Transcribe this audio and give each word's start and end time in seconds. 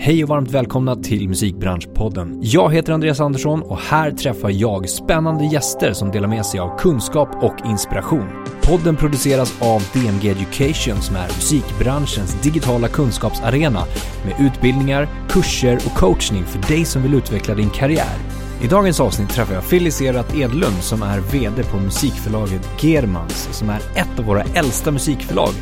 Hej 0.00 0.22
och 0.22 0.28
varmt 0.28 0.50
välkomna 0.50 0.96
till 0.96 1.28
Musikbranschpodden. 1.28 2.38
Jag 2.42 2.74
heter 2.74 2.92
Andreas 2.92 3.20
Andersson 3.20 3.62
och 3.62 3.78
här 3.78 4.10
träffar 4.10 4.50
jag 4.50 4.88
spännande 4.88 5.44
gäster 5.44 5.92
som 5.92 6.10
delar 6.10 6.28
med 6.28 6.46
sig 6.46 6.60
av 6.60 6.78
kunskap 6.78 7.28
och 7.42 7.66
inspiration. 7.66 8.28
Podden 8.62 8.96
produceras 8.96 9.62
av 9.62 9.82
DMG 9.92 10.30
Education 10.30 11.02
som 11.02 11.16
är 11.16 11.26
musikbranschens 11.26 12.42
digitala 12.42 12.88
kunskapsarena 12.88 13.84
med 14.24 14.46
utbildningar, 14.46 15.08
kurser 15.28 15.76
och 15.76 15.98
coachning 15.98 16.44
för 16.44 16.74
dig 16.74 16.84
som 16.84 17.02
vill 17.02 17.14
utveckla 17.14 17.54
din 17.54 17.70
karriär. 17.70 18.18
I 18.62 18.66
dagens 18.66 19.00
avsnitt 19.00 19.30
träffar 19.30 19.54
jag 19.54 19.70
Phyllis 19.70 20.02
Erat 20.02 20.36
Edlund 20.36 20.82
som 20.82 21.02
är 21.02 21.20
VD 21.20 21.62
på 21.62 21.76
musikförlaget 21.76 22.68
Germans 22.82 23.48
som 23.52 23.70
är 23.70 23.80
ett 23.96 24.18
av 24.18 24.24
våra 24.24 24.42
äldsta 24.42 24.90
musikförlag 24.90 25.52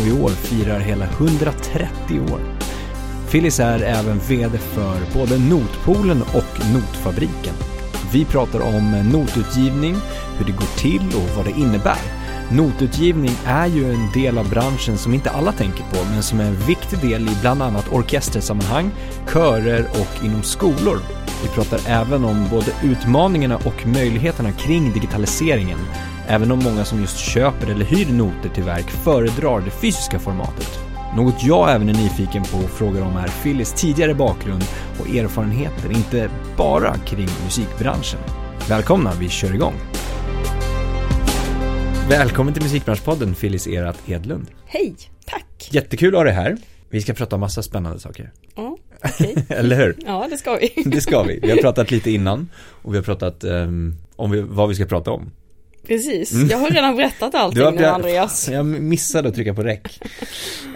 och 0.00 0.06
i 0.06 0.22
år 0.22 0.30
firar 0.30 0.80
hela 0.80 1.04
130 1.04 2.20
år. 2.32 2.40
Phyllis 3.30 3.60
är 3.60 3.80
även 3.80 4.18
VD 4.18 4.58
för 4.58 5.18
både 5.18 5.38
Notpoolen 5.38 6.22
och 6.22 6.66
Notfabriken. 6.74 7.54
Vi 8.12 8.24
pratar 8.24 8.60
om 8.60 9.10
notutgivning, 9.12 9.96
hur 10.38 10.46
det 10.46 10.52
går 10.52 10.78
till 10.78 11.06
och 11.16 11.36
vad 11.36 11.44
det 11.44 11.60
innebär. 11.60 11.98
Notutgivning 12.52 13.30
är 13.46 13.66
ju 13.66 13.92
en 13.92 14.12
del 14.14 14.38
av 14.38 14.50
branschen 14.50 14.98
som 14.98 15.14
inte 15.14 15.30
alla 15.30 15.52
tänker 15.52 15.84
på, 15.84 16.04
men 16.10 16.22
som 16.22 16.40
är 16.40 16.44
en 16.44 16.66
viktig 16.66 16.98
del 16.98 17.28
i 17.28 17.36
bland 17.40 17.62
annat 17.62 17.92
orkestersammanhang, 17.92 18.90
körer 19.32 19.86
och 19.90 20.24
inom 20.24 20.42
skolor. 20.42 20.98
Vi 21.42 21.48
pratar 21.48 21.80
även 21.86 22.24
om 22.24 22.48
både 22.50 22.72
utmaningarna 22.82 23.56
och 23.56 23.86
möjligheterna 23.86 24.52
kring 24.52 24.92
digitaliseringen, 24.92 25.78
även 26.28 26.52
om 26.52 26.58
många 26.58 26.84
som 26.84 27.00
just 27.00 27.18
köper 27.18 27.70
eller 27.70 27.84
hyr 27.84 28.12
noter 28.12 28.48
till 28.48 28.64
verk 28.64 28.90
föredrar 28.90 29.60
det 29.60 29.70
fysiska 29.70 30.18
formatet. 30.18 30.85
Något 31.14 31.44
jag 31.44 31.74
även 31.74 31.88
är 31.88 31.94
nyfiken 31.94 32.42
på 32.42 32.58
och 32.58 32.70
frågar 32.70 33.02
om 33.02 33.16
är 33.16 33.28
Phyllis 33.42 33.72
tidigare 33.72 34.14
bakgrund 34.14 34.64
och 35.00 35.08
erfarenheter, 35.08 35.90
inte 35.90 36.30
bara 36.56 36.94
kring 36.94 37.28
musikbranschen. 37.44 38.20
Välkomna, 38.68 39.12
vi 39.20 39.28
kör 39.28 39.54
igång! 39.54 39.74
Välkommen 42.08 42.54
till 42.54 42.62
Musikbranschpodden, 42.62 43.34
Phyllis 43.34 43.66
Erat 43.66 43.98
Edlund. 44.06 44.46
Hej, 44.66 44.94
tack! 45.26 45.68
Jättekul 45.70 46.14
att 46.14 46.18
ha 46.18 46.24
dig 46.24 46.32
här. 46.32 46.56
Vi 46.90 47.00
ska 47.00 47.14
prata 47.14 47.36
om 47.36 47.40
massa 47.40 47.62
spännande 47.62 47.98
saker. 47.98 48.32
Ja, 48.54 48.76
okej. 49.04 49.34
Eller 49.48 49.76
hur? 49.76 49.96
Ja, 50.06 50.26
det 50.30 50.36
ska 50.36 50.56
vi. 50.56 50.82
Det 50.84 51.00
ska 51.00 51.22
vi. 51.22 51.40
Vi 51.42 51.50
har 51.50 51.56
pratat 51.56 51.90
lite 51.90 52.10
innan 52.10 52.48
och 52.56 52.92
vi 52.92 52.98
har 52.98 53.04
pratat 53.04 53.44
um, 53.44 53.96
om 54.16 54.30
vi, 54.30 54.40
vad 54.40 54.68
vi 54.68 54.74
ska 54.74 54.84
prata 54.84 55.10
om. 55.10 55.30
Precis, 55.86 56.32
jag 56.50 56.58
har 56.58 56.70
redan 56.70 56.96
berättat 56.96 57.34
allting 57.34 57.64
nu 57.64 57.70
berätt- 57.70 57.94
Andreas. 57.94 58.48
Jag 58.52 58.66
missade 58.66 59.28
att 59.28 59.34
trycka 59.34 59.54
på 59.54 59.62
räck. 59.62 60.00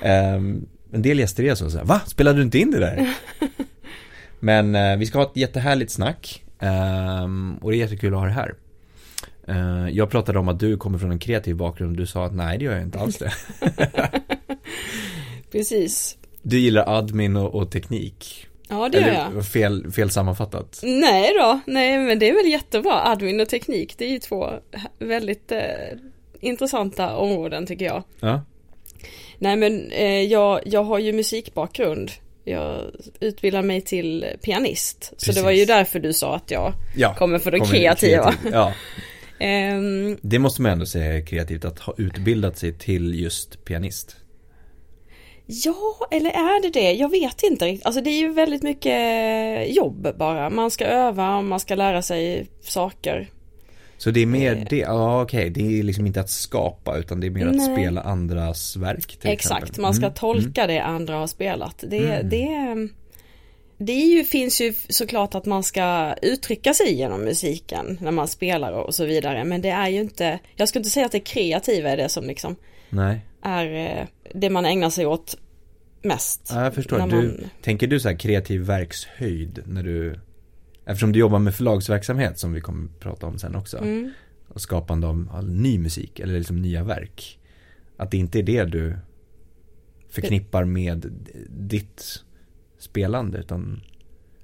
Ehm, 0.03 0.67
en 0.93 1.03
del 1.03 1.19
gäster 1.19 1.45
är 1.45 1.55
så, 1.55 1.69
här, 1.79 1.85
va? 1.85 2.01
Spelade 2.07 2.39
du 2.39 2.43
inte 2.43 2.59
in 2.59 2.71
det 2.71 2.79
där? 2.79 3.15
Men 4.41 4.75
eh, 4.75 4.97
vi 4.97 5.07
ska 5.07 5.19
ha 5.19 5.27
ett 5.27 5.37
jättehärligt 5.37 5.91
snack. 5.93 6.43
ehm, 6.61 7.57
och 7.63 7.71
det 7.71 7.77
är 7.77 7.79
jättekul 7.79 8.15
att 8.15 8.21
ha 8.21 8.27
det 8.27 8.33
här. 8.33 8.55
Eh, 9.49 9.89
jag 9.97 10.11
pratade 10.11 10.39
om 10.39 10.49
att 10.49 10.61
du 10.61 10.77
kommer 10.77 10.99
från 10.99 11.11
en 11.11 11.19
kreativ 11.19 11.57
bakgrund. 11.57 11.97
Du 11.97 12.07
sa 12.07 12.27
att 12.27 12.35
nej, 12.35 12.59
det 12.59 12.65
gör 12.65 12.73
jag 12.73 12.83
inte 12.83 12.99
alls 12.99 13.19
det. 13.19 13.33
Precis. 15.53 16.17
Du 16.43 16.59
gillar 16.59 16.99
admin 16.99 17.37
och, 17.37 17.55
och 17.55 17.71
teknik. 17.71 18.47
Ja, 18.71 18.89
det 18.89 18.99
gör 18.99 19.09
Eller 19.09 19.31
jag. 19.35 19.47
fel, 19.47 19.93
fel 19.93 20.11
sammanfattat. 20.11 20.81
Nej 20.83 21.35
då, 21.39 21.61
nej 21.67 21.99
men 21.99 22.19
det 22.19 22.29
är 22.29 22.35
väl 22.35 22.53
jättebra. 22.53 23.03
Admin 23.05 23.41
och 23.41 23.49
teknik, 23.49 23.95
det 23.99 24.05
är 24.05 24.09
ju 24.09 24.19
två 24.19 24.51
väldigt 24.99 25.53
eh, 25.53 25.61
intressanta 26.41 27.17
områden 27.17 27.67
tycker 27.67 27.85
jag. 27.85 28.03
Ja, 28.21 28.45
Nej 29.39 29.57
men 29.57 29.91
eh, 29.91 30.23
jag, 30.23 30.61
jag 30.65 30.85
har 30.85 30.99
ju 30.99 31.13
musikbakgrund. 31.13 32.11
Jag 32.45 32.81
utbildar 33.21 33.63
mig 33.63 33.81
till 33.81 34.27
pianist. 34.43 35.05
Så 35.05 35.15
Precis. 35.15 35.35
det 35.35 35.43
var 35.43 35.51
ju 35.51 35.65
därför 35.65 35.99
du 36.01 36.13
sa 36.13 36.37
att 36.37 36.51
jag 36.51 36.73
ja. 36.97 37.15
kommer 37.15 37.39
från 37.39 37.53
kommer 37.53 37.73
kreativa. 37.73 38.23
kreativ. 38.23 38.53
Ja, 38.53 38.75
Ehm, 39.41 40.19
det 40.23 40.39
måste 40.39 40.63
man 40.63 40.73
ändå 40.73 40.87
säga 40.87 41.17
är 41.17 41.27
kreativt 41.27 41.65
att 41.65 41.79
ha 41.79 41.95
utbildat 41.99 42.59
sig 42.59 42.73
till 42.73 43.21
just 43.21 43.65
pianist. 43.65 44.17
Ja, 45.53 46.07
eller 46.11 46.31
är 46.31 46.63
det 46.63 46.71
det? 46.81 46.93
Jag 46.93 47.09
vet 47.11 47.43
inte 47.43 47.65
riktigt. 47.67 47.87
Alltså 47.87 48.01
det 48.01 48.11
är 48.11 48.19
ju 48.19 48.33
väldigt 48.33 48.63
mycket 48.63 49.75
jobb 49.77 50.09
bara. 50.19 50.51
Man 50.51 50.71
ska 50.71 50.85
öva, 50.87 51.43
man 51.43 51.61
ska 51.61 51.75
lära 51.75 52.03
sig 52.03 52.47
saker. 52.61 53.31
Så 53.99 54.11
det 54.11 54.21
är 54.21 54.27
mer 54.27 54.53
Eh. 54.57 54.65
det, 54.71 54.77
ja 54.77 55.23
okej, 55.23 55.51
det 55.51 55.79
är 55.79 55.83
liksom 55.83 56.07
inte 56.07 56.21
att 56.21 56.31
skapa 56.31 56.97
utan 56.99 57.21
det 57.21 57.27
är 57.27 57.31
mer 57.31 57.47
att 57.47 57.57
Nej. 57.57 57.77
spela 57.77 58.01
andras 58.01 58.77
verk 58.77 59.19
Exakt, 59.23 59.63
exempel. 59.63 59.83
man 59.83 59.95
ska 59.95 60.05
Mm, 60.05 60.15
tolka 60.15 60.67
det 60.67 60.79
andra 60.81 61.15
har 61.15 61.27
spelat. 61.27 61.85
Det, 61.89 61.99
Mm. 61.99 62.29
det, 62.29 62.89
det 63.85 63.93
är 63.93 64.07
ju, 64.07 64.25
finns 64.25 64.61
ju 64.61 64.75
såklart 64.89 65.35
att 65.35 65.47
man 65.47 65.63
ska 65.63 66.15
uttrycka 66.23 66.75
sig 66.75 66.95
genom 66.95 67.21
musiken 67.21 67.99
när 68.01 68.11
man 68.11 68.29
spelar 68.29 68.73
och 68.73 68.95
så 68.95 69.05
vidare. 69.05 69.45
Men 69.45 69.63
det 69.63 69.71
är 69.71 69.89
ju 69.89 70.01
inte, 70.01 70.39
jag 70.57 70.69
skulle 70.69 70.81
inte 70.81 70.91
säga 70.91 71.07
att 71.07 71.13
det 71.13 71.21
kreativa 71.21 71.91
är 71.91 71.97
det 71.97 72.09
som 72.09 72.25
liksom 72.27 72.57
Nej, 72.91 73.21
är 73.43 73.75
eh, 73.75 74.07
det 74.35 74.51
man 74.51 74.65
ägnar 74.65 74.91
sig 74.91 75.07
åt 75.07 75.37
mest. 76.03 76.51
ja, 76.55 76.65
jag 76.65 76.75
förstår. 76.75 76.99
Du, 76.99 77.17
man- 77.17 77.41
Tänker 77.63 77.87
du 77.87 78.01
så 78.01 78.09
här 78.09 78.17
kreativ 78.17 78.61
verkshöjd 78.61 79.63
när 79.67 79.83
du 79.83 80.15
Eftersom 80.85 81.13
du 81.13 81.19
jobbar 81.19 81.39
med 81.39 81.55
förlagsverksamhet 81.55 82.39
som 82.39 82.53
vi 82.53 82.61
kommer 82.61 82.89
prata 83.01 83.27
om 83.27 83.39
sen 83.39 83.55
också 83.57 83.79
Mm. 83.79 84.11
Och 84.49 84.61
skapande 84.61 85.07
av 85.07 85.29
all 85.33 85.51
ny 85.51 85.79
musik 85.79 86.21
eller 86.21 86.39
liksom 86.39 86.63
nya 86.63 86.85
verk 86.85 87.39
Att 87.97 88.11
det 88.11 88.17
inte 88.17 88.39
är 88.39 88.43
det 88.43 88.65
du 88.65 88.97
förknippar 90.09 90.65
med 90.65 91.13
ditt 91.49 92.23
spelande 92.79 93.39
utan 93.39 93.81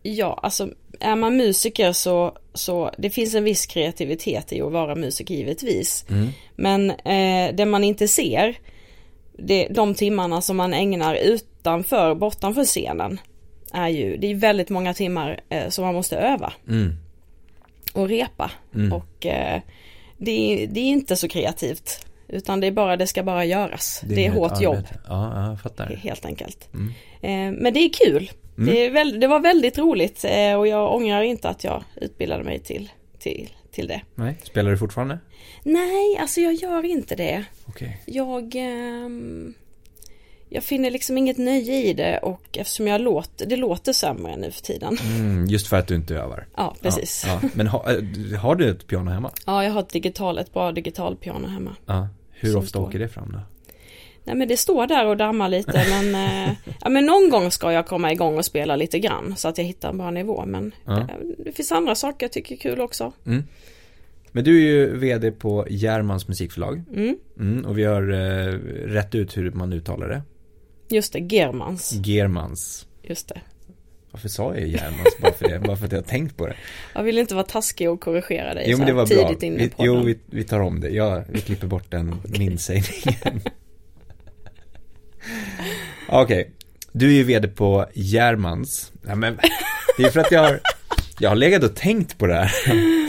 Ja, 0.03 0.41
alltså 0.43 0.69
är 1.01 1.17
man 1.17 1.37
musiker 1.37 1.93
så, 1.93 2.39
så 2.55 2.91
det 2.99 3.11
finns 3.11 3.35
en 3.35 3.45
viss 3.45 3.67
kreativitet 3.67 4.53
i 4.53 4.61
att 4.61 4.73
vara 4.73 4.95
musiker 4.95 5.35
givetvis. 5.35 6.07
mm. 6.09 6.29
Men 6.57 6.91
eh, 6.91 7.55
det 7.57 7.67
man 7.67 7.85
inte 7.85 8.09
ser, 8.09 8.59
det, 9.39 9.69
de 9.71 9.95
timmarna 9.95 10.41
som 10.41 10.57
man 10.57 10.75
ägnar 10.75 11.15
utanför, 11.15 12.15
bortanför 12.15 12.65
scenen, 12.65 13.21
är 13.73 13.89
ju, 13.89 14.17
det 14.17 14.27
är 14.31 14.35
väldigt 14.35 14.69
många 14.71 14.95
timmar 14.95 15.41
eh, 15.49 15.69
som 15.69 15.85
man 15.85 15.95
måste 15.95 16.17
öva 16.17 16.53
Mm. 16.69 16.93
och 17.95 18.09
repa. 18.09 18.51
Mm. 18.75 18.93
Och 18.93 19.27
eh, 19.27 19.61
det, 20.19 20.31
är- 20.65 20.67
det 20.67 20.81
är 20.81 20.85
inte 20.85 21.17
så 21.17 21.29
kreativt. 21.29 22.07
Utan 22.29 22.61
det 22.61 22.67
är 22.67 22.71
bara, 22.73 22.97
det 22.97 23.07
ska 23.07 23.23
bara 23.23 23.45
göras. 23.45 24.01
Det 24.09 24.13
är, 24.15 24.17
mer 24.17 24.29
ett 24.29 24.35
hårt 24.51 24.61
jobb, 24.61 24.75
arbete. 24.77 24.99
Ja, 25.09 25.33
ja, 25.35 25.49
jag 25.51 25.61
fattar 25.61 25.87
helt 25.97 26.27
enkelt. 26.27 26.69
Mm. 26.75 26.89
Eh, 27.21 27.61
men 27.63 27.75
det 27.75 27.81
är 27.81 27.89
kul. 27.89 28.31
Mm. 28.59 28.75
Det, 28.75 28.87
är 28.87 28.91
väl, 28.91 29.21
det 29.21 29.27
var 29.27 29.41
väldigt 29.41 29.79
roligt 29.79 30.25
eh, 30.25 30.55
och 30.55 30.67
jag 30.69 30.95
ångrar 30.95 31.23
inte 31.23 31.49
att 31.49 31.65
jag 31.65 31.85
utbildade 31.97 32.45
mig 32.45 32.59
till, 32.59 32.91
till, 33.19 33.51
till 33.77 33.87
det. 33.89 34.01
Nej, 34.15 34.37
spelar 34.43 34.71
du 34.71 34.79
fortfarande? 34.79 35.19
Nej, 35.63 36.19
alltså 36.21 36.41
jag 36.41 36.55
gör 36.55 36.85
inte 36.85 37.15
det. 37.15 37.45
Okej 37.67 38.03
Jag, 38.07 38.55
ehm, 38.55 39.55
jag 40.49 40.65
finner 40.65 40.91
liksom 40.91 41.19
inget 41.19 41.39
nöje 41.39 41.83
i 41.85 41.93
det 41.93 42.19
och 42.19 42.59
eftersom 42.59 42.87
jag 42.87 43.01
låter, 43.01 43.47
det 43.47 43.57
låter 43.57 43.93
sämre 43.93 44.37
nu 44.37 44.51
för 44.51 44.63
tiden. 44.63 44.99
mm, 45.17 45.47
Just 45.47 45.67
för 45.67 45.77
att 45.77 45.87
du 45.87 45.95
inte 45.95 46.15
övar 46.15 46.47
Ja, 46.57 46.75
precis. 46.83 47.25
Ja, 47.27 47.33
Ja, 47.33 47.39
ja. 47.43 47.49
Men 47.55 47.67
ha, 47.67 47.91
äh, 47.93 48.39
har 48.41 48.55
du 48.55 48.71
ett 48.71 48.87
piano 48.87 49.11
hemma? 49.11 49.31
jag 49.47 49.71
har 49.71 49.81
ett 49.81 49.89
digital, 49.89 50.39
ett 50.39 50.53
bra 50.53 50.73
digitalpiano 50.73 51.49
hemma. 51.49 51.77
Ja. 51.87 52.09
Hur 52.31 52.57
ofta 52.57 52.69
står. 52.69 52.83
åker 52.87 52.99
det 52.99 53.09
fram 53.09 53.33
då? 53.33 53.41
Nej 54.27 54.37
men 54.37 54.49
det 54.49 54.57
står 54.57 54.87
där 54.87 55.07
och 55.07 55.17
dammar 55.17 55.49
lite 55.49 55.85
men, 55.91 56.15
eh, 56.15 56.55
ja, 56.81 56.89
men 56.89 57.07
någon 57.07 57.31
gång 57.31 57.51
ska 57.51 57.73
jag 57.73 57.87
komma 57.87 58.13
igång 58.13 58.39
och 58.39 58.45
spela 58.45 58.77
lite 58.77 58.99
grann 58.99 59.35
så 59.37 59.49
att 59.49 59.59
jag 59.59 59.65
hittar 59.65 59.89
en 59.89 59.99
bra 59.99 60.11
nivå 60.11 60.45
men 60.47 60.75
Ja. 60.85 60.99
eh, 61.01 61.07
det 61.45 61.53
finns 61.53 61.73
andra 61.73 61.95
saker 61.95 62.25
jag 62.27 62.33
tycker 62.33 62.55
är 62.55 62.59
kul 62.59 62.81
också. 62.81 63.13
Men 64.33 64.45
du 64.45 64.57
är 64.57 64.61
ju 64.71 64.97
vd 64.99 65.31
på 65.33 65.67
Järmans 65.71 66.29
musikförlag. 66.29 66.83
Mm, 66.95 67.17
mm, 67.41 67.65
och 67.65 67.79
vi 67.79 67.85
har 67.85 68.03
eh, 68.13 68.53
rätt 68.87 69.15
ut 69.15 69.37
hur 69.37 69.51
man 69.51 69.73
uttalar 69.73 70.09
det. 70.09 70.23
Just 70.89 71.13
det, 71.13 71.19
Germans, 71.19 71.93
Germans. 71.93 72.87
Just 73.03 73.29
det. 73.29 73.41
Varför 74.11 74.29
sa 74.29 74.55
jag 74.55 74.69
Järmans 74.69 75.19
bara 75.21 75.33
för 75.33 75.49
det? 75.49 75.59
Bara 75.59 75.77
för 75.77 75.87
att 75.87 75.93
jag 75.93 75.99
har 75.99 76.05
tänkt 76.05 76.37
på 76.37 76.47
det. 76.47 76.55
Jag 76.95 77.03
vill 77.03 77.19
inte 77.19 77.35
vara 77.35 77.45
taskig 77.45 77.91
och 77.91 78.01
korrigera 78.01 78.55
dig 78.55 78.65
Jo 78.69 78.79
men 78.79 78.87
det 78.87 78.93
var 78.93 79.07
bra. 79.07 79.29
tidigt 79.29 79.43
in 79.43 79.55
i 79.55 79.59
vi, 79.59 79.69
podden. 79.71 79.95
Jo 79.95 80.01
vi, 80.05 80.19
vi 80.27 80.45
tar 80.45 80.61
om 80.61 80.81
det, 80.81 80.89
ja, 80.91 81.23
vi 81.29 81.41
klipper 81.41 81.67
bort 81.67 81.91
den 81.91 82.15
minsägningen 82.39 83.41
Okej, 86.09 86.51
du 86.93 87.07
är 87.09 87.13
ju 87.13 87.23
vd 87.25 87.49
på 87.49 87.87
Järmans 87.95 88.93
ja, 89.07 89.15
men 89.15 89.39
Det 89.97 90.03
är 90.03 90.11
för 90.11 90.21
att 90.21 90.33
jag 90.33 90.41
har 90.43 90.61
Jag 91.21 91.29
har 91.29 91.37
legat 91.37 91.63
och 91.65 91.75
tänkt 91.77 92.19
på 92.19 92.27
det 92.27 92.35
här, 92.35 92.49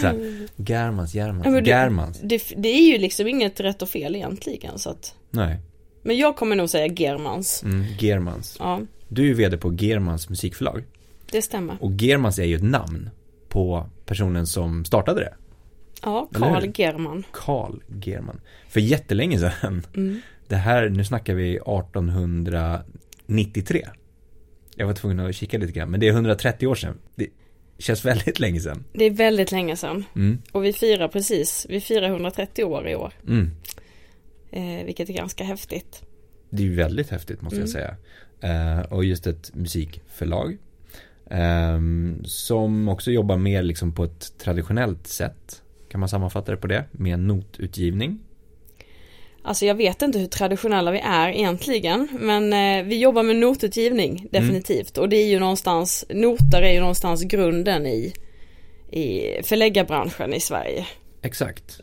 så 0.02 0.08
här 0.08 0.48
Germans, 0.56 1.16
Järmans, 1.16 1.46
Ja, 1.48 1.62
Germans 1.62 2.20
Det, 2.24 2.42
det 2.58 2.70
är 2.70 2.92
ju 2.92 2.98
liksom 2.98 3.28
inget 3.28 3.60
rätt 3.60 3.82
och 3.82 3.90
fel 3.90 4.16
egentligen 4.16 4.80
så 4.80 4.90
att 4.90 5.14
Nej, 5.32 5.60
Men 6.04 6.18
jag 6.18 6.36
kommer 6.36 6.56
nog 6.56 6.70
säga 6.70 6.88
Germans. 6.88 7.64
mm, 7.64 7.86
Germans 8.00 8.56
Ja, 8.60 8.82
Du 9.08 9.22
är 9.22 9.26
ju 9.26 9.34
vd 9.34 9.58
på 9.58 9.74
Germans 9.74 10.30
musikförlag 10.30 10.84
det 11.32 11.42
stämmer. 11.42 11.78
Och 11.80 11.92
Germans 11.92 12.40
är 12.40 12.44
ju 12.46 12.56
ett 12.56 12.64
namn 12.64 13.10
på 13.50 13.90
personen 14.06 14.48
som 14.48 14.86
startade 14.86 15.20
det 15.20 15.34
Ja, 16.02 16.30
Carl? 16.34 16.72
German. 16.76 17.24
Carl 17.32 17.82
German 18.04 18.42
För 18.70 18.80
jättelänge 18.80 19.40
sedan 19.40 19.86
Mm. 19.96 20.22
Det 20.48 20.56
här, 20.56 20.90
nu 20.90 21.06
snackar 21.06 21.34
vi 21.34 21.56
1893 21.56 23.88
Jag 24.76 24.88
var 24.88 24.94
tvungen 24.94 25.20
att 25.20 25.36
kika 25.36 25.58
lite 25.58 25.74
grann, 25.74 25.92
men 25.92 26.00
det 26.00 26.08
är 26.08 26.12
130 26.12 26.68
år 26.68 26.76
sedan. 26.76 26.98
Det 27.16 27.28
känns 27.78 28.06
väldigt 28.06 28.40
länge 28.40 28.60
sedan. 28.60 28.84
Det 28.94 29.06
är 29.06 29.12
väldigt 29.12 29.52
länge 29.52 29.76
sedan. 29.76 30.06
Mm. 30.16 30.42
Och 30.52 30.64
vi 30.66 30.74
firar 30.74 31.08
precis, 31.08 31.66
vi 31.70 31.82
firar 31.82 32.08
130 32.10 32.64
år 32.64 32.88
i 32.90 32.96
år. 32.96 33.14
Mm. 33.28 33.52
Eh, 34.52 34.86
vilket 34.86 35.10
är 35.10 35.14
ganska 35.14 35.44
häftigt. 35.44 36.04
Det 36.50 36.66
är 36.66 36.70
väldigt 36.70 37.10
häftigt 37.10 37.42
måste 37.42 37.60
jag 37.60 37.70
Mm. 37.70 37.74
säga. 37.74 37.96
Eh, 38.42 38.80
och 38.80 39.06
just 39.06 39.28
ett 39.28 39.56
musikförlag. 39.56 40.58
ehm, 41.30 42.22
som 42.26 42.90
också 42.90 43.12
jobbar 43.12 43.38
mer 43.38 43.64
liksom 43.64 43.92
på 43.92 44.04
ett 44.04 44.38
traditionellt 44.38 45.08
sätt. 45.08 45.62
Kan 45.90 46.00
man 46.00 46.10
sammanfatta 46.10 46.52
det 46.52 46.58
på 46.58 46.68
det? 46.68 46.84
Med 46.92 47.20
notutgivning. 47.20 48.20
Alltså 49.48 49.66
jag 49.66 49.76
vet 49.76 50.02
inte 50.02 50.20
hur 50.20 50.28
traditionella 50.28 50.92
vi 50.92 51.00
är 51.00 51.30
egentligen 51.30 52.08
men 52.12 52.54
eh, 52.54 52.86
vi 52.86 52.98
jobbar 53.00 53.24
med 53.24 53.36
notutgivning 53.36 54.28
definitivt 54.32 54.98
och 54.98 55.10
det 55.10 55.18
är 55.18 55.28
ju 55.28 55.40
någonstans, 55.40 56.06
noter 56.10 56.62
är 56.62 56.74
ju 56.74 56.80
någonstans 56.80 57.24
grunden 57.24 57.86
i, 57.86 58.14
i 58.92 59.22
förläggarbranschen 59.44 60.34
i 60.34 60.40
Sverige. 60.40 60.86
Exakt. 61.22 61.80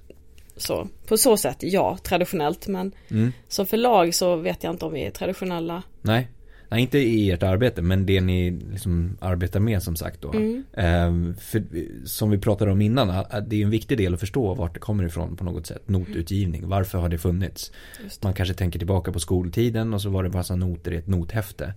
Så 0.56 0.88
på 1.06 1.16
så 1.16 1.36
sätt 1.36 1.56
ja, 1.60 1.98
traditionellt 2.02 2.66
men 2.66 2.92
Mm. 3.10 3.32
som 3.48 3.66
förlag 3.66 4.14
så 4.14 4.36
vet 4.36 4.64
jag 4.64 4.72
inte 4.74 4.84
om 4.84 4.92
vi 4.92 5.06
är 5.06 5.10
traditionella. 5.10 5.82
Nej. 6.02 6.28
Nej, 6.68 6.82
inte 6.82 6.98
i 6.98 7.30
ert 7.30 7.42
arbete, 7.42 7.82
men 7.82 8.06
det 8.06 8.20
ni 8.20 8.50
liksom 8.50 9.16
arbetar 9.20 9.60
med 9.60 9.82
som 9.82 9.96
sagt 9.96 10.20
då. 10.20 10.32
Mm. 10.32 10.64
Ehm, 10.72 11.34
för 11.34 11.64
som 12.04 12.30
vi 12.30 12.38
pratade 12.38 12.72
om 12.72 12.80
innan, 12.80 13.24
det 13.46 13.56
är 13.56 13.64
en 13.64 13.70
viktig 13.70 13.98
del 13.98 14.14
att 14.14 14.20
förstå 14.20 14.54
vart 14.54 14.74
det 14.74 14.80
kommer 14.80 15.04
ifrån 15.04 15.36
på 15.36 15.44
något 15.44 15.66
sätt. 15.66 15.88
Notutgivning, 15.88 16.68
varför 16.68 16.98
har 16.98 17.08
det 17.08 17.18
funnits? 17.18 17.72
Det. 18.02 18.22
Man 18.22 18.34
kanske 18.34 18.54
tänker 18.54 18.78
tillbaka 18.78 19.12
på 19.12 19.20
skoltiden 19.20 19.94
och 19.94 20.02
så 20.02 20.10
var 20.10 20.22
det 20.22 20.30
massa 20.30 20.56
noter 20.56 20.92
i 20.92 20.96
ett 20.96 21.06
nothäfte. 21.06 21.74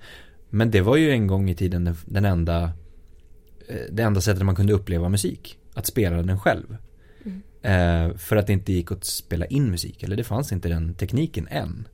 Men 0.50 0.72
det 0.72 0.82
var 0.82 0.96
ju 0.96 1.12
en 1.12 1.28
gång 1.28 1.50
i 1.50 1.56
tiden 1.56 1.84
den, 1.84 1.96
den 2.06 2.26
enda 2.26 2.64
eh, 3.68 3.76
det 3.92 4.04
enda 4.04 4.22
sättet 4.22 4.46
man 4.46 4.56
kunde 4.56 4.74
uppleva 4.74 5.10
musik. 5.10 5.58
Att 5.74 5.86
spela 5.86 6.22
den 6.22 6.40
själv. 6.40 6.78
Mm. 7.26 7.42
Eh, 7.62 8.18
för 8.18 8.36
att 8.36 8.48
det 8.48 8.54
inte 8.54 8.74
gick 8.74 8.92
att 8.92 9.06
spela 9.06 9.46
in 9.46 9.72
musik. 9.72 10.04
Eller 10.04 10.16
det 10.16 10.24
fanns 10.24 10.52
inte 10.52 10.70
den 10.70 10.94
tekniken 10.94 11.48
än. 11.48 11.88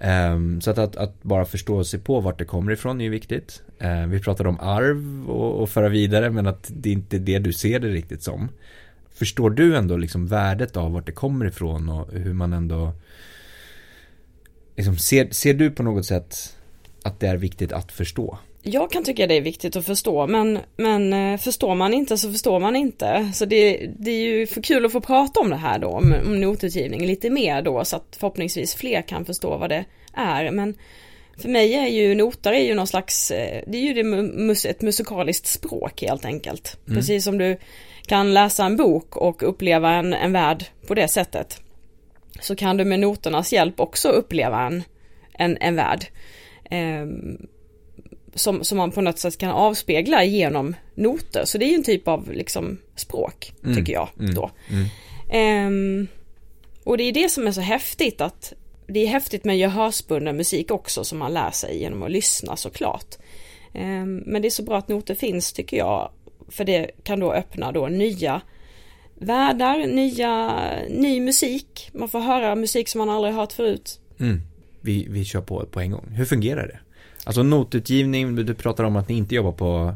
Ehm, 0.00 0.60
så 0.60 0.70
att, 0.70 0.78
att, 0.78 0.96
att 0.96 1.22
bara 1.22 1.44
förstå 1.44 1.84
sig 1.84 2.00
på 2.00 2.20
vart 2.20 2.38
det 2.38 2.44
kommer 2.44 2.72
ifrån 2.72 3.00
är 3.00 3.04
ju 3.04 3.10
viktigt. 3.10 3.62
Ehm, 3.78 4.10
vi 4.10 4.20
pratade 4.20 4.48
om 4.48 4.60
arv 4.60 5.30
och, 5.30 5.62
och 5.62 5.70
föra 5.70 5.88
vidare 5.88 6.30
men 6.30 6.46
att 6.46 6.70
det 6.74 6.88
är 6.88 6.92
inte 6.92 7.18
det 7.18 7.38
du 7.38 7.52
ser 7.52 7.80
det 7.80 7.88
riktigt 7.88 8.22
som. 8.22 8.48
Förstår 9.10 9.50
du 9.50 9.76
ändå 9.76 9.96
liksom 9.96 10.26
värdet 10.26 10.76
av 10.76 10.92
vart 10.92 11.06
det 11.06 11.12
kommer 11.12 11.46
ifrån 11.46 11.88
och 11.88 12.12
hur 12.12 12.32
man 12.32 12.52
ändå 12.52 12.92
liksom, 14.76 14.96
ser, 14.96 15.30
ser 15.30 15.54
du 15.54 15.70
på 15.70 15.82
något 15.82 16.06
sätt 16.06 16.56
att 17.02 17.20
det 17.20 17.26
är 17.26 17.36
viktigt 17.36 17.72
att 17.72 17.92
förstå? 17.92 18.38
Jag 18.62 18.90
kan 18.90 19.04
tycka 19.04 19.26
det 19.26 19.34
är 19.34 19.40
viktigt 19.40 19.76
att 19.76 19.86
förstå 19.86 20.26
men, 20.26 20.58
men 20.76 21.12
eh, 21.12 21.38
förstår 21.38 21.74
man 21.74 21.94
inte 21.94 22.18
så 22.18 22.32
förstår 22.32 22.60
man 22.60 22.76
inte. 22.76 23.30
Så 23.34 23.44
det, 23.44 23.90
det 23.98 24.10
är 24.10 24.20
ju 24.20 24.46
för 24.46 24.62
kul 24.62 24.86
att 24.86 24.92
få 24.92 25.00
prata 25.00 25.40
om 25.40 25.50
det 25.50 25.56
här 25.56 25.78
då, 25.78 25.88
om, 25.88 26.14
om 26.26 26.40
notutgivning 26.40 27.06
lite 27.06 27.30
mer 27.30 27.62
då 27.62 27.84
så 27.84 27.96
att 27.96 28.16
förhoppningsvis 28.20 28.74
fler 28.74 29.02
kan 29.02 29.24
förstå 29.24 29.56
vad 29.56 29.70
det 29.70 29.84
är. 30.12 30.50
Men 30.50 30.74
för 31.38 31.48
mig 31.48 31.74
är 31.74 31.86
ju 31.86 32.14
noter 32.14 32.52
är 32.52 32.64
ju 32.64 32.74
någon 32.74 32.86
slags, 32.86 33.30
eh, 33.30 33.62
det 33.66 33.78
är 33.78 33.82
ju 33.82 33.94
det 33.94 34.04
mus, 34.04 34.64
ett 34.64 34.82
musikaliskt 34.82 35.46
språk 35.46 36.02
helt 36.02 36.24
enkelt. 36.24 36.76
Mm. 36.86 36.96
Precis 36.96 37.24
som 37.24 37.38
du 37.38 37.58
kan 38.06 38.34
läsa 38.34 38.64
en 38.64 38.76
bok 38.76 39.16
och 39.16 39.48
uppleva 39.48 39.92
en, 39.92 40.14
en 40.14 40.32
värld 40.32 40.64
på 40.86 40.94
det 40.94 41.08
sättet. 41.08 41.62
Så 42.40 42.56
kan 42.56 42.76
du 42.76 42.84
med 42.84 43.00
noternas 43.00 43.52
hjälp 43.52 43.80
också 43.80 44.08
uppleva 44.08 44.66
en, 44.66 44.82
en, 45.32 45.56
en 45.60 45.76
värld. 45.76 46.04
Ehm, 46.70 47.46
som, 48.34 48.64
som 48.64 48.78
man 48.78 48.90
på 48.90 49.00
något 49.00 49.18
sätt 49.18 49.38
kan 49.38 49.50
avspegla 49.50 50.24
genom 50.24 50.76
noter. 50.94 51.44
Så 51.44 51.58
det 51.58 51.64
är 51.64 51.68
ju 51.68 51.74
en 51.74 51.84
typ 51.84 52.08
av 52.08 52.32
liksom 52.32 52.78
språk, 52.96 53.52
Mm, 53.64 53.76
tycker 53.76 53.92
jag 53.92 54.08
mm, 54.18 54.34
då. 54.34 54.50
Ehm, 55.30 56.06
och 56.84 56.98
det 56.98 57.04
är 57.04 57.12
det 57.12 57.28
som 57.28 57.46
är 57.46 57.52
så 57.52 57.60
häftigt 57.60 58.20
att 58.20 58.52
det 58.86 59.00
är 59.00 59.06
häftigt 59.06 59.44
med 59.44 59.58
gehörsbunden 59.58 60.36
musik 60.36 60.70
också 60.70 61.04
som 61.04 61.18
man 61.18 61.34
lär 61.34 61.50
sig 61.50 61.78
genom 61.78 62.02
att 62.02 62.10
lyssna 62.10 62.56
såklart. 62.56 63.16
Ehm, 63.74 64.16
men 64.26 64.42
det 64.42 64.48
är 64.48 64.50
så 64.50 64.62
bra 64.62 64.78
att 64.78 64.88
noter 64.88 65.14
finns 65.14 65.52
tycker 65.52 65.76
jag. 65.76 66.10
För 66.48 66.64
det 66.64 66.90
kan 67.02 67.20
då 67.20 67.32
öppna 67.32 67.72
då 67.72 67.86
nya 67.86 68.40
världar, 69.14 69.86
nya, 69.86 70.60
ny 70.88 71.20
musik. 71.20 71.90
Man 71.94 72.08
får 72.08 72.20
höra 72.20 72.54
musik 72.54 72.88
som 72.88 72.98
man 72.98 73.10
aldrig 73.10 73.34
hört 73.34 73.52
förut. 73.52 74.00
Mm. 74.20 74.40
Vi, 74.80 75.06
vi 75.10 75.24
kör 75.24 75.40
på 75.40 75.66
på 75.66 75.80
en 75.80 75.90
gång. 75.90 76.08
Hur 76.10 76.24
fungerar 76.24 76.66
det? 76.66 76.78
Alltså 77.28 77.42
notutgivning, 77.42 78.34
du 78.34 78.54
pratar 78.54 78.84
om 78.84 78.96
att 78.96 79.08
ni 79.08 79.14
inte 79.14 79.34
jobbar 79.34 79.52
på 79.52 79.94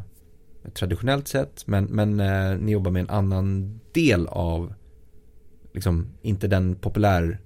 traditionellt 0.75 1.29
sätt 1.29 1.63
men, 1.67 1.85
men 1.85 2.21
eh, 2.21 2.59
ni 2.59 2.73
jobbar 2.73 2.91
med 2.91 3.01
en 3.01 3.11
annan 3.11 3.81
del 3.93 4.27
av 4.27 4.75
liksom 5.73 6.07
inte 6.23 6.47
den 6.47 6.75
populär 6.75 7.39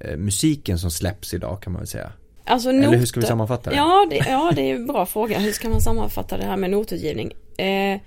eh, 0.00 0.16
musiken 0.16 0.78
som 0.78 0.90
släpps 0.90 1.34
idag 1.34 1.62
kan 1.62 1.72
man 1.72 1.80
väl 1.80 1.86
säga. 1.86 2.12
Alltså 2.44 2.68
Eller 2.68 2.96
hur 2.96 3.06
ska 3.06 3.20
vi 3.20 3.26
sammanfatta 3.26 3.70
det? 3.70 3.76
Ja, 3.76 4.06
det, 4.10 4.16
ja, 4.16 4.52
det 4.56 4.70
är 4.70 4.74
en 4.74 4.86
bra 4.86 5.06
fråga. 5.06 5.38
Hur 5.38 5.52
ska 5.52 5.68
man 5.68 5.80
sammanfatta 5.80 6.36
det 6.36 6.44
här 6.44 6.56
med 6.56 6.70
notutgivning? 6.70 7.32
Eh, 7.58 8.00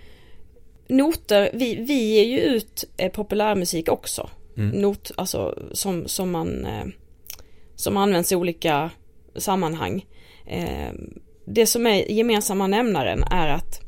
noter, 0.87 1.49
vi, 1.53 1.75
vi 1.75 1.93
ger 1.93 2.25
ju 2.25 2.39
ut 2.39 2.83
eh, 2.97 3.11
populärmusik 3.11 3.89
också. 3.89 4.29
Mm. 4.57 4.81
Not, 4.81 5.11
alltså 5.17 5.59
som, 5.71 6.07
som 6.07 6.31
man 6.31 6.65
eh, 6.65 6.85
som 7.75 7.97
används 7.97 8.31
i 8.31 8.35
olika 8.35 8.89
sammanhang. 9.35 10.05
Eh, 10.45 10.91
det 11.45 11.65
som 11.65 11.87
är 11.87 12.11
gemensamma 12.11 12.67
nämnaren 12.67 13.23
är 13.23 13.47
att 13.47 13.81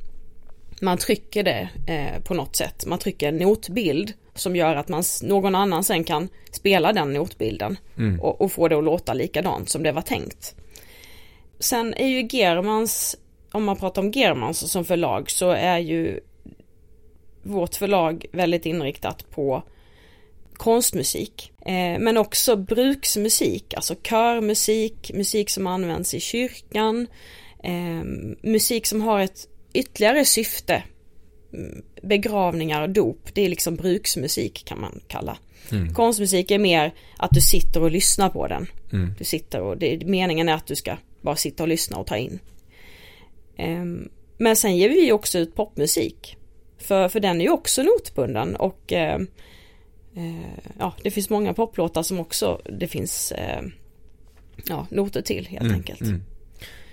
man 0.81 0.97
trycker 0.97 1.43
det 1.43 1.69
eh, 1.87 2.23
på 2.23 2.33
något 2.33 2.55
sätt. 2.55 2.85
Man 2.85 2.99
trycker 2.99 3.27
en 3.27 3.37
notbild 3.37 4.13
som 4.35 4.55
gör 4.55 4.75
att 4.75 4.87
man, 4.87 5.03
någon 5.23 5.55
annan 5.55 5.83
sen 5.83 6.03
kan 6.03 6.29
spela 6.51 6.93
den 6.93 7.13
notbilden 7.13 7.77
Mm. 7.97 8.19
och, 8.19 8.41
och 8.41 8.51
få 8.51 8.67
det 8.67 8.77
att 8.77 8.83
låta 8.83 9.13
likadant 9.13 9.69
som 9.69 9.83
det 9.83 9.91
var 9.91 10.01
tänkt. 10.01 10.55
Sen 11.59 11.93
är 11.93 12.07
ju 12.07 12.27
Germans, 12.31 13.17
om 13.51 13.63
man 13.63 13.77
pratar 13.77 14.01
om 14.01 14.11
Germans 14.11 14.71
som 14.71 14.85
förlag 14.85 15.31
så 15.31 15.49
är 15.49 15.79
ju 15.79 16.19
vårt 17.43 17.75
förlag 17.75 18.25
väldigt 18.31 18.65
inriktat 18.65 19.29
på 19.29 19.63
konstmusik. 20.57 21.51
Eh, 21.65 21.99
men 21.99 22.17
också 22.17 22.55
bruksmusik, 22.55 23.73
alltså 23.73 23.95
körmusik, 23.95 25.11
musik 25.13 25.49
som 25.49 25.67
används 25.67 26.13
i 26.13 26.19
kyrkan, 26.19 27.07
eh, 27.63 28.03
musik 28.41 28.85
som 28.85 29.01
har 29.01 29.19
ett 29.19 29.47
ytterligare 29.73 30.25
syfte. 30.25 30.83
Mm, 31.53 31.83
Begravningar 32.01 32.81
och 32.81 32.89
dop, 32.89 33.29
det 33.33 33.41
är 33.41 33.49
liksom 33.49 33.75
bruksmusik 33.75 34.65
kan 34.65 34.81
man 34.81 34.99
kalla. 35.07 35.37
Mm. 35.71 35.93
Konstmusik 35.93 36.51
är 36.51 36.59
mer 36.59 36.93
att 37.17 37.31
du 37.31 37.41
sitter 37.41 37.83
och 37.83 37.91
lyssnar 37.91 38.29
på 38.29 38.47
den. 38.47 38.67
Mm. 38.93 39.13
Du 39.17 39.23
sitter 39.23 39.61
och 39.61 39.77
det, 39.77 40.05
meningen 40.05 40.49
är 40.49 40.53
att 40.53 40.67
du 40.67 40.75
ska 40.75 40.97
bara 41.21 41.35
sitta 41.35 41.63
och 41.63 41.69
lyssna 41.69 41.97
och 41.97 42.07
ta 42.07 42.17
in. 42.17 42.39
Ehm, 43.57 44.09
men 44.37 44.55
sen 44.55 44.77
ger 44.77 44.89
vi 44.89 45.11
också 45.11 45.39
ut 45.39 45.55
popmusik. 45.55 46.37
För, 46.77 47.09
för 47.09 47.19
den 47.19 47.41
är 47.41 47.45
ju 47.45 47.51
också 47.51 47.83
notbunden 47.83 48.55
och 48.55 48.93
eh, 48.93 49.15
eh, 49.15 49.19
ja, 50.79 50.93
det 51.03 51.11
finns 51.11 51.29
många 51.29 51.53
poplåtar 51.53 52.03
som 52.03 52.19
också 52.19 52.61
det 52.79 52.87
finns 52.87 53.31
eh, 53.31 53.61
ja, 54.69 54.87
noter 54.91 55.21
till 55.21 55.45
helt 55.47 55.63
Mm, 55.63 55.75
enkelt. 55.75 56.01
mm. 56.01 56.23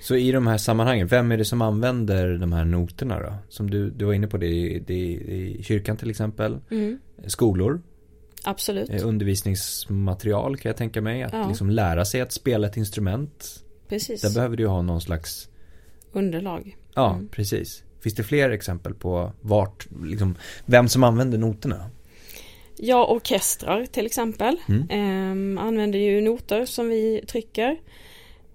Så 0.02 0.16
i 0.16 0.32
de 0.32 0.46
här 0.46 0.58
sammanhangen, 0.58 1.06
vem 1.06 1.32
är 1.32 1.36
det 1.36 1.44
som 1.44 1.62
använder 1.62 2.38
de 2.38 2.52
här 2.52 2.64
noterna 2.64 3.20
då? 3.20 3.34
Som 3.48 3.70
du, 3.70 3.90
du 3.90 4.04
var 4.04 4.12
inne 4.12 4.26
på 4.26 4.36
det 4.36 4.46
i, 4.46 5.60
kyrkan 5.62 5.96
till 5.96 6.10
exempel. 6.10 6.58
Mm, 6.70 6.98
Skolor, 7.26 7.82
absolut, 8.44 8.90
eh, 8.90 9.06
undervisningsmaterial 9.08 10.56
kan 10.56 10.68
jag 10.70 10.76
tänka 10.76 11.00
mig. 11.00 11.22
Att 11.22 11.32
Ja. 11.32 11.48
liksom 11.48 11.70
lära 11.70 12.04
sig 12.04 12.20
att 12.20 12.32
spela 12.32 12.66
ett 12.66 12.76
instrument. 12.76 13.64
precis. 13.88 14.20
Där 14.22 14.34
behöver 14.34 14.56
du 14.56 14.66
ha 14.66 14.82
någon 14.82 15.00
slags, 15.00 15.48
Underlag. 16.12 16.76
ja 16.94 17.14
Mm. 17.14 17.28
precis. 17.28 17.82
Finns 18.00 18.14
det 18.14 18.22
fler 18.22 18.50
exempel 18.50 18.94
på 18.94 19.32
vart, 19.40 19.86
liksom, 20.04 20.34
vem 20.66 20.88
som 20.88 21.04
använder 21.04 21.38
noterna? 21.38 21.90
Ja, 22.84 23.06
orkestrar 23.06 23.86
till 23.86 24.06
exempel 24.06 24.56
Mm. 24.68 24.86
ehm, 24.90 25.58
använder 25.58 25.98
ju 25.98 26.20
noter 26.20 26.64
som 26.66 26.88
vi 26.88 27.24
trycker. 27.26 27.76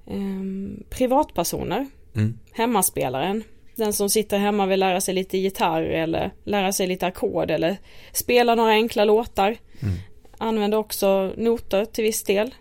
Ehm, 0.07 0.83
privatpersoner 0.89 1.85
Mm. 2.15 2.39
hemmaspelaren. 2.51 3.43
Den 3.75 3.93
som 3.93 4.09
sitter 4.09 4.37
hemma 4.37 4.65
vill 4.65 4.79
lära 4.79 5.01
sig 5.01 5.13
lite 5.13 5.37
gitarr 5.37 5.81
eller 5.83 6.31
lära 6.43 6.71
sig 6.73 6.87
lite 6.87 7.07
ackord 7.07 7.51
eller 7.51 7.77
spela 8.11 8.55
några 8.55 8.71
enkla 8.71 9.05
låtar. 9.05 9.55
Mm. 9.79 9.95
Använder 10.37 10.77
också 10.77 11.33
noter 11.37 11.85
till 11.85 12.03
viss 12.03 12.23
del. 12.23 12.55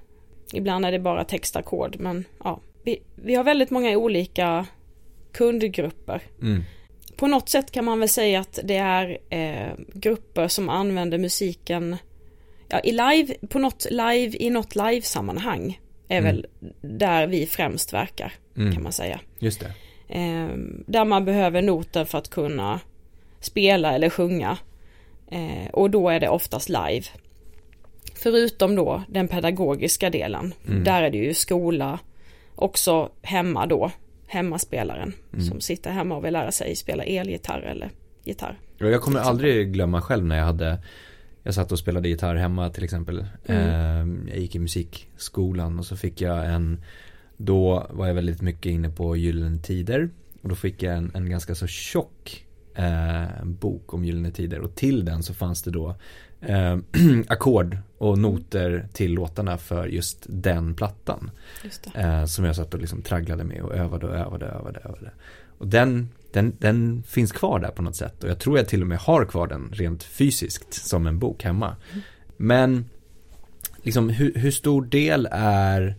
Ibland 0.53 0.87
är 0.87 0.93
det 0.93 0.99
bara 0.99 1.25
textackord 1.25 1.97
men 2.01 2.25
ja. 2.45 2.61
Vi, 2.83 3.03
vi 3.15 3.35
har 3.35 3.45
väldigt 3.45 3.71
många 3.71 3.97
olika 3.99 4.67
kundgrupper. 5.33 6.21
Mm. 6.43 6.63
På 7.17 7.27
något 7.27 7.49
sätt 7.49 7.71
kan 7.71 7.85
man 7.85 8.01
väl 8.01 8.09
säga 8.09 8.41
att 8.41 8.59
det 8.65 8.77
är 8.77 9.19
eh, 9.31 9.73
grupper 9.95 10.49
som 10.49 10.69
använder 10.69 11.19
musiken 11.19 11.97
ja, 12.69 12.81
i 12.81 12.93
live, 12.93 13.35
på 13.49 13.59
något 13.59 13.87
live, 13.91 14.37
i 14.41 14.51
något 14.51 14.75
live-sammanhang 14.75 15.81
är 16.09 16.19
Mm. 16.19 16.25
väl 16.25 16.47
där 16.81 17.27
vi 17.27 17.47
främst 17.47 17.93
verkar 17.93 18.33
Mm. 18.57 18.73
kan 18.75 18.83
man 18.83 18.93
säga. 18.93 19.21
Just 19.39 19.61
det. 19.61 19.73
Eh, 20.19 20.49
där 20.87 21.05
man 21.05 21.25
behöver 21.25 21.63
noten 21.63 22.07
för 22.07 22.19
att 22.19 22.31
kunna 22.31 22.81
spela 23.41 23.93
eller 23.95 24.11
sjunga. 24.11 24.59
Eh, 25.31 25.71
och 25.73 25.91
då 25.91 26.09
är 26.09 26.21
det 26.21 26.29
oftast 26.29 26.69
live. 26.69 27.03
Förutom 28.15 28.75
då 28.77 29.03
den 29.09 29.29
pedagogiska 29.29 30.11
delen. 30.11 30.55
Mm. 30.69 30.85
Där 30.85 31.03
är 31.03 31.11
det 31.11 31.19
ju 31.19 31.35
skola, 31.35 31.99
också 32.55 33.11
hemma 33.23 33.67
då, 33.67 33.91
hemmaspelaren 34.27 35.13
Mm. 35.33 35.45
som 35.45 35.61
sitter 35.61 35.91
hemma 35.91 36.17
och 36.17 36.25
vill 36.25 36.33
lära 36.33 36.53
sig 36.53 36.77
spela 36.77 37.05
elgitarr 37.05 37.61
eller 37.61 37.91
gitarr. 38.25 38.59
Jag 38.79 39.01
kommer 39.01 39.21
aldrig 39.21 39.73
glömma 39.73 40.03
själv 40.03 40.25
när 40.25 40.37
jag 40.39 40.45
hade 40.45 40.79
Jag 41.43 41.55
satt 41.55 41.73
och 41.73 41.79
spelade 41.79 42.09
gitarr 42.09 42.37
hemma 42.37 42.71
till 42.71 42.85
exempel 42.85 43.27
Mm. 43.47 44.27
Eh, 44.27 44.31
Jag 44.33 44.39
gick 44.41 44.55
i 44.55 44.59
musikskolan 44.59 45.79
och 45.79 45.87
så 45.87 45.97
fick 45.97 46.21
jag 46.21 46.47
en 46.47 46.83
Då 47.37 47.87
var 47.91 48.07
jag 48.07 48.15
väldigt 48.15 48.43
mycket 48.43 48.67
inne 48.73 48.91
på 48.91 49.17
Gyllene 49.17 49.59
Tider 49.59 50.11
Och 50.43 50.49
då 50.49 50.55
fick 50.55 50.83
jag 50.83 50.97
en, 50.97 51.11
en 51.15 51.31
ganska 51.31 51.55
så 51.55 51.67
tjock 51.67 52.46
eh, 52.77 53.45
bok 53.45 53.95
om 53.95 54.05
Gyllene 54.05 54.31
Tider 54.31 54.61
och 54.61 54.75
till 54.75 55.05
den 55.05 55.23
så 55.23 55.35
fanns 55.35 55.63
det 55.63 55.71
då 55.71 55.95
eh, 56.41 56.77
ackord 57.29 57.79
och 57.99 58.19
noter 58.19 58.89
till 58.93 59.13
låtarna 59.13 59.59
för 59.59 59.87
just 59.87 60.27
den 60.29 60.75
plattan. 60.75 61.31
Just. 61.65 61.89
Eh, 61.95 62.25
som 62.25 62.45
jag 62.45 62.57
satt 62.57 62.75
och 62.75 62.81
liksom 62.81 63.03
tragglade 63.03 63.45
med 63.45 63.63
och 63.63 63.75
övade 63.75 64.07
och 64.07 64.15
övade 64.15 64.47
och 64.47 64.61
övade. 64.61 64.79
Och, 64.79 64.85
övade. 64.85 65.11
och 65.59 65.69
den, 65.69 66.09
den, 66.33 66.57
den 66.59 67.03
finns 67.03 67.33
kvar 67.33 67.59
där 67.59 67.71
på 67.71 67.83
något 67.83 67.97
sätt. 67.97 68.25
Och 68.25 68.31
jag 68.31 68.39
tror 68.39 68.59
jag 68.59 68.69
till 68.69 68.83
och 68.83 68.89
med 68.89 68.99
har 68.99 69.25
kvar 69.25 69.47
den 69.47 69.71
rent 69.73 70.03
fysiskt 70.03 70.75
som 70.75 71.07
en 71.07 71.19
bok 71.19 71.45
hemma. 71.45 71.77
Men 72.37 72.85
liksom 73.83 74.09
hur, 74.09 74.35
hur 74.35 74.51
stor 74.51 74.85
del 74.85 75.29
är 75.31 75.97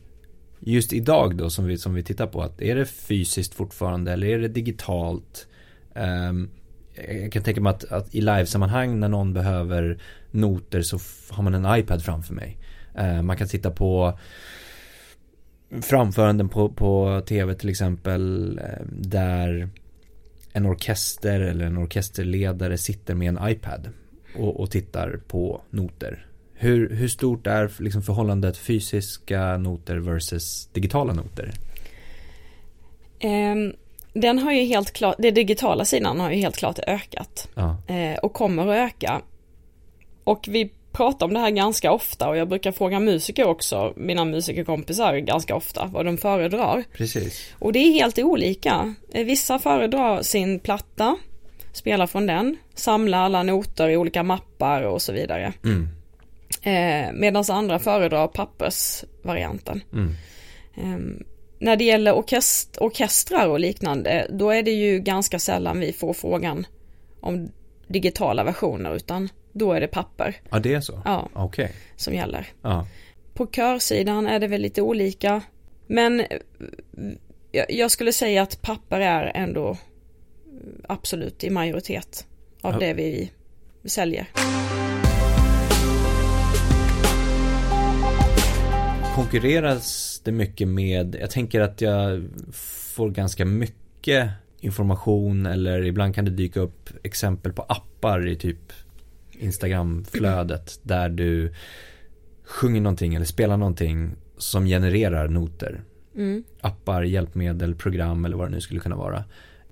just 0.59 0.93
idag 0.93 1.37
då 1.37 1.49
som 1.49 1.65
vi, 1.65 1.77
som 1.77 1.93
vi 1.93 2.03
tittar 2.03 2.27
på 2.27 2.41
att 2.41 2.61
är 2.61 2.75
det 2.75 2.85
fysiskt 2.85 3.53
fortfarande 3.53 4.13
eller 4.13 4.27
är 4.27 4.39
det 4.39 4.47
digitalt? 4.47 5.47
Ehm, 5.95 6.49
jag 6.97 7.31
kan 7.31 7.43
tänka 7.43 7.61
mig 7.61 7.69
att, 7.69 7.83
att 7.83 8.15
i 8.15 8.21
livesammanhang 8.21 8.99
när 8.99 9.07
någon 9.07 9.33
behöver 9.33 9.97
noter 10.31 10.81
så 10.81 10.99
har 11.29 11.43
man 11.43 11.53
en 11.55 11.79
iPad 11.79 12.03
framför 12.03 12.33
mig. 12.33 12.57
Eh, 12.95 13.21
man 13.21 13.37
kan 13.37 13.47
titta 13.47 13.71
på 13.71 14.19
framföranden 15.81 16.49
på, 16.49 16.69
på 16.69 17.21
tv 17.27 17.55
till 17.55 17.69
exempel 17.69 18.57
eh, 18.63 18.85
där 18.89 19.69
en 20.53 20.65
orkester 20.65 21.39
eller 21.39 21.65
en 21.65 21.77
orkesterledare 21.77 22.77
sitter 22.77 23.15
med 23.15 23.29
en 23.29 23.49
iPad 23.49 23.89
och, 24.35 24.59
och 24.59 24.71
tittar 24.71 25.19
på 25.27 25.61
noter. 25.69 26.25
Hur, 26.53 26.89
hur 26.89 27.07
stort 27.07 27.47
är 27.47 27.71
liksom 27.79 28.01
förhållandet 28.01 28.57
fysiska 28.57 29.57
noter 29.57 29.97
versus 29.97 30.69
digitala 30.73 31.13
noter? 31.13 31.51
Um 33.23 33.73
den 34.21 34.39
har 34.39 34.51
ju 34.51 34.63
helt 34.63 34.93
klart, 34.93 35.15
den 35.19 35.33
digitala 35.33 35.85
sidan 35.85 36.19
har 36.19 36.31
ju 36.31 36.37
helt 36.37 36.57
klart 36.57 36.79
ökat. 36.87 37.47
Ja, 37.55 37.77
eh, 37.93 38.17
och 38.17 38.33
kommer 38.33 38.67
att 38.67 38.91
öka. 38.91 39.21
Och 40.23 40.45
vi 40.49 40.71
pratar 40.91 41.25
om 41.25 41.33
det 41.33 41.39
här 41.39 41.49
ganska 41.49 41.91
ofta 41.91 42.29
och 42.29 42.37
jag 42.37 42.47
brukar 42.49 42.71
fråga 42.71 42.99
musiker 42.99 43.45
också, 43.47 43.93
mina 43.95 44.25
musikerkompisar 44.25 45.17
ganska 45.17 45.55
ofta, 45.55 45.85
vad 45.93 46.05
de 46.05 46.17
föredrar. 46.17 46.83
precis. 46.93 47.53
Och 47.59 47.73
det 47.73 47.79
är 47.79 47.91
helt 47.91 48.19
olika. 48.19 48.95
Eh, 49.13 49.25
Vissa 49.25 49.59
föredrar 49.59 50.21
sin 50.21 50.59
platta, 50.59 51.17
spelar 51.73 52.07
från 52.07 52.27
den, 52.27 52.57
samlar 52.73 53.17
alla 53.19 53.43
noter 53.43 53.89
i 53.89 53.97
olika 53.97 54.23
mappar 54.23 54.81
och 54.81 55.01
så 55.01 55.11
vidare. 55.13 55.53
Mm, 55.63 55.87
Eh, 56.61 57.11
Medan 57.13 57.43
andra 57.49 57.79
föredrar 57.79 58.27
pappersvarianten. 58.27 59.81
mm, 59.93 60.13
Ehm, 60.75 61.23
när 61.59 61.75
det 61.75 61.83
gäller 61.83 62.13
orkest- 62.13 62.77
orkestrar 62.81 63.47
och 63.47 63.59
liknande, 63.59 64.27
då 64.29 64.49
är 64.51 64.63
det 64.63 64.71
ju 64.71 64.99
ganska 64.99 65.39
sällan 65.39 65.79
vi 65.79 65.93
får 65.93 66.13
frågan 66.13 66.67
om 67.19 67.51
digitala 67.87 68.43
versioner, 68.43 68.95
utan 68.95 69.29
då 69.53 69.73
är 69.73 69.81
det 69.81 69.87
papper 69.87 70.35
ja 70.49 70.59
det 70.59 70.73
är 70.73 70.81
så? 70.81 71.01
ja, 71.05 71.29
Okej. 71.33 71.71
som 71.95 72.13
gäller. 72.13 72.47
Ja. 72.61 72.87
På 73.33 73.47
körsidan 73.47 74.27
är 74.27 74.39
det 74.39 74.47
väl 74.47 74.61
lite 74.61 74.81
olika, 74.81 75.41
men 75.87 76.19
eh, 76.19 76.27
jag- 77.69 77.91
skulle 77.91 78.13
säga 78.13 78.41
att 78.41 78.61
papper 78.61 78.99
är 78.99 79.31
ändå 79.35 79.77
absolut 80.87 81.43
i 81.43 81.49
majoritet 81.49 82.25
av 82.61 82.73
Ja. 82.73 82.79
det 82.79 82.93
vi 82.93 83.31
säljer. 83.85 84.27
Konkurreras 89.17 90.21
det 90.23 90.31
mycket 90.31 90.67
med, 90.67 91.17
jag 91.21 91.31
tänker 91.31 91.61
att 91.61 91.81
jag 91.81 92.23
får 92.93 93.09
ganska 93.09 93.45
mycket 93.45 94.29
information 94.59 95.45
eller 95.45 95.85
ibland 95.85 96.15
kan 96.15 96.25
det 96.25 96.31
dyka 96.31 96.59
upp 96.59 96.89
exempel 97.03 97.53
på 97.53 97.61
appar 97.61 98.27
i 98.27 98.35
typ 98.35 98.73
Instagramflödet 99.31 100.79
där 100.83 101.09
du 101.09 101.53
sjunger 102.43 102.81
någonting 102.81 103.15
eller 103.15 103.25
spelar 103.25 103.57
någonting 103.57 104.11
som 104.37 104.65
genererar 104.65 105.27
noter. 105.27 105.83
Mm. 106.15 106.43
Appar, 106.61 107.03
hjälpmedel, 107.03 107.75
program 107.75 108.25
eller 108.25 108.37
vad 108.37 108.47
det 108.47 108.51
nu 108.51 108.61
skulle 108.61 108.79
kunna 108.79 108.95
vara. 108.95 109.23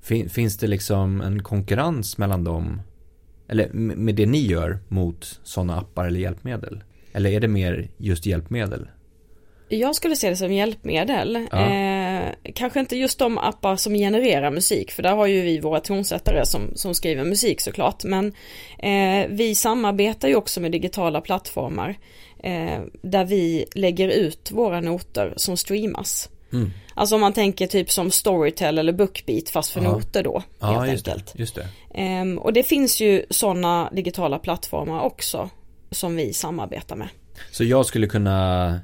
Fin, 0.02 0.30
finns 0.30 0.58
det 0.58 0.68
liksom 0.68 1.22
en 1.22 1.44
konkurrens 1.44 2.18
mellan 2.18 2.44
dem? 2.44 2.82
Eller 3.48 3.70
med 3.74 4.16
det 4.16 4.26
ni 4.26 4.48
gör 4.48 4.80
mot 4.88 5.40
sådana 5.44 5.78
appar 5.80 6.06
eller 6.06 6.20
hjälpmedel? 6.20 6.84
Eller 7.14 7.30
är 7.30 7.40
det 7.40 7.48
mer 7.48 7.90
just 7.98 8.26
hjälpmedel? 8.26 8.88
Jag 9.70 9.96
skulle 9.96 10.16
se 10.16 10.30
det 10.30 10.36
som 10.36 10.54
hjälpmedel. 10.54 11.48
Ja. 11.52 11.70
Eh, 11.72 12.32
kanske 12.56 12.80
inte 12.80 12.96
just 12.98 13.20
de 13.20 13.38
appar 13.38 13.76
som 13.76 13.94
genererar 13.94 14.52
musik, 14.52 14.92
för 14.92 15.04
där 15.04 15.16
har 15.16 15.26
ju 15.26 15.42
vi 15.42 15.60
våra 15.60 15.80
tonsättare 15.80 16.46
som, 16.46 16.62
som 16.76 16.94
skriver 16.96 17.24
musik 17.24 17.62
såklart. 17.62 18.04
Men 18.04 18.34
eh, 18.80 19.28
vi 19.30 19.56
samarbetar 19.56 20.28
ju 20.28 20.36
också 20.36 20.62
med 20.62 20.72
digitala 20.72 21.22
plattformar 21.22 21.98
eh, 22.44 22.80
där 23.02 23.26
vi 23.26 23.66
lägger 23.76 24.08
ut 24.10 24.52
våra 24.52 24.82
noter 24.82 25.34
som 25.38 25.58
streamas. 25.58 26.30
Mm. 26.54 26.72
Alltså 26.94 27.16
om 27.16 27.22
man 27.22 27.34
tänker 27.34 27.68
typ 27.68 27.92
som 27.92 28.12
Storytel 28.12 28.78
eller 28.78 28.94
Bookbeat 28.94 29.50
fast 29.50 29.72
för 29.72 29.82
Ja. 29.82 29.92
noter 29.92 30.24
då, 30.24 30.44
Ja, 30.60 30.68
helt 30.68 30.92
just 30.92 31.08
enkelt. 31.08 31.34
det. 31.34 31.40
Just 31.40 31.56
det. 31.56 31.68
Ehm, 31.94 32.38
och 32.38 32.54
det 32.54 32.64
finns 32.64 33.02
ju 33.02 33.26
sådana 33.30 33.90
digitala 33.94 34.40
plattformar 34.40 35.02
också 35.02 35.50
som 35.92 36.16
vi 36.16 36.34
samarbetar 36.34 36.96
med. 36.96 37.08
Så 37.52 37.64
jag 37.64 37.86
skulle 37.86 38.08
kunna 38.08 38.80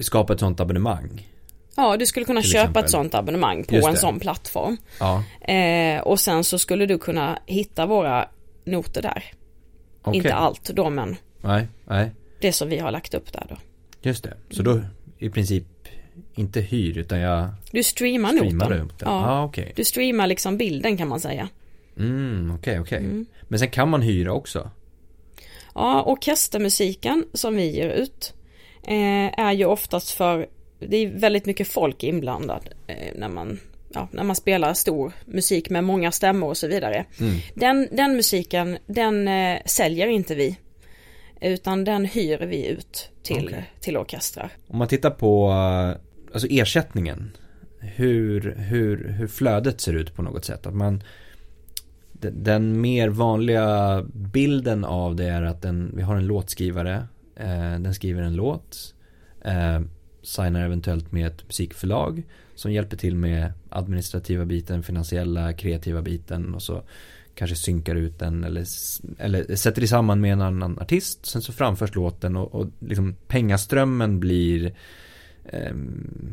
skapa 0.00 0.32
ett 0.32 0.40
sånt 0.40 0.60
abonnemang? 0.60 1.28
Ja, 1.76 1.96
du 1.96 2.06
skulle 2.06 2.26
kunna 2.26 2.42
köpa 2.42 2.58
exempel. 2.60 2.84
ett 2.84 2.90
sådant 2.90 3.14
abonnemang 3.14 3.64
på 3.64 3.88
en 3.88 3.96
sån 3.96 4.20
plattform. 4.20 4.76
Ja, 5.00 5.24
Eh, 5.54 6.00
och 6.00 6.20
sen 6.20 6.44
så 6.44 6.58
skulle 6.58 6.86
du 6.86 6.98
kunna 6.98 7.38
hitta 7.46 7.86
våra 7.86 8.28
noter 8.64 9.02
där. 9.02 9.24
okej. 10.02 10.16
Inte 10.16 10.34
allt 10.34 10.64
då, 10.64 10.90
men 10.90 11.16
Nej, 11.40 11.68
nej. 11.84 12.10
det 12.40 12.52
som 12.52 12.68
vi 12.68 12.78
har 12.78 12.90
lagt 12.90 13.14
upp 13.14 13.32
där 13.32 13.46
då. 13.48 13.56
Just 14.02 14.24
det. 14.24 14.34
Så 14.50 14.62
då 14.62 14.80
i 15.18 15.30
princip 15.30 15.64
inte 16.34 16.60
hyr 16.60 16.98
utan 16.98 17.18
jag 17.18 17.48
Du 17.70 17.82
streamar, 17.82 18.32
streamar 18.32 18.70
noten. 18.70 19.08
Ja, 19.08 19.30
ah, 19.30 19.44
okej. 19.44 19.72
Du 19.76 19.84
streamar 19.84 20.26
liksom 20.26 20.56
bilden 20.56 20.96
kan 20.96 21.08
man 21.08 21.20
säga. 21.20 21.48
Mm, 21.98 22.52
okej, 22.54 22.80
okej. 22.80 22.98
Mm. 22.98 23.26
Men 23.42 23.58
sen 23.58 23.70
kan 23.70 23.88
man 23.90 24.02
hyra 24.02 24.32
också? 24.32 24.70
Ja, 25.74 26.02
orkestermusiken 26.06 27.24
som 27.32 27.56
vi 27.56 27.76
ger 27.76 27.90
ut 27.90 28.34
är 29.36 29.52
ju 29.52 29.64
oftast 29.64 30.10
för, 30.10 30.46
det 30.78 30.96
är 30.96 31.06
väldigt 31.06 31.46
mycket 31.46 31.68
folk 31.68 32.04
inblandad 32.04 32.68
eh, 32.86 32.96
när 33.14 33.28
man 33.28 33.58
Ja, 33.88 34.08
när 34.10 34.24
man 34.24 34.36
spelar 34.36 34.74
stor 34.74 35.12
musik 35.24 35.70
med 35.70 35.84
många 35.84 36.12
stämmor 36.12 36.48
och 36.48 36.56
så 36.56 36.68
vidare. 36.68 37.04
Mm. 37.20 37.36
Den, 37.54 37.88
den 37.92 38.16
musiken, 38.16 38.78
den 38.86 39.28
eh, 39.28 39.58
säljer 39.64 40.06
inte 40.06 40.34
vi. 40.34 40.58
Utan 41.40 41.84
den 41.84 42.04
hyr 42.04 42.38
vi 42.38 42.66
ut 42.66 43.10
till, 43.22 43.46
Okej. 43.46 43.72
till 43.80 43.96
orkestrar. 43.96 44.50
Om 44.66 44.78
man 44.78 44.88
tittar 44.88 45.10
på 45.10 45.50
eh, 45.50 46.00
alltså 46.32 46.48
ersättningen 46.50 47.32
hur, 47.78 48.54
hur, 48.56 49.08
hur 49.08 49.26
flödet 49.26 49.80
ser 49.80 49.92
ut 49.92 50.14
på 50.14 50.22
något 50.22 50.44
sätt. 50.44 50.66
Att 50.66 50.74
man, 50.74 51.02
den, 52.12 52.44
den 52.44 52.80
mer 52.80 53.08
vanliga 53.08 54.02
bilden 54.12 54.84
av 54.84 55.16
det 55.16 55.24
är 55.24 55.42
att 55.42 55.62
den, 55.62 55.92
vi 55.96 56.02
har 56.02 56.16
en 56.16 56.26
låtskrivare, 56.26 56.94
eh, 56.94 57.02
den 57.80 57.94
skriver 57.94 58.22
en 58.22 58.36
låt, 58.36 58.94
eh, 59.44 59.80
signar 60.22 60.64
eventuellt 60.64 61.12
med 61.12 61.26
ett 61.26 61.46
musikförlag 61.46 62.22
som 62.54 62.72
hjälper 62.72 62.96
till 62.96 63.16
med 63.16 63.52
administrativa 63.68 64.44
biten, 64.44 64.82
finansiella, 64.82 65.52
kreativa 65.52 66.02
biten 66.02 66.54
och 66.54 66.62
så 66.62 66.82
kanske 67.34 67.56
synkar 67.56 67.94
ut 67.94 68.18
den 68.18 68.44
eller, 68.44 68.64
eller 69.18 69.56
sätter 69.56 69.82
i 69.82 69.86
samman 69.86 70.20
med 70.20 70.32
en 70.32 70.40
annan 70.40 70.78
artist. 70.78 71.26
Sen 71.26 71.42
så 71.42 71.52
framförs 71.52 71.94
låten 71.94 72.36
och, 72.36 72.54
och 72.54 72.66
liksom 72.78 73.16
pengaströmmen 73.26 74.20
blir 74.20 74.74
eh, 75.44 75.74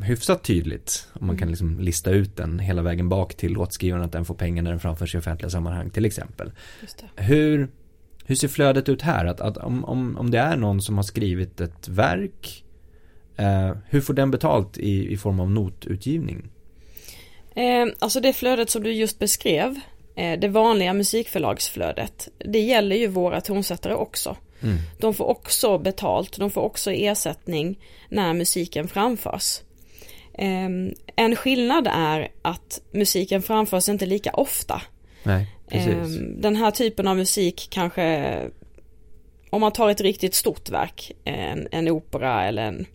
hyfsat 0.02 0.44
tydligt. 0.44 1.08
Om 1.12 1.26
man 1.26 1.36
kan 1.36 1.48
liksom 1.48 1.80
lista 1.80 2.10
ut 2.10 2.36
den 2.36 2.58
hela 2.58 2.82
vägen 2.82 3.08
bak 3.08 3.34
till 3.34 3.52
låtskrivaren 3.52 4.04
att 4.04 4.12
den 4.12 4.24
får 4.24 4.34
pengar 4.34 4.62
när 4.62 4.70
den 4.70 4.80
framförs 4.80 5.14
i 5.14 5.18
offentliga 5.18 5.50
sammanhang 5.50 5.90
till 5.90 6.04
exempel. 6.04 6.52
Det. 6.80 7.22
Hur, 7.22 7.68
hur 8.24 8.34
ser 8.34 8.48
flödet 8.48 8.88
ut 8.88 9.02
här? 9.02 9.24
Att, 9.24 9.40
att 9.40 9.56
om, 9.56 9.84
om, 9.84 10.16
om 10.16 10.30
det 10.30 10.38
är 10.38 10.56
någon 10.56 10.82
som 10.82 10.96
har 10.96 11.02
skrivit 11.02 11.60
ett 11.60 11.88
verk 11.88 12.64
eh, 13.36 13.70
hur 13.88 14.00
får 14.00 14.14
den 14.14 14.30
betalt 14.30 14.78
i, 14.78 15.12
i 15.12 15.16
form 15.16 15.40
av 15.40 15.50
notutgivning? 15.50 16.48
Eh, 17.54 17.86
alltså 17.98 18.20
det 18.20 18.32
flödet 18.32 18.70
som 18.70 18.82
du 18.82 18.92
just 18.92 19.18
beskrev, 19.18 19.80
eh, 20.16 20.38
det 20.38 20.48
vanliga 20.48 20.92
musikförlagsflödet, 20.92 22.28
det 22.38 22.60
gäller 22.60 22.96
ju 22.96 23.06
våra 23.06 23.40
tonsättare 23.40 23.94
också. 23.94 24.36
Mm. 24.62 24.76
De 24.98 25.14
får 25.14 25.24
också 25.24 25.78
betalt, 25.78 26.38
de 26.38 26.50
får 26.50 26.60
också 26.60 26.92
ersättning 26.92 27.78
när 28.08 28.34
musiken 28.34 28.88
framförs. 28.88 29.60
Eh, 30.34 30.68
en 31.16 31.36
skillnad 31.36 31.88
är 31.92 32.28
att 32.42 32.80
musiken 32.92 33.42
framförs 33.42 33.88
inte 33.88 34.06
lika 34.06 34.30
ofta. 34.30 34.82
Nej, 35.22 35.53
precis. 35.68 36.18
Ehm, 36.18 36.40
Den 36.40 36.56
här 36.56 36.70
typen 36.70 37.08
av 37.08 37.16
musik 37.16 37.66
kanske, 37.70 38.40
om 39.50 39.60
man 39.60 39.72
tar 39.72 39.90
ett 39.90 40.00
riktigt 40.00 40.34
stort 40.34 40.70
verk, 40.70 41.12
en, 41.24 41.68
en 41.70 41.88
opera 41.88 42.44
eller 42.44 42.62
en, 42.62 42.86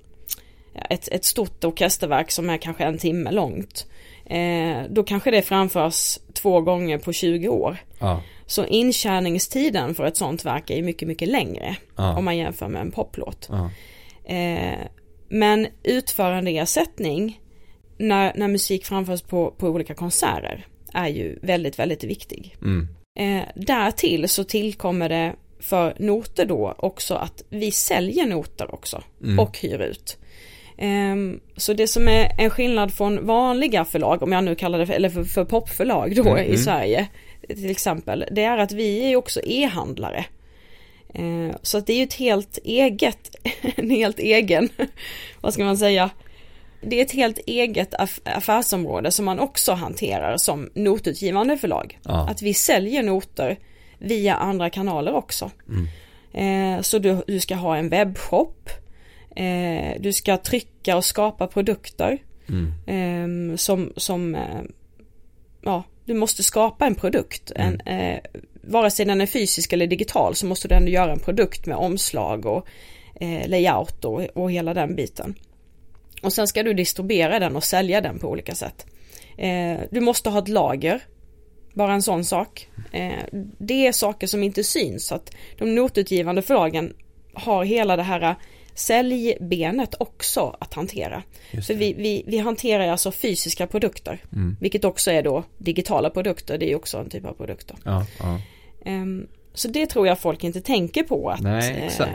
ett, 0.90 1.08
ett 1.08 1.26
stort 1.26 1.64
orkesterverk 1.64 2.32
som 2.32 2.50
är 2.50 2.58
kanske 2.58 2.84
en 2.84 2.98
timme 2.98 3.32
långt. 3.32 3.88
Eh, 4.26 4.78
då 4.90 5.04
kanske 5.04 5.32
det 5.32 5.42
framförs 5.42 6.20
två 6.34 6.62
gånger 6.62 6.98
på 6.98 7.14
20 7.14 7.48
år. 7.48 7.78
Ja, 8.00 8.22
Så 8.46 8.66
intjäningstiden 8.66 9.96
för 9.96 10.06
ett 10.06 10.18
sånt 10.18 10.46
verk 10.46 10.70
är 10.70 10.84
mycket, 10.84 11.08
mycket 11.08 11.28
längre 11.28 11.76
ja, 11.96 12.18
om 12.18 12.26
man 12.26 12.38
jämför 12.38 12.68
med 12.68 12.82
en 12.82 12.92
poplåt. 12.92 13.50
ja. 13.52 13.70
Eh, 14.34 14.78
men 15.32 15.68
utförandeersättning 15.84 17.42
när, 17.98 18.34
när 18.36 18.48
musik 18.48 18.86
framförs 18.86 19.22
på, 19.22 19.52
på 19.52 19.68
olika 19.68 19.94
konserter 19.96 20.68
är 20.94 21.08
ju 21.08 21.40
väldigt, 21.42 21.80
väldigt 21.80 22.04
viktig. 22.04 22.56
Mm. 22.62 22.88
Eh, 23.20 23.48
därtill 23.56 24.30
så 24.30 24.44
tillkommer 24.44 25.10
det 25.10 25.36
för 25.60 25.96
noter 26.00 26.46
då 26.46 26.76
också 26.78 27.16
att 27.16 27.44
vi 27.50 27.72
säljer 27.72 28.26
noter 28.26 28.74
också 28.74 29.04
Mm. 29.24 29.40
och 29.40 29.58
hyr 29.60 29.82
ut. 29.82 30.18
Ehm, 30.78 31.40
så 31.58 31.74
det 31.74 31.88
som 31.88 32.08
är 32.08 32.32
en 32.38 32.50
skillnad 32.50 32.94
från 32.94 33.26
vanliga 33.26 33.86
förlag, 33.86 34.24
om 34.24 34.32
jag 34.32 34.44
nu 34.44 34.56
kallar 34.56 34.80
det 34.80 34.86
för, 34.86 34.94
eller 34.94 35.10
för, 35.10 35.24
för 35.24 35.46
popförlag 35.46 36.16
då 36.16 36.30
Mm, 36.30 36.54
i. 36.54 36.58
Sverige 36.58 37.08
till 37.48 37.70
exempel, 37.70 38.26
det 38.32 38.44
är 38.44 38.58
att 38.58 38.72
vi 38.72 39.12
är 39.12 39.16
också 39.16 39.42
e-handlare. 39.44 40.26
Eh, 41.14 41.56
så 41.62 41.78
att 41.78 41.88
det 41.88 41.94
är 41.94 41.98
ju 41.98 42.04
ett 42.04 42.14
helt 42.14 42.58
eget, 42.64 43.36
en 43.76 43.90
helt 43.90 44.20
egen, 44.20 44.70
vad 45.42 45.54
ska 45.54 45.64
man 45.64 45.78
säga, 45.78 46.10
det 46.82 47.00
är 47.00 47.02
ett 47.06 47.12
helt 47.12 47.38
eget 47.38 47.94
aff- 47.94 48.22
affärsområde 48.24 49.12
som 49.12 49.26
man 49.26 49.40
också 49.40 49.74
hanterar 49.74 50.38
som 50.38 50.70
notutgivande 50.74 51.58
förlag. 51.58 52.00
Ja. 52.04 52.28
Att 52.30 52.42
vi 52.42 52.54
säljer 52.54 53.04
noter 53.04 53.60
via 54.00 54.36
andra 54.36 54.70
kanaler 54.70 55.14
också. 55.14 55.52
Mm. 55.70 55.88
Eh, 56.78 56.82
så 56.82 57.00
du, 57.00 57.24
du 57.28 57.40
ska 57.40 57.56
ha 57.56 57.78
en 57.78 57.90
webbshop, 57.90 58.70
eh, 59.36 59.94
du 60.00 60.14
ska 60.14 60.38
trycka 60.38 60.98
och 60.98 61.06
skapa 61.06 61.48
produkter 61.48 62.18
Mm. 62.50 63.52
eh, 63.52 63.56
som, 63.58 63.94
som 63.96 64.36
eh, 64.36 64.62
ja, 65.62 65.84
du 66.06 66.14
måste 66.14 66.44
skapa 66.44 66.86
en 66.88 66.96
produkt. 66.96 67.52
En, 67.56 67.82
eh, 67.82 68.20
vare 68.62 68.92
sig 68.92 69.06
den 69.06 69.22
är 69.22 69.26
fysisk 69.26 69.74
eller 69.74 69.88
digital 69.88 70.36
så 70.36 70.46
måste 70.46 70.68
du 70.68 70.76
ändå 70.76 70.92
göra 70.92 71.12
en 71.12 71.20
produkt 71.20 71.66
med 71.66 71.78
omslag 71.78 72.46
och 72.46 72.68
eh, 73.22 73.48
layout 73.48 74.06
och, 74.06 74.22
och 74.22 74.52
hela 74.52 74.74
den 74.74 74.96
biten. 74.96 75.36
Och 76.22 76.34
sen 76.34 76.48
ska 76.48 76.64
du 76.64 76.74
distribuera 76.74 77.40
den 77.40 77.56
och 77.56 77.64
sälja 77.64 78.02
den 78.02 78.20
på 78.20 78.28
olika 78.28 78.56
sätt. 78.56 78.86
Eh, 79.38 79.80
du 79.92 80.00
måste 80.00 80.30
ha 80.30 80.40
ett 80.40 80.48
lager. 80.48 81.02
Bara 81.74 81.94
en 81.94 82.02
sån 82.02 82.26
sak. 82.26 82.70
Eh, 82.92 83.24
det 83.58 83.88
är 83.88 83.92
saker 83.92 84.28
som 84.28 84.44
inte 84.44 84.64
syns. 84.64 85.08
Så 85.08 85.16
att 85.16 85.32
de 85.58 85.76
notutgivande 85.76 86.42
förlagen 86.42 86.94
har 87.34 87.64
hela 87.64 87.96
det 87.96 88.04
här 88.04 88.36
säljbenet 88.74 89.96
också 90.00 90.56
att 90.60 90.74
hantera. 90.74 91.24
Det. 91.52 91.70
vi, 91.70 91.94
vi, 91.94 92.24
vi 92.28 92.38
hanterar 92.38 92.88
alltså 92.88 93.12
fysiska 93.12 93.68
produkter. 93.68 94.24
Mm. 94.34 94.58
Vilket 94.62 94.86
också 94.86 95.12
är 95.12 95.24
då 95.24 95.44
digitala 95.58 96.10
produkter. 96.10 96.58
Det 96.58 96.72
är 96.72 96.76
också 96.76 96.98
en 96.98 97.10
typ 97.10 97.26
av 97.26 97.34
produkter. 97.34 97.78
Ja, 97.84 98.06
ja. 98.20 98.42
Ehm, 98.86 99.28
så 99.54 99.68
det 99.68 99.86
tror 99.86 100.08
jag 100.08 100.20
folk 100.20 100.44
inte 100.44 100.62
tänker 100.62 101.04
på 101.04 101.30
att 101.30 101.42
Nej, 101.42 101.92
eh, 102.00 102.10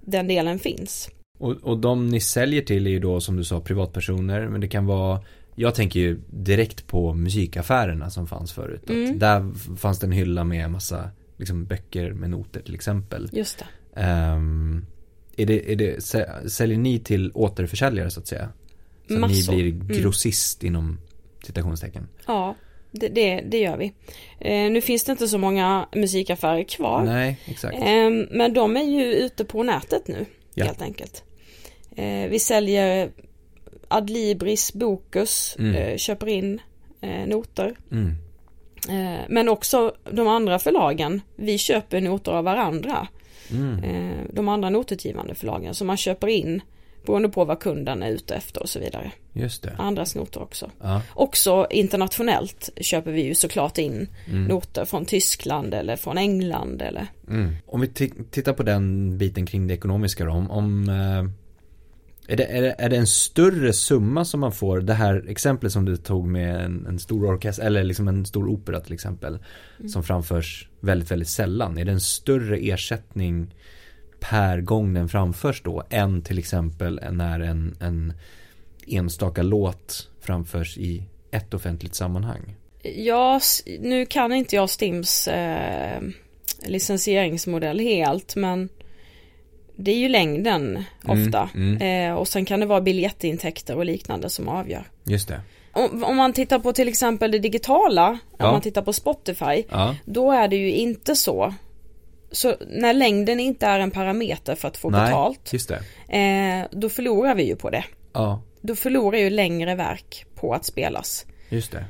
den 0.00 0.28
delen 0.28 0.58
finns. 0.58 1.10
Och, 1.42 1.52
och 1.62 1.78
de 1.78 2.08
ni 2.08 2.20
säljer 2.20 2.62
till 2.62 2.86
är 2.86 2.90
ju 2.90 2.98
då 2.98 3.20
som 3.20 3.36
du 3.36 3.44
sa 3.44 3.60
privatpersoner 3.60 4.48
men 4.48 4.60
det 4.60 4.68
kan 4.68 4.86
vara 4.86 5.20
Jag 5.54 5.74
tänker 5.74 6.00
ju 6.00 6.20
direkt 6.30 6.86
på 6.86 7.14
musikaffärerna 7.14 8.10
som 8.10 8.26
fanns 8.26 8.52
förut. 8.52 8.80
Att 8.84 8.90
Mm. 8.90 9.18
Där 9.18 9.52
fanns 9.76 9.98
det 9.98 10.06
en 10.06 10.12
hylla 10.12 10.44
med 10.44 10.70
massa 10.70 11.10
liksom, 11.36 11.64
böcker 11.64 12.12
med 12.12 12.30
noter 12.30 12.60
till 12.60 12.74
exempel. 12.74 13.28
Just 13.32 13.58
det. 13.58 14.00
Ehm, 14.00 14.86
är 15.36 15.46
det, 15.46 15.72
är 15.72 15.76
det, 15.76 15.96
sä- 15.98 16.48
säljer 16.48 16.78
ni 16.78 16.98
till 16.98 17.30
återförsäljare 17.34 18.10
så 18.10 18.20
att 18.20 18.26
säga? 18.26 18.48
Så 19.08 19.14
att 19.14 19.20
Massor. 19.20 19.52
ni 19.52 19.72
blir 19.72 19.72
Mm. 19.72 20.02
grossist 20.02 20.64
inom 20.64 20.98
citationstecken? 21.46 22.08
Ja, 22.26 22.54
det, 22.90 23.08
det, 23.08 23.40
det 23.40 23.58
gör 23.58 23.76
vi. 23.76 23.92
Eh, 24.40 24.70
nu 24.72 24.80
finns 24.80 25.04
det 25.04 25.12
inte 25.12 25.28
så 25.28 25.38
många 25.38 25.88
musikaffärer 25.94 26.62
kvar. 26.64 27.02
Nej, 27.04 27.40
exakt. 27.44 27.76
Ehm, 27.82 28.26
men 28.30 28.54
de 28.54 28.76
är 28.76 28.84
ju 28.84 29.04
ute 29.14 29.44
på 29.44 29.62
nätet 29.62 30.08
nu, 30.08 30.26
Ja. 30.54 30.64
helt 30.64 30.82
enkelt. 30.82 31.24
Eh, 31.96 32.28
vi 32.30 32.38
säljer 32.38 33.10
Adlibris, 33.88 34.72
Bokus, 34.72 35.56
Mm. 35.58 35.74
eh, 35.74 35.96
köper 35.96 36.28
in 36.28 36.60
eh, 37.00 37.26
noter. 37.26 37.74
Mm. 37.92 38.14
Men 39.28 39.48
också 39.48 39.94
de 40.10 40.28
andra 40.28 40.58
förlagen, 40.58 41.20
vi 41.36 41.58
köper 41.58 42.00
noter 42.00 42.32
av 42.32 42.44
varandra. 42.44 43.08
Mm. 43.50 43.80
De 44.32 44.48
andra 44.48 44.70
notutgivande 44.70 45.34
förlagen, 45.34 45.74
så 45.74 45.84
man 45.84 45.96
köper 45.96 46.28
in 46.28 46.60
beroende 47.06 47.28
på 47.28 47.44
vad 47.44 47.60
kunden 47.60 48.02
är 48.02 48.10
ute 48.10 48.34
efter 48.34 48.62
och 48.62 48.68
så 48.68 48.78
vidare. 48.78 49.12
Just 49.32 49.62
det. 49.62 49.74
Andras 49.78 50.14
noter 50.14 50.42
också. 50.42 50.70
Ja. 50.82 51.02
Också 51.14 51.66
internationellt 51.70 52.70
köper 52.76 53.12
vi 53.12 53.22
ju 53.22 53.34
såklart 53.34 53.78
in 53.78 54.08
Mm. 54.28 54.44
noter 54.44 54.84
från 54.84 55.04
Tyskland 55.04 55.74
eller 55.74 55.96
från 55.96 56.18
England 56.18 56.82
eller 56.82 57.06
Mm. 57.28 57.56
Om 57.66 57.80
vi 57.80 57.86
ti- 57.86 58.24
tittar 58.30 58.52
på 58.52 58.62
den 58.62 59.18
biten 59.18 59.46
kring 59.46 59.66
det 59.66 59.74
ekonomiska 59.74 60.24
då. 60.24 60.32
Om, 60.32 60.50
om 60.50 60.88
eh, 60.88 61.24
är, 62.28 62.36
det, 62.36 62.44
är, 62.44 62.62
det, 62.62 62.74
är 62.78 62.88
det 62.88 62.96
en 62.96 63.06
större 63.06 63.72
summa 63.72 64.24
som 64.24 64.40
man 64.40 64.52
får? 64.52 64.80
Det 64.80 64.94
här 64.94 65.24
exemplet 65.28 65.72
som 65.72 65.84
du 65.84 65.96
tog 65.96 66.26
med 66.26 66.64
en, 66.64 66.86
en 66.86 66.98
stor 66.98 67.26
orkester 67.26 67.62
eller 67.64 67.84
liksom 67.84 68.08
en 68.08 68.26
stor 68.26 68.48
opera 68.48 68.80
till 68.80 68.92
exempel. 68.92 69.38
Som 69.88 70.02
framförs 70.02 70.68
väldigt, 70.80 71.10
väldigt 71.10 71.28
sällan. 71.28 71.78
Är 71.78 71.84
det 71.84 71.92
en 71.92 72.00
större 72.00 72.56
ersättning 72.56 73.54
per 74.20 74.60
gång 74.60 74.94
den 74.94 75.08
framförs 75.08 75.62
då? 75.62 75.82
Än 75.90 76.22
till 76.22 76.38
exempel 76.38 77.00
när 77.10 77.40
en, 77.40 77.76
en 77.80 78.12
enstaka 78.86 79.42
låt 79.42 80.08
framförs 80.20 80.78
i 80.78 81.04
ett 81.30 81.54
offentligt 81.54 81.94
sammanhang? 81.94 82.56
Ja, 82.82 83.40
nu 83.80 84.06
kan 84.06 84.32
inte 84.32 84.56
jag 84.56 84.70
Stims 84.70 85.28
eh, 85.28 86.02
licensieringsmodell 86.66 87.78
helt 87.78 88.36
men 88.36 88.68
det 89.82 89.90
är 89.92 89.96
ju 89.96 90.08
längden 90.08 90.84
Mm, 91.04 91.24
ofta 91.26 91.50
mm. 91.54 92.10
Eh, 92.10 92.16
och 92.18 92.28
sen 92.28 92.44
kan 92.44 92.60
det 92.60 92.66
vara 92.66 92.80
biljettintäkter 92.80 93.76
och 93.76 93.84
liknande 93.84 94.28
som 94.30 94.48
avgör. 94.48 94.84
Just 95.04 95.28
det. 95.28 95.40
Om, 95.72 96.04
om 96.04 96.16
man 96.16 96.32
tittar 96.32 96.58
på 96.58 96.72
till 96.72 96.88
exempel 96.88 97.30
det 97.30 97.38
digitala, 97.38 98.18
Ja. 98.38 98.46
om 98.46 98.52
man 98.52 98.60
tittar 98.60 98.82
på 98.82 98.92
Spotify, 98.92 99.64
Ja, 99.70 99.96
då 100.04 100.32
är 100.32 100.48
det 100.48 100.56
ju 100.56 100.70
inte 100.72 101.16
så. 101.16 101.54
Så 102.30 102.54
när 102.68 102.92
längden 102.94 103.40
inte 103.40 103.66
är 103.66 103.80
en 103.80 103.90
parameter 103.90 104.54
för 104.54 104.68
att 104.68 104.76
få 104.76 104.90
Nej. 104.90 105.04
betalt, 105.04 105.52
just 105.52 105.68
det. 106.08 106.16
eh, 106.18 106.66
då 106.70 106.88
förlorar 106.88 107.34
vi 107.34 107.42
ju 107.46 107.56
på 107.56 107.70
det. 107.70 107.84
Ja, 108.12 108.42
Då 108.60 108.76
förlorar 108.76 109.18
ju 109.18 109.30
längre 109.30 109.74
verk 109.74 110.24
på 110.34 110.54
att 110.54 110.64
spelas. 110.64 111.26
just 111.48 111.72
det. 111.72 111.84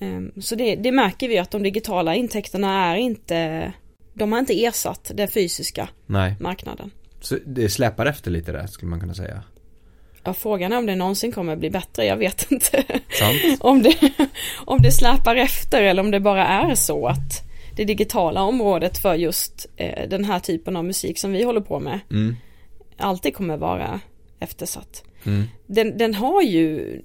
Ehm, 0.00 0.32
Så 0.40 0.54
det, 0.54 0.74
det 0.76 0.92
märker 0.92 1.28
vi 1.28 1.38
att 1.38 1.50
de 1.50 1.62
digitala 1.62 2.14
intäkterna 2.14 2.92
är 2.92 2.96
inte, 2.96 3.72
de 4.14 4.32
har 4.32 4.38
inte 4.38 4.64
ersatt 4.64 5.10
den 5.14 5.28
fysiska 5.28 5.88
Nej. 6.06 6.34
marknaden. 6.40 6.90
Så 7.20 7.38
det 7.46 7.68
släpar 7.68 8.06
efter 8.06 8.30
lite 8.30 8.52
där 8.52 8.66
skulle 8.66 8.90
man 8.90 9.00
kunna 9.00 9.14
säga. 9.14 9.42
Ja, 10.24 10.34
frågan 10.34 10.72
är 10.72 10.78
om 10.78 10.86
det 10.86 10.96
någonsin 10.96 11.32
kommer 11.32 11.56
bli 11.56 11.70
bättre, 11.70 12.04
jag 12.04 12.16
vet 12.16 12.50
inte. 12.52 12.84
Om, 13.60 13.82
det, 13.82 13.96
om 14.64 14.82
det 14.82 14.92
släpar 14.92 15.36
efter 15.36 15.82
eller 15.82 16.02
om 16.02 16.10
det 16.10 16.20
bara 16.20 16.46
är 16.46 16.74
så 16.74 17.06
att 17.06 17.42
det 17.76 17.84
digitala 17.84 18.42
området 18.42 18.98
för 18.98 19.14
just 19.14 19.66
eh, 19.76 20.08
den 20.08 20.24
här 20.24 20.38
typen 20.40 20.76
av 20.76 20.84
musik 20.84 21.18
som 21.18 21.32
vi 21.32 21.42
håller 21.42 21.60
på 21.60 21.80
med 21.80 22.00
Mm. 22.10 22.36
alltid 22.96 23.34
kommer 23.34 23.56
vara 23.56 24.00
eftersatt. 24.40 25.02
Mm. 25.24 25.44
Den, 25.66 25.98
den 25.98 26.14
har 26.14 26.42
ju 26.42 27.02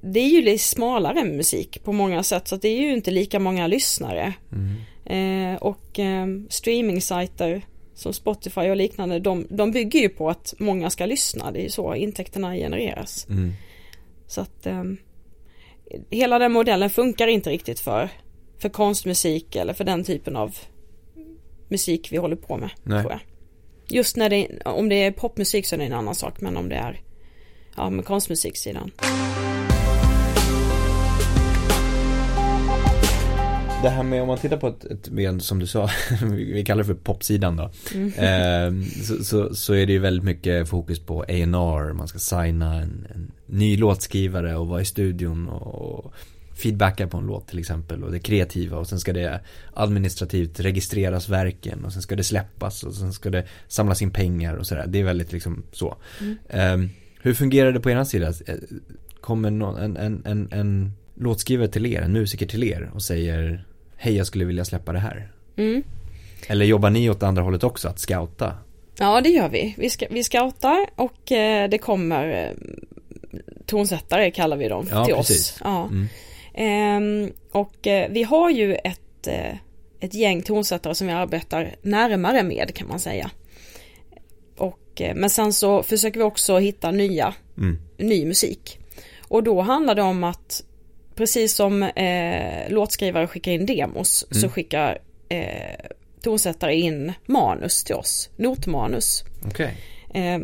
det 0.00 0.20
är 0.20 0.28
ju 0.28 0.42
lite 0.42 0.64
smalare 0.64 1.24
musik 1.24 1.84
på 1.84 1.92
många 1.92 2.22
sätt 2.22 2.48
så 2.48 2.54
att 2.54 2.62
det 2.62 2.68
är 2.68 2.80
ju 2.80 2.92
inte 2.92 3.10
lika 3.10 3.38
många 3.38 3.66
lyssnare. 3.66 4.32
Mm. 4.52 4.74
Eh, 5.04 5.56
och 5.62 5.98
eh, 5.98 6.26
streamingsajter 6.48 7.62
som 7.96 8.12
Spotify 8.12 8.60
och 8.60 8.76
liknande 8.76 9.18
de, 9.18 9.46
de 9.50 9.70
bygger 9.70 10.00
ju 10.00 10.08
på 10.08 10.30
att 10.30 10.54
många 10.58 10.90
ska 10.90 11.06
lyssna. 11.06 11.50
Det 11.50 11.58
är 11.58 11.62
ju 11.62 11.70
så 11.70 11.94
intäkterna 11.94 12.54
genereras. 12.54 13.26
Mm. 13.28 13.52
Så 14.26 14.40
att 14.40 14.66
eh, 14.66 14.84
hela 16.10 16.38
den 16.38 16.52
modellen 16.52 16.90
funkar 16.90 17.26
inte 17.26 17.50
riktigt 17.50 17.80
för, 17.80 18.08
för 18.58 18.68
konstmusik 18.68 19.56
eller 19.56 19.72
för 19.72 19.84
den 19.84 20.04
typen 20.04 20.36
av 20.36 20.58
musik 21.68 22.12
vi 22.12 22.16
håller 22.16 22.36
på 22.36 22.56
med. 22.56 22.70
Nej. 22.82 23.00
Tror 23.00 23.12
jag. 23.12 23.20
Just 23.88 24.16
när 24.16 24.30
det, 24.30 24.48
om 24.64 24.88
det 24.88 24.96
är 24.96 25.12
popmusik 25.12 25.66
så 25.66 25.74
är 25.74 25.78
det 25.78 25.84
en 25.84 25.92
annan 25.92 26.14
sak 26.14 26.40
men 26.40 26.56
om 26.56 26.68
det 26.68 26.76
är 26.76 27.00
ja, 27.76 27.90
med 27.90 28.04
konstmusiksidan. 28.04 28.90
Det 33.86 33.90
här 33.90 34.02
med 34.02 34.22
om 34.22 34.28
man 34.28 34.38
tittar 34.38 34.56
på 34.56 34.68
ett, 34.68 34.84
ett 34.84 35.08
ben 35.08 35.40
som 35.40 35.58
du 35.58 35.66
sa, 35.66 35.90
vi 36.22 36.64
kallar 36.64 36.82
det 36.82 36.86
för 36.86 36.94
popsidan 36.94 37.56
då. 37.56 37.70
Mm. 37.94 38.12
Eh, 38.26 38.72
så, 39.02 39.24
så, 39.24 39.54
så, 39.54 39.74
är 39.74 39.86
det 39.86 39.92
ju 39.92 39.98
väldigt 39.98 40.24
mycket 40.24 40.68
fokus 40.68 40.98
på 40.98 41.22
A&R, 41.22 41.92
man 41.92 42.08
ska 42.08 42.18
signa 42.18 42.74
en, 42.74 43.06
en, 43.14 43.32
ny 43.46 43.76
låtskrivare 43.76 44.56
och 44.56 44.68
vara 44.68 44.80
i 44.80 44.84
studion 44.84 45.48
och 45.48 46.12
feedbacka 46.54 47.06
på 47.06 47.18
en 47.18 47.26
låt 47.26 47.48
till 47.48 47.58
exempel 47.58 48.04
och 48.04 48.12
det 48.12 48.18
kreativa 48.18 48.78
och 48.78 48.88
sen 48.88 49.00
ska 49.00 49.12
det 49.12 49.40
administrativt 49.74 50.60
registreras 50.60 51.28
verken 51.28 51.84
och 51.84 51.92
sen 51.92 52.02
ska 52.02 52.16
det 52.16 52.24
släppas 52.24 52.82
och 52.82 52.94
sen 52.94 53.12
ska 53.12 53.30
det 53.30 53.44
samlas 53.68 54.02
in 54.02 54.10
pengar 54.10 54.54
och 54.54 54.66
sådär. 54.66 54.84
Det 54.86 55.00
är 55.00 55.04
väldigt 55.04 55.32
liksom 55.32 55.62
så. 55.72 55.96
Mm. 56.20 56.36
Eh, 56.48 56.90
hur 57.22 57.34
fungerar 57.34 57.72
det 57.72 57.80
på 57.80 57.90
ena 57.90 58.04
sida? 58.04 58.28
Eh, 58.46 58.54
kommer 59.20 59.50
någon, 59.50 59.76
en, 59.76 59.96
en, 59.96 60.22
en, 60.24 60.48
en 60.52 60.92
låtskrivare 61.14 61.68
till 61.68 61.86
er, 61.86 62.02
en 62.02 62.12
musiker 62.12 62.46
till 62.46 62.64
er 62.64 62.90
och 62.94 63.02
säger 63.02 63.64
Hej 63.96 64.16
jag 64.16 64.26
skulle 64.26 64.44
vilja 64.44 64.64
släppa 64.64 64.92
det 64.92 64.98
här. 64.98 65.32
Mm. 65.56 65.82
Eller 66.48 66.64
jobbar 66.66 66.90
ni 66.90 67.10
åt 67.10 67.22
andra 67.22 67.42
hållet 67.42 67.64
också, 67.64 67.88
att 67.88 67.98
scouta? 67.98 68.54
Ja 68.98 69.20
det 69.20 69.28
gör 69.28 69.48
vi. 69.48 69.74
Vi, 69.78 69.90
ska, 69.90 70.06
vi 70.10 70.24
scoutar 70.24 70.86
och 70.94 71.32
eh, 71.32 71.68
det 71.68 71.78
kommer 71.78 72.28
eh, 72.28 73.38
tonsättare 73.66 74.30
kallar 74.30 74.56
vi 74.56 74.68
dem 74.68 74.88
ja, 74.90 75.04
till 75.04 75.14
precis. 75.14 75.52
oss. 75.52 75.60
Ja. 75.64 75.88
Mm. 75.90 77.24
Eh, 77.24 77.30
och 77.52 77.86
eh, 77.86 78.10
vi 78.10 78.22
har 78.22 78.50
ju 78.50 78.74
ett, 78.74 79.26
eh, 79.26 79.54
ett 80.00 80.14
gäng 80.14 80.42
tonsättare 80.42 80.94
som 80.94 81.06
vi 81.06 81.12
arbetar 81.12 81.76
närmare 81.82 82.42
med 82.42 82.74
kan 82.74 82.88
man 82.88 83.00
säga. 83.00 83.30
Och, 84.56 85.00
eh, 85.00 85.14
men 85.14 85.30
sen 85.30 85.52
så 85.52 85.82
försöker 85.82 86.20
vi 86.20 86.24
också 86.24 86.58
hitta 86.58 86.90
nya, 86.90 87.34
mm. 87.58 87.78
ny 87.98 88.26
musik. 88.26 88.78
Och 89.28 89.42
då 89.42 89.60
handlar 89.60 89.94
det 89.94 90.02
om 90.02 90.24
att 90.24 90.62
precis 91.16 91.54
som 91.54 91.82
eh, 91.82 92.70
låtskrivare 92.70 93.26
skickar 93.26 93.52
in 93.52 93.66
demos 93.66 94.26
mm. 94.30 94.40
så 94.40 94.48
skickar 94.48 94.98
eh, 95.28 95.86
tonsättare 96.22 96.74
in 96.74 97.12
manus 97.26 97.84
till 97.84 97.94
oss, 97.94 98.30
notmanus. 98.36 99.24
Okay. 99.46 99.70
Eh, 100.14 100.38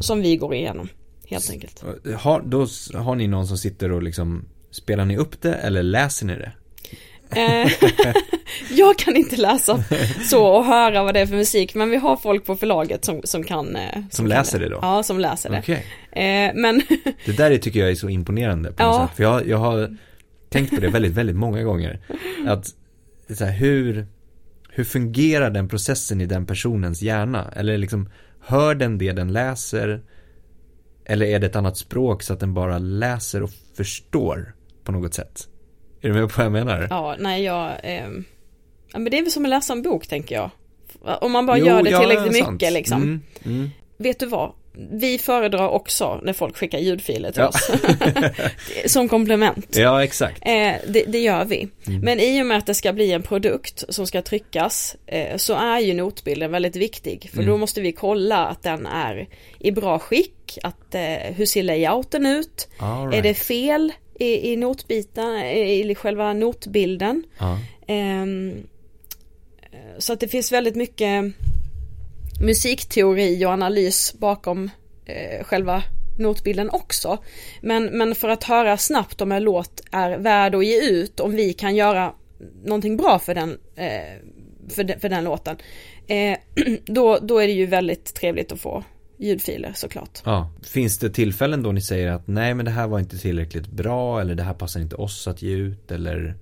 som 0.00 0.20
vi 0.20 0.36
går 0.36 0.54
igenom 0.54 0.88
helt 1.26 1.50
enkelt. 1.50 1.84
Har, 2.16 2.42
då 2.42 2.66
har 2.98 3.14
ni 3.14 3.26
någon 3.26 3.46
som 3.46 3.58
sitter 3.58 3.92
och 3.92 4.02
liksom 4.02 4.44
Spelar 4.70 5.04
ni 5.04 5.16
upp 5.16 5.42
det 5.42 5.54
eller 5.54 5.82
läser 5.82 6.26
ni 6.26 6.36
det? 6.36 6.52
Eh, 7.40 7.72
jag 8.70 8.98
kan 8.98 9.16
inte 9.16 9.36
läsa 9.36 9.84
så 10.30 10.46
och 10.46 10.64
höra 10.64 11.02
vad 11.02 11.14
det 11.14 11.20
är 11.20 11.26
för 11.26 11.36
musik 11.36 11.74
men 11.74 11.90
vi 11.90 11.96
har 11.96 12.16
folk 12.16 12.44
på 12.44 12.56
förlaget 12.56 13.04
som, 13.04 13.20
som 13.24 13.44
kan 13.44 13.76
eh, 13.76 13.92
Som, 13.92 14.08
som 14.10 14.26
läser 14.26 14.52
kan 14.52 14.60
det. 14.60 14.66
det 14.66 14.74
då? 14.74 14.78
Ja, 14.82 15.02
som 15.02 15.20
läser 15.20 15.50
det. 15.50 15.58
Okay. 15.58 15.82
Eh, 16.24 16.52
men 16.54 16.82
Det 17.24 17.32
där 17.32 17.58
tycker 17.58 17.80
jag 17.80 17.90
är 17.90 17.94
så 17.94 18.08
imponerande 18.08 18.72
på 18.72 18.82
något 18.82 19.08
sätt. 19.08 19.16
För 19.16 19.22
jag, 19.22 19.48
jag 19.48 19.58
har 19.58 19.96
tänkt 20.50 20.74
på 20.74 20.80
det 20.80 20.88
väldigt, 20.88 21.12
väldigt 21.12 21.36
många 21.36 21.62
gånger. 21.62 22.00
Att 22.46 22.74
så 23.34 23.44
här, 23.44 23.52
hur, 23.52 24.06
hur 24.70 24.84
fungerar 24.84 25.50
den 25.50 25.68
processen 25.68 26.20
i 26.20 26.26
den 26.26 26.46
personens 26.46 27.02
hjärna? 27.02 27.52
Eller 27.56 27.78
liksom, 27.78 28.10
hör 28.40 28.74
den 28.74 28.98
det 28.98 29.12
den 29.12 29.32
läser? 29.32 30.02
Eller 31.04 31.26
är 31.26 31.38
det 31.38 31.46
ett 31.46 31.56
annat 31.56 31.76
språk 31.76 32.22
så 32.22 32.32
att 32.32 32.40
den 32.40 32.54
bara 32.54 32.78
läser 32.78 33.42
och 33.42 33.50
förstår 33.76 34.54
på 34.84 34.92
något 34.92 35.14
sätt? 35.14 35.48
Är 36.00 36.08
du 36.08 36.14
med 36.14 36.28
på 36.28 36.34
vad 36.36 36.44
jag 36.44 36.52
menar? 36.52 36.86
Ja, 36.90 37.16
nej 37.18 37.42
jag, 37.42 37.70
eh, 37.82 38.08
ja, 38.92 38.98
men 38.98 39.04
det 39.04 39.18
är 39.18 39.22
väl 39.22 39.32
som 39.32 39.44
att 39.44 39.50
läsa 39.50 39.72
en 39.72 39.82
bok 39.82 40.06
tänker 40.06 40.34
jag. 40.34 40.50
Om 41.20 41.32
man 41.32 41.46
bara 41.46 41.58
jo, 41.58 41.66
gör 41.66 41.82
det 41.82 41.98
tillräckligt 41.98 42.38
ja, 42.38 42.50
mycket 42.50 42.72
liksom. 42.72 43.02
Mm, 43.02 43.20
mm. 43.44 43.70
Vet 43.96 44.18
du 44.18 44.26
vad? 44.26 44.52
Vi 44.90 45.18
föredrar 45.18 45.68
också 45.68 46.20
när 46.22 46.32
folk 46.32 46.56
skickar 46.56 46.78
ljudfiler 46.78 47.32
till 47.32 47.42
ja. 47.42 47.48
oss. 47.48 47.70
som 48.92 49.08
komplement. 49.08 49.76
Ja, 49.76 50.04
exakt. 50.04 50.42
Eh, 50.42 50.74
det, 50.88 51.04
det, 51.06 51.18
gör 51.18 51.44
vi. 51.44 51.68
Mm. 51.86 52.00
Men 52.00 52.20
i 52.20 52.42
och 52.42 52.46
med 52.46 52.58
att 52.58 52.66
det 52.66 52.74
ska 52.74 52.92
bli 52.92 53.12
en 53.12 53.22
produkt 53.22 53.84
som 53.88 54.06
ska 54.06 54.22
tryckas 54.22 54.96
eh, 55.06 55.36
så 55.36 55.54
är 55.54 55.78
ju 55.78 55.94
notbilden 55.94 56.50
väldigt 56.50 56.76
viktig. 56.76 57.30
För 57.30 57.38
mm. 57.38 57.50
då 57.50 57.56
måste 57.56 57.80
vi 57.80 57.92
kolla 57.92 58.46
att 58.46 58.62
den 58.62 58.86
är 58.86 59.28
i 59.58 59.70
bra 59.70 59.98
skick. 59.98 60.58
Att, 60.62 60.94
eh, 60.94 61.34
hur 61.36 61.46
ser 61.46 61.62
layouten 61.62 62.26
ut? 62.26 62.68
Right. 62.78 63.14
Är 63.14 63.22
det 63.22 63.34
fel 63.34 63.92
i, 64.18 64.52
i 64.52 64.56
notbiten, 64.56 65.36
i 65.44 65.94
själva 65.94 66.32
notbilden? 66.32 67.24
Ah. 67.38 67.56
så 69.98 70.12
att 70.12 70.20
det 70.20 70.28
finns 70.28 70.52
väldigt 70.52 70.76
mycket 70.76 71.34
musikteori 72.40 73.46
och 73.46 73.50
analys 73.50 74.14
bakom 74.18 74.70
eh, 75.04 75.44
själva 75.44 75.82
notbilden 76.18 76.70
också. 76.70 77.18
Men, 77.60 77.84
men 77.84 78.14
för 78.14 78.28
att 78.28 78.44
höra 78.44 78.76
snabbt 78.76 79.20
om 79.20 79.32
en 79.32 79.42
låt 79.42 79.82
är 79.92 80.18
värd 80.18 80.54
att 80.54 80.66
ge 80.66 80.90
ut, 80.90 81.20
om 81.20 81.32
vi 81.32 81.52
kan 81.52 81.76
göra 81.76 82.12
någonting 82.64 82.96
bra 82.96 83.18
för 83.18 83.34
den, 83.34 83.58
eh, 83.76 84.18
för, 84.68 84.84
de, 84.84 84.98
för 84.98 85.08
den 85.08 85.24
låten, 85.24 85.56
eh, 86.06 86.38
då, 86.84 87.18
då 87.22 87.38
är 87.38 87.46
det 87.46 87.52
ju 87.52 87.66
väldigt 87.66 88.14
trevligt 88.14 88.52
att 88.52 88.60
få 88.60 88.84
ljudfiler 89.18 89.72
såklart. 89.74 90.18
Ja. 90.24 90.52
Finns 90.62 90.98
det 90.98 91.10
tillfällen 91.10 91.62
då 91.62 91.72
ni 91.72 91.80
säger 91.80 92.10
att 92.10 92.26
nej 92.26 92.54
men 92.54 92.64
det 92.64 92.70
här 92.70 92.86
var 92.86 92.98
inte 92.98 93.18
tillräckligt 93.18 93.66
bra 93.66 94.20
eller 94.20 94.34
det 94.34 94.42
här 94.42 94.54
passar 94.54 94.80
inte 94.80 94.96
oss 94.96 95.28
att 95.28 95.42
ge 95.42 95.52
ut 95.52 95.90
eller 95.90 96.36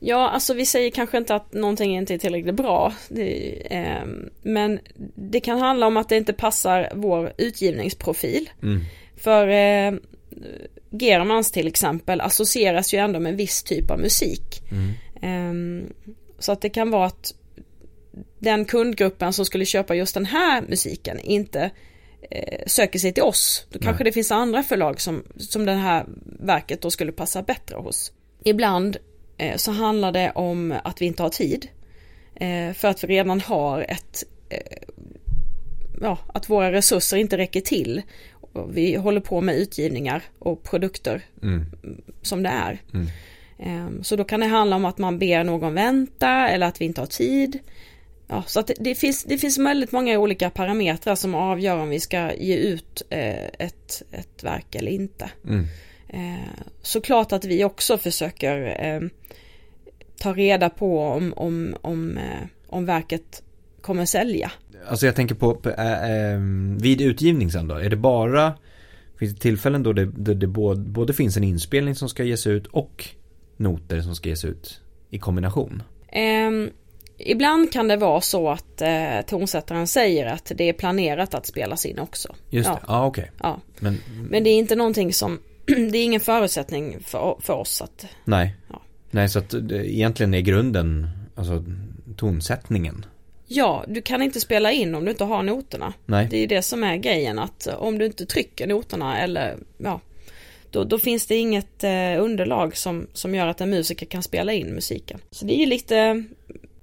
Ja, 0.00 0.30
alltså 0.30 0.54
vi 0.54 0.66
säger 0.66 0.90
kanske 0.90 1.18
inte 1.18 1.34
att 1.34 1.52
någonting 1.52 1.96
inte 1.96 2.14
är 2.14 2.18
tillräckligt 2.18 2.54
bra. 2.54 2.92
Det, 3.08 3.52
eh, 3.76 4.06
men 4.42 4.80
det 5.14 5.40
kan 5.40 5.58
handla 5.58 5.86
om 5.86 5.96
att 5.96 6.08
det 6.08 6.16
inte 6.16 6.32
passar 6.32 6.92
vår 6.94 7.32
utgivningsprofil. 7.38 8.50
Mm. 8.62 8.80
För 9.16 9.48
eh, 9.48 9.92
Germans 10.90 11.52
till 11.52 11.66
exempel 11.66 12.20
associeras 12.20 12.94
ju 12.94 12.98
ändå 12.98 13.20
med 13.20 13.30
en 13.30 13.36
viss 13.36 13.62
typ 13.62 13.90
av 13.90 14.00
musik. 14.00 14.62
Mm. 14.70 14.90
Eh, 15.22 15.88
så 16.38 16.52
att 16.52 16.60
det 16.60 16.68
kan 16.68 16.90
vara 16.90 17.06
att 17.06 17.34
den 18.38 18.64
kundgruppen 18.64 19.32
som 19.32 19.44
skulle 19.44 19.64
köpa 19.64 19.94
just 19.94 20.14
den 20.14 20.26
här 20.26 20.62
musiken 20.62 21.20
inte 21.20 21.70
eh, 22.30 22.62
söker 22.66 22.98
sig 22.98 23.12
till 23.12 23.22
oss. 23.22 23.66
Då 23.70 23.78
kanske 23.78 24.04
Nej. 24.04 24.10
det 24.10 24.14
finns 24.14 24.32
andra 24.32 24.62
förlag 24.62 25.00
som, 25.00 25.24
som 25.36 25.64
det 25.64 25.72
här 25.72 26.06
verket 26.40 26.80
då 26.80 26.90
skulle 26.90 27.12
passa 27.12 27.42
bättre 27.42 27.76
hos. 27.76 28.12
Ibland 28.44 28.96
så 29.56 29.72
handlar 29.72 30.12
det 30.12 30.30
om 30.30 30.74
att 30.84 31.02
vi 31.02 31.06
inte 31.06 31.22
har 31.22 31.30
tid. 31.30 31.68
Eh, 32.40 32.72
för 32.72 32.88
att 32.88 33.04
vi 33.04 33.08
redan 33.08 33.40
har 33.40 33.80
ett, 33.88 34.24
eh, 34.48 34.58
ja, 36.00 36.18
att 36.34 36.50
våra 36.50 36.72
resurser 36.72 37.16
inte 37.16 37.36
räcker 37.36 37.60
till. 37.60 38.02
Vi 38.68 38.96
håller 38.96 39.20
på 39.20 39.40
med 39.40 39.56
utgivningar 39.56 40.22
och 40.38 40.62
produkter 40.62 41.22
mm. 41.42 41.66
som 42.22 42.42
det 42.42 42.48
är. 42.48 42.78
Mm. 42.94 43.06
Ehm, 43.58 44.04
så 44.04 44.16
då 44.16 44.24
kan 44.24 44.40
det 44.40 44.46
handla 44.46 44.76
om 44.76 44.84
att 44.84 44.98
man 44.98 45.18
ber 45.18 45.44
någon 45.44 45.74
vänta 45.74 46.48
eller 46.48 46.66
att 46.66 46.80
vi 46.80 46.84
inte 46.84 47.00
har 47.00 47.06
tid. 47.06 47.58
Ja, 48.28 48.42
så 48.46 48.62
det, 48.62 48.74
det, 48.80 48.94
finns, 48.94 49.24
det 49.24 49.38
finns 49.38 49.58
väldigt 49.58 49.92
många 49.92 50.18
olika 50.18 50.50
parametrar 50.50 51.14
som 51.14 51.34
avgör 51.34 51.76
om 51.76 51.88
vi 51.88 52.00
ska 52.00 52.34
ge 52.34 52.56
ut 52.56 53.02
ett, 53.10 54.02
ett 54.12 54.44
verk 54.44 54.74
eller 54.74 54.90
inte. 54.90 55.30
Mm. 55.44 55.66
Eh, 56.08 56.64
såklart 56.82 57.32
att 57.32 57.44
vi 57.44 57.64
också 57.64 57.98
försöker 57.98 58.84
eh, 58.84 59.08
ta 60.18 60.32
reda 60.32 60.70
på 60.70 61.02
om, 61.02 61.34
om, 61.36 61.76
om, 61.80 62.18
eh, 62.18 62.46
om 62.66 62.86
verket 62.86 63.42
kommer 63.80 64.04
sälja. 64.04 64.52
Alltså 64.88 65.06
jag 65.06 65.16
tänker 65.16 65.34
på, 65.34 65.60
äh, 65.78 66.10
äh, 66.10 66.40
vid 66.80 67.00
utgivning 67.00 67.50
sen 67.50 67.68
då, 67.68 67.74
är 67.74 67.90
det 67.90 67.96
bara 67.96 68.54
Finns 69.18 69.34
det 69.34 69.40
tillfällen 69.40 69.82
då 69.82 69.92
det, 69.92 70.06
det, 70.06 70.34
det 70.34 70.46
både, 70.46 70.80
både, 70.80 71.12
finns 71.12 71.36
en 71.36 71.44
inspelning 71.44 71.94
som 71.94 72.08
ska 72.08 72.24
ges 72.24 72.46
ut 72.46 72.66
och 72.66 73.04
noter 73.56 74.00
som 74.00 74.14
ska 74.14 74.28
ges 74.28 74.44
ut 74.44 74.80
i 75.10 75.18
kombination? 75.18 75.82
Um, 76.48 76.70
ibland 77.18 77.72
kan 77.72 77.88
det 77.88 77.96
vara 77.96 78.20
så 78.20 78.50
att 78.50 78.82
eh, 78.82 79.20
tonsättaren 79.26 79.86
säger 79.86 80.26
att 80.26 80.52
det 80.56 80.68
är 80.68 80.72
planerat 80.72 81.34
att 81.34 81.46
spelas 81.46 81.86
in 81.86 81.98
också. 81.98 82.34
Just 82.50 82.68
det, 82.68 82.78
ja, 82.86 82.94
ah, 82.94 83.06
okej. 83.06 83.22
Okay. 83.22 83.34
Ja. 83.42 83.60
Men, 83.78 83.98
Men 84.30 84.44
det 84.44 84.50
är 84.50 84.58
inte 84.58 84.76
någonting 84.76 85.12
som 85.12 85.38
det 85.90 85.98
är 85.98 86.04
ingen 86.04 86.20
förutsättning 86.20 87.00
för, 87.00 87.36
för 87.40 87.54
oss 87.54 87.82
att... 87.82 88.06
Nej. 88.24 88.54
Ja. 88.68 88.82
Nej, 89.10 89.28
så 89.28 89.38
att 89.38 89.50
det, 89.50 89.92
egentligen 89.92 90.34
är 90.34 90.40
grunden, 90.40 91.08
alltså 91.34 91.64
tonsättningen. 92.16 93.06
Ja, 93.46 93.84
du 93.88 94.02
kan 94.02 94.22
inte 94.22 94.40
spela 94.40 94.72
in 94.72 94.94
om 94.94 95.04
du 95.04 95.10
inte 95.10 95.24
har 95.24 95.42
noterna. 95.42 95.92
Nej. 96.06 96.28
Det 96.30 96.36
är 96.36 96.46
det 96.46 96.62
som 96.62 96.84
är 96.84 96.96
grejen 96.96 97.38
att 97.38 97.66
om 97.66 97.98
du 97.98 98.06
inte 98.06 98.26
trycker 98.26 98.66
noterna 98.66 99.20
eller 99.20 99.56
ja, 99.78 100.00
då, 100.70 100.84
då 100.84 100.98
finns 100.98 101.26
det 101.26 101.36
inget 101.36 101.84
eh, 101.84 102.22
underlag 102.22 102.76
som, 102.76 103.06
som 103.12 103.34
gör 103.34 103.46
att 103.46 103.60
en 103.60 103.70
musiker 103.70 104.06
kan 104.06 104.22
spela 104.22 104.52
in 104.52 104.74
musiken. 104.74 105.20
Så 105.30 105.44
det 105.44 105.54
är 105.54 105.58
ju 105.58 105.66
lite 105.66 106.24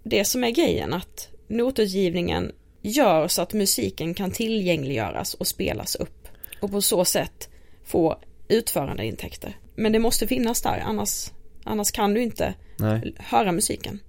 det 0.03 0.25
som 0.25 0.43
är 0.43 0.49
grejen 0.49 0.93
att 0.93 1.29
notutgivningen 1.47 2.51
gör 2.81 3.27
så 3.27 3.41
att 3.41 3.53
musiken 3.53 4.13
kan 4.13 4.31
tillgängliggöras 4.31 5.33
och 5.33 5.47
spelas 5.47 5.95
upp 5.95 6.27
och 6.59 6.71
på 6.71 6.81
så 6.81 7.05
sätt 7.05 7.49
få 7.85 8.17
utförandeintäkter. 8.47 9.58
Men 9.75 9.91
det 9.91 9.99
måste 9.99 10.27
finnas 10.27 10.62
där, 10.62 10.84
annars, 10.86 11.31
annars 11.63 11.91
kan 11.91 12.13
du 12.13 12.21
inte 12.21 12.53
Nej. 12.77 13.15
höra 13.19 13.51
musiken. 13.51 13.99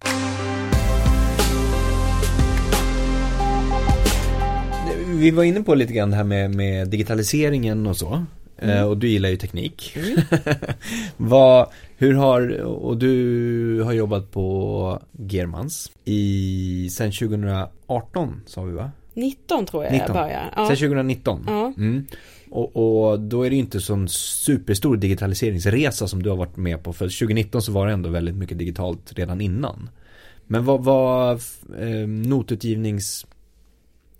Vi 5.06 5.30
var 5.30 5.44
inne 5.44 5.62
på 5.62 5.74
lite 5.74 5.92
grann 5.92 6.10
det 6.10 6.16
här 6.16 6.24
med, 6.24 6.50
med 6.54 6.88
digitaliseringen 6.88 7.86
och 7.86 7.96
så. 7.96 8.24
mm. 8.58 8.88
och 8.88 8.98
du 8.98 9.08
gillar 9.08 9.28
ju 9.28 9.36
teknik. 9.36 9.96
Mm. 9.96 10.20
Vad, 11.16 11.68
hur 11.96 12.14
har, 12.14 12.60
och 12.62 12.96
du 12.96 13.82
har 13.82 13.92
jobbat 13.92 14.32
på 14.32 15.00
Germans 15.12 15.92
i, 16.04 16.88
sen 16.92 17.12
2018 17.12 18.42
sa 18.46 18.62
vi 18.62 18.72
va? 18.72 18.90
19 19.14 19.66
tror 19.66 19.84
jag 19.84 19.92
19. 19.92 20.06
jag 20.16 20.24
började. 20.24 20.52
Ja. 20.56 20.66
Sen 20.66 20.76
2019? 20.76 21.44
Ja. 21.46 21.72
Mm. 21.76 22.06
Och, 22.56 22.76
och, 23.10 23.20
då 23.20 23.42
är 23.42 23.50
det 23.50 23.56
inte 23.56 23.80
sån 23.80 24.08
superstor 24.08 24.96
digitaliseringsresa 24.96 26.08
som 26.08 26.22
du 26.22 26.30
har 26.30 26.36
varit 26.36 26.56
med 26.56 26.82
på. 26.82 26.92
För 26.92 27.04
2019 27.04 27.62
så 27.62 27.72
var 27.72 27.86
det 27.86 27.92
ändå 27.92 28.08
väldigt 28.08 28.36
mycket 28.36 28.58
digitalt 28.58 29.12
redan 29.12 29.40
innan. 29.40 29.90
Men 30.46 30.64
vad 30.64 30.84
var 30.84 31.32
eh, 31.78 32.08
notutgivnings 32.08 33.26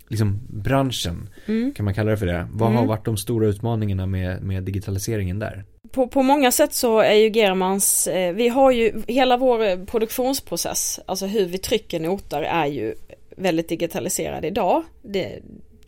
liksom 0.07 0.39
branschen, 0.47 1.29
mm. 1.45 1.73
kan 1.73 1.85
man 1.85 1.93
kalla 1.93 2.11
det 2.11 2.17
för 2.17 2.25
det. 2.25 2.47
Vad 2.51 2.69
mm. 2.69 2.79
har 2.79 2.85
varit 2.85 3.05
de 3.05 3.17
stora 3.17 3.47
utmaningarna 3.47 4.05
med, 4.05 4.41
med 4.41 4.63
digitaliseringen 4.63 5.39
där? 5.39 5.65
På, 5.91 6.07
på 6.07 6.23
många 6.23 6.51
sätt 6.51 6.73
så 6.73 6.99
är 6.99 7.13
ju 7.13 7.29
Germans, 7.29 8.07
eh, 8.07 8.33
vi 8.33 8.47
har 8.47 8.71
ju 8.71 9.03
hela 9.07 9.37
vår 9.37 9.85
produktionsprocess, 9.85 10.99
alltså 11.05 11.25
hur 11.25 11.45
vi 11.45 11.57
trycker 11.57 11.99
noter 11.99 12.41
är 12.41 12.65
ju 12.65 12.95
väldigt 13.37 13.69
digitaliserad 13.69 14.45
idag. 14.45 14.83
Det, 15.01 15.39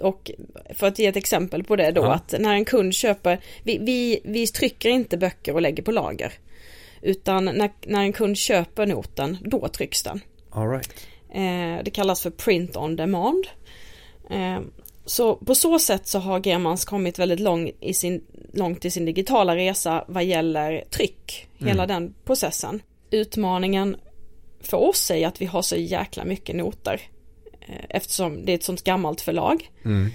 och 0.02 0.32
för 0.74 0.88
att 0.88 1.00
ge 1.00 1.06
ett 1.06 1.16
exempel 1.16 1.64
på 1.64 1.76
det 1.76 1.92
då 1.92 2.02
ja. 2.02 2.14
att 2.14 2.34
när 2.40 2.54
en 2.54 2.66
kund 2.66 2.94
köper, 2.94 3.40
vi, 3.64 3.78
vi, 3.78 4.20
vi 4.24 4.48
trycker 4.48 4.90
inte 4.90 5.18
böcker 5.18 5.54
och 5.54 5.62
lägger 5.62 5.84
på 5.84 5.92
lager. 5.92 6.34
Utan 7.02 7.46
när, 7.46 7.72
när 7.82 8.02
en 8.02 8.14
kund 8.14 8.38
köper 8.38 8.86
noten, 8.86 9.38
då 9.42 9.68
trycks 9.68 10.04
den. 10.04 10.22
All 10.50 10.70
right. 10.70 11.08
eh, 11.30 11.84
det 11.84 11.92
kallas 11.94 12.22
för 12.22 12.30
print 12.30 12.78
on 12.78 12.96
demand. 12.96 13.48
Eh, 14.30 14.60
så 15.06 15.36
på 15.36 15.56
så 15.56 15.80
sätt 15.80 16.08
så 16.08 16.20
har 16.20 16.48
Germans 16.48 16.86
kommit 16.86 17.20
väldigt 17.20 17.40
lång 17.40 17.72
i 17.80 17.94
sin, 17.94 18.24
långt 18.54 18.86
i 18.86 18.92
sin 18.92 19.06
digitala 19.06 19.56
resa 19.56 20.06
vad 20.08 20.24
gäller 20.24 20.84
tryck, 20.90 21.48
mm. 21.60 21.68
hela 21.68 21.88
den 21.88 22.14
processen. 22.26 22.82
Utmaningen 23.12 23.96
för 24.62 24.78
oss 24.78 25.12
är 25.12 25.28
att 25.28 25.42
vi 25.42 25.46
har 25.46 25.62
så 25.62 25.76
jäkla 25.76 26.26
mycket 26.26 26.56
noter 26.56 27.02
eftersom 27.90 28.46
det 28.46 28.52
är 28.52 28.56
ett 28.56 28.64
sånt 28.64 28.84
gammalt 28.84 29.22
förlag. 29.22 29.70
Mm. 29.86 30.12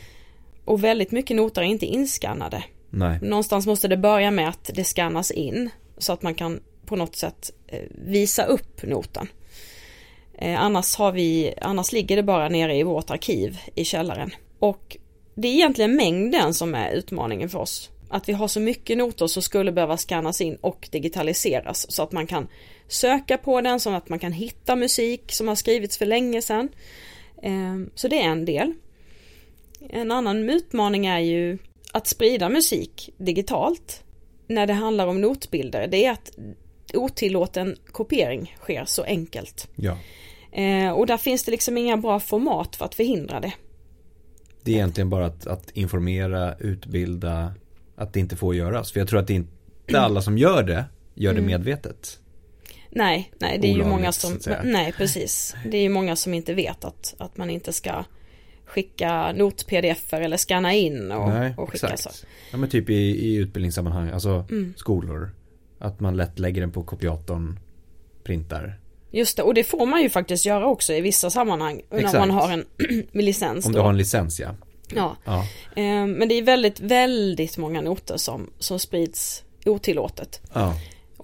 Och 0.64 0.84
väldigt 0.84 1.10
mycket 1.10 1.36
noter 1.36 1.62
är 1.62 1.66
inte 1.66 1.86
inskannade. 1.86 2.64
Nej. 2.90 3.18
Någonstans 3.22 3.66
måste 3.66 3.88
det 3.88 3.96
börja 3.96 4.30
med 4.30 4.48
att 4.48 4.70
det 4.74 4.84
skannas 4.84 5.30
in 5.30 5.70
så 5.98 6.12
att 6.12 6.22
man 6.22 6.34
kan 6.34 6.60
på 6.86 6.96
något 6.96 7.16
sätt 7.16 7.50
eh, 7.66 7.80
visa 7.90 8.44
upp 8.44 8.82
noten. 8.82 9.28
Eh, 10.38 10.62
annars, 10.62 10.96
har 10.96 11.12
vi, 11.12 11.54
annars 11.60 11.92
ligger 11.92 12.16
det 12.16 12.22
bara 12.22 12.48
nere 12.48 12.76
i 12.76 12.82
vårt 12.82 13.10
arkiv 13.10 13.58
i 13.74 13.84
källaren. 13.84 14.30
Och 14.58 14.96
det 15.34 15.48
är 15.48 15.52
egentligen 15.52 15.96
mängden 15.96 16.54
som 16.54 16.74
är 16.74 16.90
utmaningen 16.92 17.48
för 17.48 17.58
oss. 17.58 17.90
Att 18.08 18.28
vi 18.28 18.32
har 18.32 18.48
så 18.48 18.60
mycket 18.60 18.98
noter 18.98 19.26
som 19.26 19.42
skulle 19.42 19.72
behöva 19.72 19.96
skannas 19.96 20.40
in 20.40 20.56
och 20.60 20.88
digitaliseras 20.90 21.92
så 21.92 22.02
att 22.02 22.12
man 22.12 22.26
kan 22.26 22.48
söka 22.88 23.38
på 23.38 23.60
den, 23.60 23.80
så 23.80 23.90
att 23.90 24.08
man 24.08 24.18
kan 24.18 24.32
hitta 24.32 24.76
musik 24.76 25.32
som 25.32 25.48
har 25.48 25.54
skrivits 25.54 25.98
för 25.98 26.06
länge 26.06 26.42
sedan. 26.42 26.68
Ehm, 27.44 27.90
så 27.94 28.08
det 28.08 28.22
är 28.22 28.28
en 28.28 28.44
del. 28.44 28.74
En 29.88 30.10
annan 30.10 30.50
utmaning 30.50 31.06
är 31.06 31.18
ju 31.18 31.58
att 31.92 32.06
sprida 32.06 32.48
musik 32.48 33.10
digitalt 33.16 34.04
när 34.46 34.66
det 34.66 34.72
handlar 34.72 35.06
om 35.06 35.20
notbilder. 35.20 35.86
Det 35.86 36.04
är 36.04 36.12
att 36.12 36.30
otillåten 36.94 37.76
kopiering 37.92 38.56
sker 38.60 38.84
så 38.84 39.02
enkelt. 39.02 39.68
Ja. 39.74 39.98
Eh, 40.52 40.90
och 40.90 41.06
där 41.06 41.16
finns 41.16 41.44
det 41.44 41.50
liksom 41.50 41.78
inga 41.78 41.96
bra 41.96 42.20
format 42.20 42.76
för 42.76 42.84
att 42.84 42.94
förhindra 42.94 43.40
det. 43.40 43.52
Det 44.62 44.70
är 44.70 44.74
egentligen 44.74 45.10
bara 45.10 45.26
att, 45.26 45.46
att, 45.46 45.70
informera, 45.70 46.54
utbilda, 46.58 47.54
att 47.96 48.12
det 48.12 48.20
inte 48.20 48.36
får 48.36 48.54
göras. 48.54 48.92
För 48.92 49.00
jag 49.00 49.08
tror 49.08 49.20
att 49.20 49.26
det 49.26 49.34
inte 49.34 50.00
alla 50.00 50.22
som 50.22 50.38
gör 50.38 50.62
det, 50.62 50.84
gör 51.14 51.32
det 51.32 51.38
mm. 51.38 51.50
medvetet. 51.50 52.20
Nej, 52.94 53.32
nej 53.38 53.58
det 53.58 53.66
är 53.66 53.74
Olagligt, 53.74 53.86
ju 53.86 53.90
många 53.90 54.12
som, 54.12 54.38
nej 54.64 54.92
precis. 54.92 55.54
Det 55.66 55.76
är 55.76 55.82
ju 55.82 55.88
många 55.88 56.16
som 56.16 56.34
inte 56.34 56.54
vet 56.54 56.84
att, 56.84 57.14
att 57.18 57.36
man 57.36 57.50
inte 57.50 57.72
ska 57.72 58.04
skicka 58.64 59.32
not-pdf 59.32 60.14
eller 60.14 60.36
scanna 60.36 60.74
in 60.74 61.12
och, 61.12 61.28
nej, 61.28 61.54
och 61.56 61.70
skicka 61.70 61.88
exakt. 61.88 62.16
så. 62.16 62.26
Ja 62.50 62.56
men 62.58 62.70
typ 62.70 62.90
i, 62.90 62.94
i 62.94 63.34
utbildningssammanhang, 63.34 64.10
alltså 64.10 64.46
mm. 64.50 64.74
skolor. 64.76 65.34
Att 65.78 66.00
man 66.00 66.16
lätt 66.16 66.38
lägger 66.38 66.60
den 66.60 66.72
på 66.72 66.82
kopiatorn, 66.82 67.58
printar 68.24 68.78
Just 69.10 69.36
det, 69.36 69.42
och 69.42 69.54
det 69.54 69.64
får 69.64 69.86
man 69.86 70.02
ju 70.02 70.10
faktiskt 70.10 70.46
göra 70.46 70.66
också 70.66 70.92
i 70.92 71.00
vissa 71.00 71.30
sammanhang. 71.30 71.82
Exakt. 71.90 72.12
När 72.12 72.20
man 72.20 72.30
har 72.30 72.52
en 72.52 72.64
licens. 73.12 73.66
Om 73.66 73.72
du 73.72 73.80
har 73.80 73.88
en 73.88 73.96
licens 73.96 74.40
ja. 74.40 74.54
Ja. 74.94 75.16
ja. 75.24 75.46
Ehm, 75.76 76.12
men 76.12 76.28
det 76.28 76.34
är 76.34 76.42
väldigt, 76.42 76.80
väldigt 76.80 77.58
många 77.58 77.80
noter 77.80 78.16
som, 78.16 78.50
som 78.58 78.78
sprids 78.78 79.44
otillåtet. 79.66 80.40
Ja. 80.52 80.74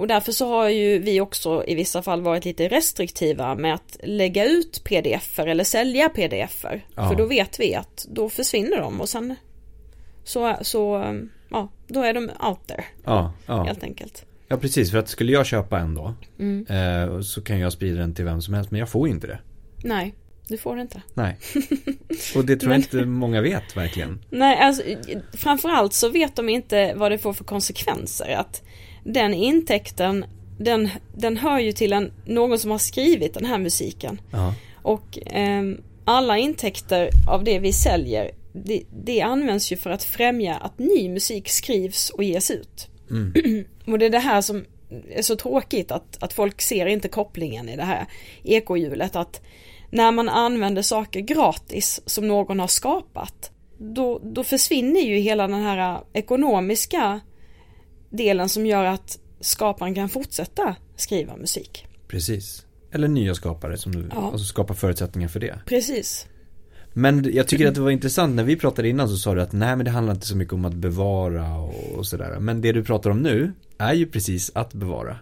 Och 0.01 0.07
därför 0.07 0.33
så 0.33 0.49
har 0.49 0.69
ju 0.69 0.99
vi 0.99 1.21
också 1.21 1.65
i 1.67 1.75
vissa 1.75 2.03
fall 2.03 2.21
varit 2.21 2.45
lite 2.45 2.69
restriktiva 2.69 3.55
med 3.55 3.75
att 3.75 3.97
lägga 4.03 4.45
ut 4.45 4.85
pdf-er 4.85 5.47
eller 5.47 5.65
sälja 5.65 6.09
pdf-er. 6.09 6.87
Ja. 6.95 7.09
För 7.09 7.17
då 7.17 7.27
vet 7.27 7.61
vi 7.61 7.75
att 7.75 8.07
då 8.11 8.29
försvinner 8.29 8.81
de 8.81 9.01
och 9.01 9.09
sen 9.09 9.35
så, 10.25 10.57
så 10.63 11.05
ja, 11.51 11.69
då 11.87 12.03
är 12.03 12.15
de 12.15 12.31
out 12.49 12.67
there. 12.67 12.85
Ja, 13.05 13.33
ja. 13.47 13.65
Helt 13.65 13.83
enkelt. 13.83 14.25
Ja 14.49 14.57
precis, 14.57 14.91
för 14.91 14.99
att 14.99 15.09
skulle 15.09 15.33
jag 15.33 15.47
köpa 15.47 15.79
en 15.79 15.95
då 15.95 16.15
mm. 16.39 16.67
eh, 16.67 17.21
så 17.21 17.43
kan 17.43 17.59
jag 17.59 17.73
sprida 17.73 18.01
den 18.01 18.15
till 18.15 18.25
vem 18.25 18.43
som 18.43 18.55
helst 18.55 18.71
men 18.71 18.81
jag 18.81 18.89
får 18.89 19.09
inte 19.09 19.27
det. 19.27 19.39
Nej, 19.85 20.15
du 20.49 20.59
får 20.59 20.77
det 20.77 20.83
inte. 20.83 21.03
Nej. 21.15 21.39
Och 22.37 22.45
det 22.45 22.57
tror 22.57 22.73
jag 22.73 22.79
inte 22.81 23.05
många 23.05 23.41
vet 23.41 23.77
verkligen. 23.77 24.25
Nej, 24.31 24.59
alltså 24.59 24.83
framförallt 25.33 25.93
så 25.93 26.09
vet 26.09 26.37
de 26.37 26.49
inte 26.49 26.95
vad 26.97 27.13
det 27.13 27.19
får 27.19 27.33
för 27.33 27.45
konsekvenser. 27.45 28.29
Att 28.29 28.63
den 29.05 29.35
intäkten, 29.35 30.25
den, 30.59 30.89
den 31.15 31.37
hör 31.37 31.59
ju 31.59 31.73
till 31.73 31.93
en, 31.93 32.13
någon 32.25 32.59
som 32.59 32.71
har 32.71 32.79
skrivit 32.79 33.35
den 33.35 33.45
här 33.45 33.59
musiken. 33.59 34.21
Ja. 34.33 34.55
Och 34.83 35.33
eh, 35.33 35.63
alla 36.05 36.39
intäkter 36.39 37.11
av 37.29 37.45
det 37.45 37.59
vi 37.59 37.73
säljer, 37.73 38.31
det, 38.53 38.83
det 39.05 39.21
används 39.21 39.73
ju 39.73 39.77
för 39.77 39.91
att 39.91 40.03
främja 40.03 40.57
att 40.57 40.79
ny 40.79 41.09
musik 41.09 41.49
skrivs 41.49 42.11
och 42.11 42.25
ges 42.25 42.51
ut. 42.51 42.89
Mm. 43.11 43.65
Och 43.87 43.99
det 43.99 44.07
är 44.07 44.11
det 44.11 44.19
här 44.19 44.41
som 44.41 44.65
är 45.11 45.23
så 45.23 45.37
tråkigt 45.37 45.91
att, 45.91 46.23
att 46.23 46.33
folk 46.33 46.61
ser 46.61 46.87
inte 46.87 47.09
kopplingen 47.09 47.69
i 47.69 47.77
det 47.77 47.85
här 47.85 48.07
ekohjulet 48.45 49.17
att 49.17 49.41
när 49.91 50.13
man 50.13 50.29
använder 50.29 50.83
saker 50.83 51.21
gratis 51.21 52.01
som 52.07 52.29
någon 52.29 52.61
har 52.61 52.67
skapat 52.67 53.51
då, 53.79 54.19
då 54.23 54.45
försvinner 54.45 55.01
ju 55.01 55.17
hela 55.17 55.49
den 55.49 55.63
här 55.63 56.01
ekonomiska 56.13 57.21
delen 58.11 58.49
som 58.49 58.67
gör 58.67 58.85
att 58.85 59.19
skaparen 59.41 59.95
kan 59.95 60.09
fortsätta 60.09 60.77
skriva 60.97 61.37
musik. 61.37 61.87
Precis. 62.09 62.67
Eller 62.93 63.09
nya 63.09 63.35
skapare 63.35 63.79
som 63.79 63.95
du, 63.95 64.09
ja. 64.11 64.31
alltså 64.33 64.45
skapar 64.45 64.75
förutsättningar 64.75 65.29
för 65.29 65.41
det. 65.41 65.59
Precis. 65.67 66.27
Men 66.93 67.35
jag 67.35 67.49
tycker 67.49 67.69
att 67.69 67.75
det 67.75 67.81
var 67.81 67.91
intressant 67.91 68.35
när 68.35 68.45
vi 68.45 68.57
pratade 68.57 68.89
innan 68.89 69.09
så 69.09 69.17
sa 69.17 69.35
du 69.35 69.43
att 69.43 69.53
nej 69.53 69.77
men 69.77 69.85
det 69.85 69.91
handlar 69.91 70.15
inte 70.15 70.27
så 70.27 70.37
mycket 70.37 70.55
om 70.55 70.65
att 70.65 70.75
bevara 70.75 71.59
och, 71.59 71.93
och 71.95 72.07
sådär. 72.07 72.39
Men 72.41 72.61
det 72.61 72.73
du 72.73 72.85
pratar 72.85 73.11
om 73.11 73.19
nu 73.19 73.53
är 73.79 73.95
ju 73.95 74.07
precis 74.07 74.51
att 74.55 74.75
bevara. 74.75 75.17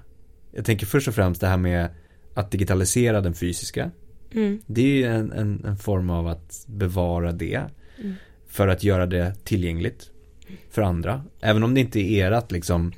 Jag 0.53 0.64
tänker 0.64 0.87
först 0.87 1.09
och 1.09 1.14
främst 1.14 1.40
det 1.40 1.46
här 1.46 1.57
med 1.57 1.88
att 2.35 2.51
digitalisera 2.51 3.20
den 3.20 3.35
fysiska. 3.35 3.90
Mm. 4.33 4.61
Det 4.66 4.81
är 4.81 4.94
ju 4.94 5.05
en, 5.05 5.33
en, 5.33 5.64
en, 5.64 5.77
form 5.77 6.11
av 6.11 6.27
att 6.27 6.64
bevara 6.66 7.33
det. 7.33 7.62
Mm. 7.98 8.14
För 8.48 8.68
att 8.68 8.85
göra 8.85 9.07
det 9.07 9.35
tillgängligt 9.44 10.11
för 10.70 10.82
andra. 10.82 11.24
Även 11.40 11.62
om 11.62 11.74
det 11.74 11.80
inte 11.80 12.00
är 12.00 12.32
ert 12.32 12.52
liksom 12.52 12.92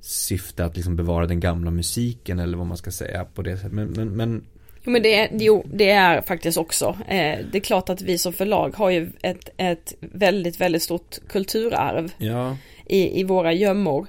syfte 0.00 0.64
att 0.64 0.76
liksom 0.76 0.96
bevara 0.96 1.26
den 1.26 1.40
gamla 1.40 1.70
musiken 1.70 2.38
eller 2.38 2.58
vad 2.58 2.66
man 2.66 2.76
ska 2.76 2.90
säga 2.90 3.24
på 3.24 3.42
det 3.42 3.56
sättet. 3.56 3.72
Men, 3.72 3.90
men, 3.90 4.16
men 4.16 4.44
Jo 4.84 4.92
men 4.92 5.02
det 5.02 5.14
är, 5.14 5.28
jo, 5.32 5.64
det 5.72 5.90
är 5.90 6.22
faktiskt 6.22 6.58
också. 6.58 6.96
Eh, 7.08 7.38
det 7.52 7.58
är 7.58 7.60
klart 7.60 7.88
att 7.88 8.02
vi 8.02 8.18
som 8.18 8.32
förlag 8.32 8.76
har 8.76 8.90
ju 8.90 9.10
ett, 9.22 9.48
ett 9.56 9.94
väldigt, 10.00 10.60
väldigt 10.60 10.82
stort 10.82 11.18
kulturarv 11.28 12.12
ja. 12.18 12.56
i, 12.86 13.20
i 13.20 13.24
våra 13.24 13.52
gömmor. 13.52 14.06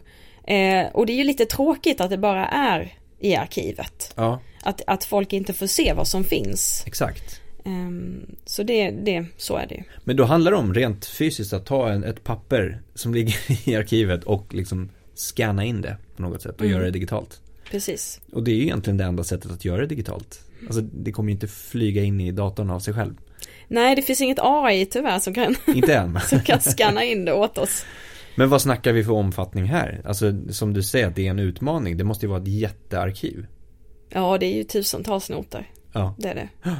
Eh, 0.47 0.85
och 0.93 1.05
det 1.05 1.13
är 1.13 1.17
ju 1.17 1.23
lite 1.23 1.45
tråkigt 1.45 2.01
att 2.01 2.09
det 2.09 2.17
bara 2.17 2.47
är 2.47 2.93
i 3.19 3.35
arkivet. 3.35 4.13
Ja. 4.15 4.39
Att, 4.63 4.81
att 4.87 5.03
folk 5.03 5.33
inte 5.33 5.53
får 5.53 5.67
se 5.67 5.93
vad 5.93 6.07
som 6.07 6.23
finns. 6.23 6.83
Exakt. 6.87 7.40
Um, 7.63 8.35
så 8.45 8.63
det, 8.63 8.91
det, 8.91 9.25
så 9.37 9.57
är 9.57 9.67
det 9.67 9.75
ju. 9.75 9.83
Men 10.03 10.15
då 10.15 10.23
handlar 10.23 10.51
det 10.51 10.57
om 10.57 10.73
rent 10.73 11.05
fysiskt 11.05 11.53
att 11.53 11.65
ta 11.65 11.89
en, 11.89 12.03
ett 12.03 12.23
papper 12.23 12.81
som 12.95 13.13
ligger 13.13 13.35
i 13.69 13.75
arkivet 13.75 14.23
och 14.23 14.53
liksom 14.53 14.89
scanna 15.13 15.65
in 15.65 15.81
det 15.81 15.97
på 16.15 16.21
något 16.21 16.41
sätt 16.41 16.55
och 16.55 16.61
mm. 16.61 16.71
göra 16.71 16.83
det 16.83 16.91
digitalt. 16.91 17.41
Precis. 17.71 18.21
Och 18.31 18.43
det 18.43 18.51
är 18.51 18.55
ju 18.55 18.61
egentligen 18.61 18.97
det 18.97 19.03
enda 19.03 19.23
sättet 19.23 19.51
att 19.51 19.65
göra 19.65 19.81
det 19.81 19.87
digitalt. 19.87 20.45
Alltså 20.65 20.81
det 20.81 21.11
kommer 21.11 21.29
ju 21.29 21.33
inte 21.33 21.47
flyga 21.47 22.03
in 22.03 22.21
i 22.21 22.31
datorn 22.31 22.69
av 22.69 22.79
sig 22.79 22.93
själv. 22.93 23.13
Nej, 23.67 23.95
det 23.95 24.01
finns 24.01 24.21
inget 24.21 24.39
AI 24.41 24.85
tyvärr 24.85 25.19
som 25.19 25.33
kan, 25.33 25.55
inte 25.75 25.95
än. 25.95 26.19
som 26.29 26.39
kan 26.39 26.61
scanna 26.61 27.03
in 27.03 27.25
det 27.25 27.33
åt 27.33 27.57
oss. 27.57 27.85
Men 28.35 28.49
vad 28.49 28.61
snackar 28.61 28.93
vi 28.93 29.03
för 29.03 29.13
omfattning 29.13 29.65
här? 29.65 30.01
Alltså 30.05 30.33
som 30.49 30.73
du 30.73 30.83
säger 30.83 31.13
det 31.15 31.27
är 31.27 31.31
en 31.31 31.39
utmaning. 31.39 31.97
Det 31.97 32.03
måste 32.03 32.25
ju 32.25 32.29
vara 32.29 32.41
ett 32.41 32.47
jättearkiv. 32.47 33.45
Ja, 34.09 34.37
det 34.37 34.45
är 34.45 34.55
ju 34.55 34.63
tusentals 34.63 35.29
noter. 35.29 35.69
Ja. 35.91 36.15
Det 36.17 36.29
är 36.29 36.35
det. 36.35 36.49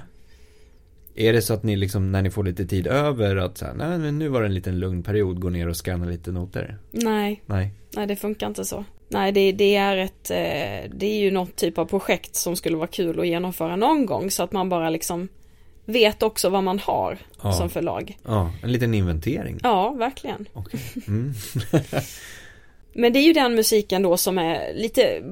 Är 1.15 1.33
det 1.33 1.41
så 1.41 1.53
att 1.53 1.63
ni 1.63 1.75
liksom 1.75 2.11
när 2.11 2.21
ni 2.21 2.29
får 2.31 2.43
lite 2.43 2.65
tid 2.65 2.87
över 2.87 3.35
att 3.35 3.57
så 3.57 3.65
här, 3.65 3.73
nej 3.73 3.97
men 3.99 4.19
nu 4.19 4.27
var 4.27 4.41
det 4.41 4.47
en 4.47 4.53
liten 4.53 4.79
lugn 4.79 5.03
period, 5.03 5.39
gå 5.39 5.49
ner 5.49 5.67
och 5.67 5.77
scanna 5.77 6.05
lite 6.05 6.31
noter? 6.31 6.77
Nej, 6.91 7.41
Nej. 7.45 7.71
nej 7.95 8.07
det 8.07 8.15
funkar 8.15 8.47
inte 8.47 8.65
så. 8.65 8.85
Nej, 9.09 9.31
det, 9.31 9.51
det 9.51 9.75
är 9.75 9.97
ett, 9.97 10.31
eh, 10.31 10.91
det 10.95 11.05
är 11.05 11.19
ju 11.19 11.31
något 11.31 11.55
typ 11.55 11.77
av 11.77 11.85
projekt 11.85 12.35
som 12.35 12.55
skulle 12.55 12.77
vara 12.77 12.87
kul 12.87 13.19
att 13.19 13.27
genomföra 13.27 13.75
någon 13.75 14.05
gång 14.05 14.31
så 14.31 14.43
att 14.43 14.51
man 14.51 14.69
bara 14.69 14.89
liksom 14.89 15.27
vet 15.85 16.23
också 16.23 16.49
vad 16.49 16.63
man 16.63 16.79
har 16.79 17.17
Ja. 17.43 17.53
som 17.53 17.69
förlag. 17.69 18.17
Ja, 18.25 18.51
en 18.63 18.71
liten 18.71 18.93
inventering. 18.93 19.59
Ja, 19.63 19.91
verkligen. 19.91 20.45
Okej. 20.53 20.79
Mm. 21.07 21.33
Men 22.93 23.13
det 23.13 23.19
är 23.19 23.23
ju 23.23 23.33
den 23.33 23.55
musiken 23.55 24.01
då 24.03 24.17
som 24.17 24.37
är 24.37 24.73
lite 24.73 25.23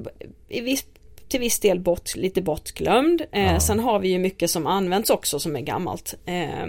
i 0.48 0.62
viss, 0.62 0.86
till 1.30 1.40
viss 1.40 1.60
del 1.60 1.80
bort, 1.80 2.16
lite 2.16 2.42
bortglömd. 2.42 3.22
Eh, 3.32 3.44
Ja. 3.54 3.60
Sen 3.60 3.80
har 3.80 4.00
vi 4.00 4.10
ju 4.10 4.20
mycket 4.20 4.52
som 4.52 4.68
används 4.68 5.10
också 5.10 5.40
som 5.40 5.56
är 5.56 5.62
gammalt. 5.62 6.16
Eh, 6.26 6.68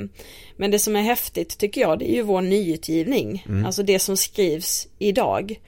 men 0.56 0.70
det 0.70 0.78
som 0.78 0.96
är 0.96 1.02
häftigt 1.02 1.58
tycker 1.58 1.80
jag 1.80 1.98
det 1.98 2.10
är 2.12 2.14
ju 2.14 2.22
vår 2.22 2.40
nyutgivning. 2.40 3.44
Mm. 3.48 3.66
Alltså 3.66 3.82
det 3.82 3.98
som 3.98 4.16
skrivs 4.16 4.88
idag. 4.98 5.60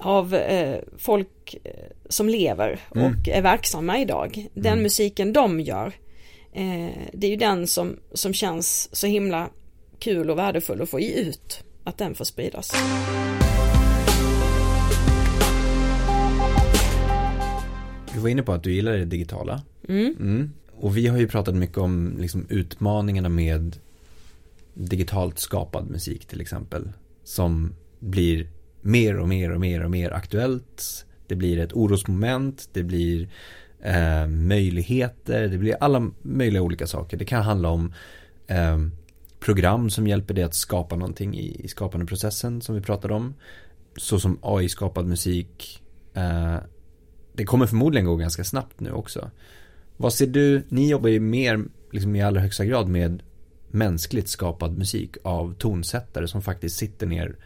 Av 0.00 0.34
eh, 0.34 0.78
folk 0.98 1.56
eh, 1.64 1.70
som 2.08 2.28
lever 2.28 2.78
och 2.90 2.96
Mm. 2.96 3.14
är 3.26 3.42
verksamma 3.42 3.98
idag. 4.00 4.46
Den 4.54 4.72
Mm. 4.72 4.82
musiken 4.82 5.32
de 5.32 5.60
gör. 5.60 5.92
Eh, 6.54 6.90
det 7.12 7.26
är 7.26 7.30
ju 7.30 7.36
den 7.36 7.66
som, 7.66 7.96
som 8.12 8.34
känns 8.34 8.88
så 8.96 9.06
himla 9.06 9.50
kul 9.98 10.30
och 10.30 10.38
värdefull 10.38 10.82
att 10.82 10.90
få 10.90 11.00
ge 11.00 11.12
ut. 11.14 11.60
Att 11.84 11.98
den 11.98 12.14
får 12.14 12.24
spridas. 12.24 12.72
Du 18.16 18.20
var 18.20 18.28
inne 18.28 18.42
på 18.42 18.52
att 18.52 18.62
du 18.62 18.72
gillar 18.72 18.92
det 18.92 19.04
digitala. 19.04 19.62
Mm. 19.88 20.16
Mm. 20.20 20.52
Och 20.76 20.96
vi 20.96 21.06
har 21.06 21.18
ju 21.18 21.28
pratat 21.28 21.54
mycket 21.54 21.78
om 21.78 22.16
liksom, 22.18 22.46
utmaningarna 22.48 23.28
med 23.28 23.76
digitalt 24.74 25.38
skapad 25.38 25.90
musik 25.90 26.26
till 26.26 26.40
exempel. 26.40 26.92
Som 27.24 27.74
blir 27.98 28.48
mer 28.80 29.18
och 29.18 29.28
mer 29.28 29.52
och 29.52 29.60
mer 29.60 29.84
och 29.84 29.90
mer 29.90 30.10
aktuellt. 30.10 31.06
Det 31.26 31.34
blir 31.34 31.58
ett 31.58 31.72
orosmoment, 31.72 32.68
det 32.72 32.82
blir 32.82 33.28
eh, 33.80 34.26
möjligheter, 34.26 35.48
det 35.48 35.58
blir 35.58 35.76
alla 35.80 36.10
möjliga 36.22 36.62
olika 36.62 36.86
saker. 36.86 37.16
Det 37.16 37.24
kan 37.24 37.42
handla 37.42 37.68
om 37.68 37.92
eh, 38.46 38.78
program 39.40 39.90
som 39.90 40.06
hjälper 40.06 40.34
dig 40.34 40.44
att 40.44 40.54
skapa 40.54 40.96
någonting 40.96 41.36
i, 41.36 41.60
i 41.64 41.68
skapandeprocessen 41.68 42.62
som 42.62 42.74
vi 42.74 42.80
pratade 42.80 43.14
om. 43.14 43.34
Så 43.96 44.20
som 44.20 44.38
AI-skapad 44.42 45.06
musik. 45.06 45.82
Eh, 46.14 46.56
det 47.36 47.44
kommer 47.44 47.66
förmodligen 47.66 48.06
gå 48.06 48.16
ganska 48.16 48.44
snabbt 48.44 48.80
nu 48.80 48.92
också. 48.92 49.30
Vad 49.96 50.12
ser 50.12 50.26
du, 50.26 50.62
ni 50.68 50.90
jobbar 50.90 51.08
ju 51.08 51.20
mer, 51.20 51.64
liksom 51.90 52.16
i 52.16 52.22
allra 52.22 52.40
högsta 52.40 52.64
grad 52.64 52.88
med 52.88 53.22
mänskligt 53.70 54.28
skapad 54.28 54.78
musik 54.78 55.16
av 55.22 55.54
tonsättare 55.54 56.28
som 56.28 56.42
faktiskt 56.42 56.76
sitter 56.76 57.06
ner. 57.06 57.36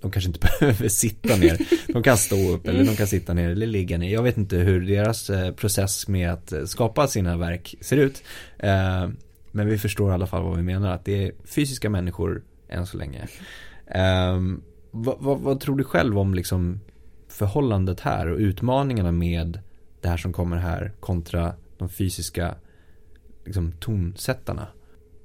De 0.00 0.10
kanske 0.10 0.28
inte 0.28 0.48
behöver 0.60 0.88
sitta 0.88 1.36
ner. 1.36 1.58
De 1.92 2.02
kan 2.02 2.16
stå 2.16 2.50
upp 2.50 2.68
eller 2.68 2.84
de 2.84 2.96
kan 2.96 3.06
sitta 3.06 3.34
ner 3.34 3.50
eller 3.50 3.66
ligga 3.66 3.98
ner. 3.98 4.12
Jag 4.12 4.22
vet 4.22 4.36
inte 4.36 4.56
hur 4.56 4.80
deras 4.80 5.30
eh, 5.30 5.52
process 5.52 6.08
med 6.08 6.32
att 6.32 6.52
eh, 6.52 6.64
skapa 6.64 7.08
sina 7.08 7.36
verk 7.36 7.74
ser 7.80 7.96
ut. 7.96 8.22
Eh, 8.58 9.08
men 9.52 9.66
vi 9.66 9.78
förstår 9.78 10.10
i 10.10 10.14
alla 10.14 10.26
fall 10.26 10.42
vad 10.42 10.56
vi 10.56 10.62
menar. 10.62 10.90
Att 10.90 11.04
det 11.04 11.24
är 11.24 11.32
fysiska 11.44 11.90
människor 11.90 12.42
än 12.68 12.86
så 12.86 12.96
länge. 12.96 13.26
Vad, 14.90 15.16
vad, 15.20 15.40
vad 15.40 15.60
tror 15.60 15.76
du 15.76 15.84
själv 15.84 16.18
om 16.18 16.34
liksom 16.34 16.80
förhållandet 17.36 18.00
här 18.00 18.26
och 18.26 18.38
utmaningarna 18.38 19.12
med 19.12 19.60
det 20.00 20.08
här 20.08 20.16
som 20.16 20.32
kommer 20.32 20.56
här 20.56 20.92
kontra 21.00 21.54
de 21.78 21.88
fysiska 21.88 22.54
liksom, 23.44 23.72
tonsättarna? 23.80 24.66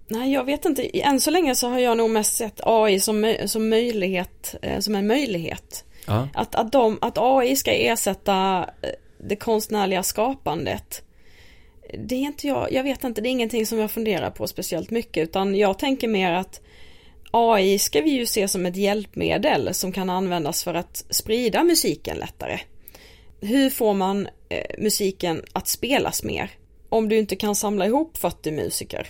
Nej, 0.08 0.34
jag 0.34 0.44
vet 0.44 0.66
inte. 0.66 1.00
Än 1.00 1.22
så 1.22 1.32
länge 1.32 1.56
så 1.56 1.70
har 1.70 1.80
jag 1.80 1.98
nog 1.98 2.10
mest 2.10 2.38
sett 2.38 2.62
AI 2.64 3.00
som, 3.00 3.36
som 3.46 3.70
möjlighet, 3.70 4.56
eh, 4.62 4.80
som 4.80 4.96
en 4.96 5.08
möjlighet. 5.08 5.86
Ja, 6.08 6.28
Att, 6.34 6.56
att, 6.56 6.72
de, 6.72 6.98
att 7.02 7.18
AI 7.18 7.56
ska 7.56 7.72
ersätta 7.72 8.70
eh, 8.82 8.90
det 9.18 9.36
konstnärliga 9.36 10.04
skapandet. 10.04 11.04
Det 12.08 12.16
är 12.16 12.20
inte 12.20 12.48
jag, 12.48 12.74
jag 12.74 12.84
vet 12.84 13.04
inte, 13.04 13.22
det 13.22 13.30
är 13.30 13.32
ingenting 13.32 13.66
som 13.66 13.80
jag 13.80 13.92
funderar 13.92 14.30
på 14.30 14.48
speciellt 14.48 14.90
mycket 14.90 15.24
utan 15.24 15.56
jag 15.56 15.80
tänker 15.80 16.08
mer 16.08 16.32
att 16.34 16.62
AI 17.32 17.80
ska 17.80 18.02
vi 18.02 18.10
ju 18.10 18.26
se 18.26 18.48
som 18.48 18.66
ett 18.66 18.76
hjälpmedel 18.76 19.74
som 19.74 19.92
kan 19.92 20.10
användas 20.10 20.64
för 20.64 20.74
att 20.74 21.06
sprida 21.10 21.64
musiken 21.64 22.18
lättare. 22.18 22.60
Hur 23.42 23.70
får 23.70 23.94
man 23.94 24.28
eh, 24.50 24.76
musiken 24.78 25.42
att 25.54 25.68
spelas 25.68 26.24
mer? 26.24 26.52
Om 26.90 27.10
du 27.10 27.18
inte 27.18 27.36
kan 27.36 27.56
samla 27.56 27.86
ihop 27.86 28.18
40 28.18 28.52
musiker. 28.52 29.08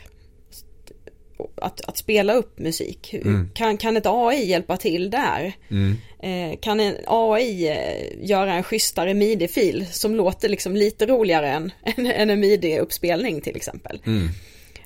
Att, 1.56 1.82
att 1.82 1.98
spela 1.98 2.34
upp 2.34 2.60
musik. 2.60 3.14
Mm. 3.14 3.50
Kan, 3.54 3.78
kan 3.78 3.98
ett 3.98 4.06
AI 4.06 4.46
hjälpa 4.46 4.78
till 4.78 5.10
där? 5.10 5.54
mm. 5.70 5.98
Eh, 6.24 6.60
kan 6.60 6.80
en 6.80 6.96
AI 7.08 7.68
eh, 7.68 8.28
göra 8.30 8.54
en 8.54 8.64
schysstare 8.64 9.14
midi-fil 9.14 9.86
som 9.92 10.16
låter 10.16 10.50
liksom 10.50 10.76
lite 10.76 11.06
roligare 11.06 11.50
än, 11.50 11.72
än, 11.84 12.06
än 12.06 12.30
en 12.30 12.40
midi-uppspelning 12.40 13.42
till 13.42 13.56
exempel. 13.56 14.02
Mm. 14.06 14.30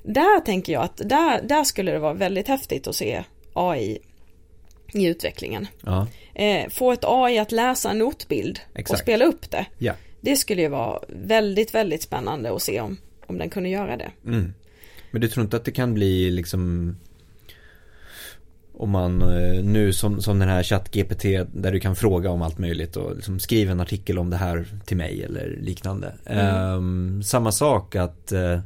Där 0.07 0.39
tänker 0.39 0.73
jag 0.73 0.83
att 0.83 0.97
där, 0.97 1.41
där 1.41 1.63
skulle 1.63 1.91
det 1.91 1.99
vara 1.99 2.13
väldigt 2.13 2.47
häftigt 2.47 2.87
att 2.87 2.95
se 2.95 3.23
AI 3.53 3.97
i 4.93 5.05
utvecklingen. 5.05 5.67
ja, 5.81 6.07
Eh, 6.33 6.69
få 6.69 6.91
ett 6.91 7.03
AI 7.03 7.37
att 7.39 7.51
läsa 7.51 7.91
en 7.91 7.97
notbild 7.97 8.59
och 8.73 8.79
Exakt. 8.79 9.01
spela 9.01 9.25
upp 9.25 9.51
det. 9.51 9.65
ja. 9.77 9.93
Det 10.21 10.35
skulle 10.35 10.61
ju 10.61 10.67
vara 10.67 10.99
väldigt, 11.09 11.75
väldigt 11.75 12.01
spännande 12.01 12.55
att 12.55 12.61
se 12.61 12.81
om, 12.81 12.97
om 13.27 13.37
den 13.37 13.49
kunde 13.49 13.69
göra 13.69 13.97
det. 13.97 14.11
Mm. 14.25 14.53
Men 15.11 15.21
du 15.21 15.27
tror 15.27 15.43
inte 15.43 15.57
att 15.57 15.65
det 15.65 15.71
kan 15.71 15.93
bli 15.93 16.31
liksom 16.31 16.95
om 18.77 18.89
man 18.89 19.21
eh, 19.21 19.63
nu 19.63 19.93
som, 19.93 20.21
som 20.21 20.39
den 20.39 20.49
här 20.49 20.63
ChatGPT 20.63 21.23
där 21.53 21.71
du 21.71 21.79
kan 21.79 21.95
fråga 21.95 22.29
om 22.29 22.41
allt 22.41 22.57
möjligt 22.57 22.95
och 22.95 23.15
liksom 23.15 23.39
skriva 23.39 23.71
en 23.71 23.79
artikel 23.79 24.19
om 24.19 24.29
det 24.29 24.37
här 24.37 24.65
till 24.85 24.97
mig 24.97 25.23
eller 25.23 25.57
liknande. 25.61 26.13
Ehm, 26.25 27.23
samma 27.23 27.51
sak 27.51 27.95
att 27.95 28.31
eh, 28.31 28.59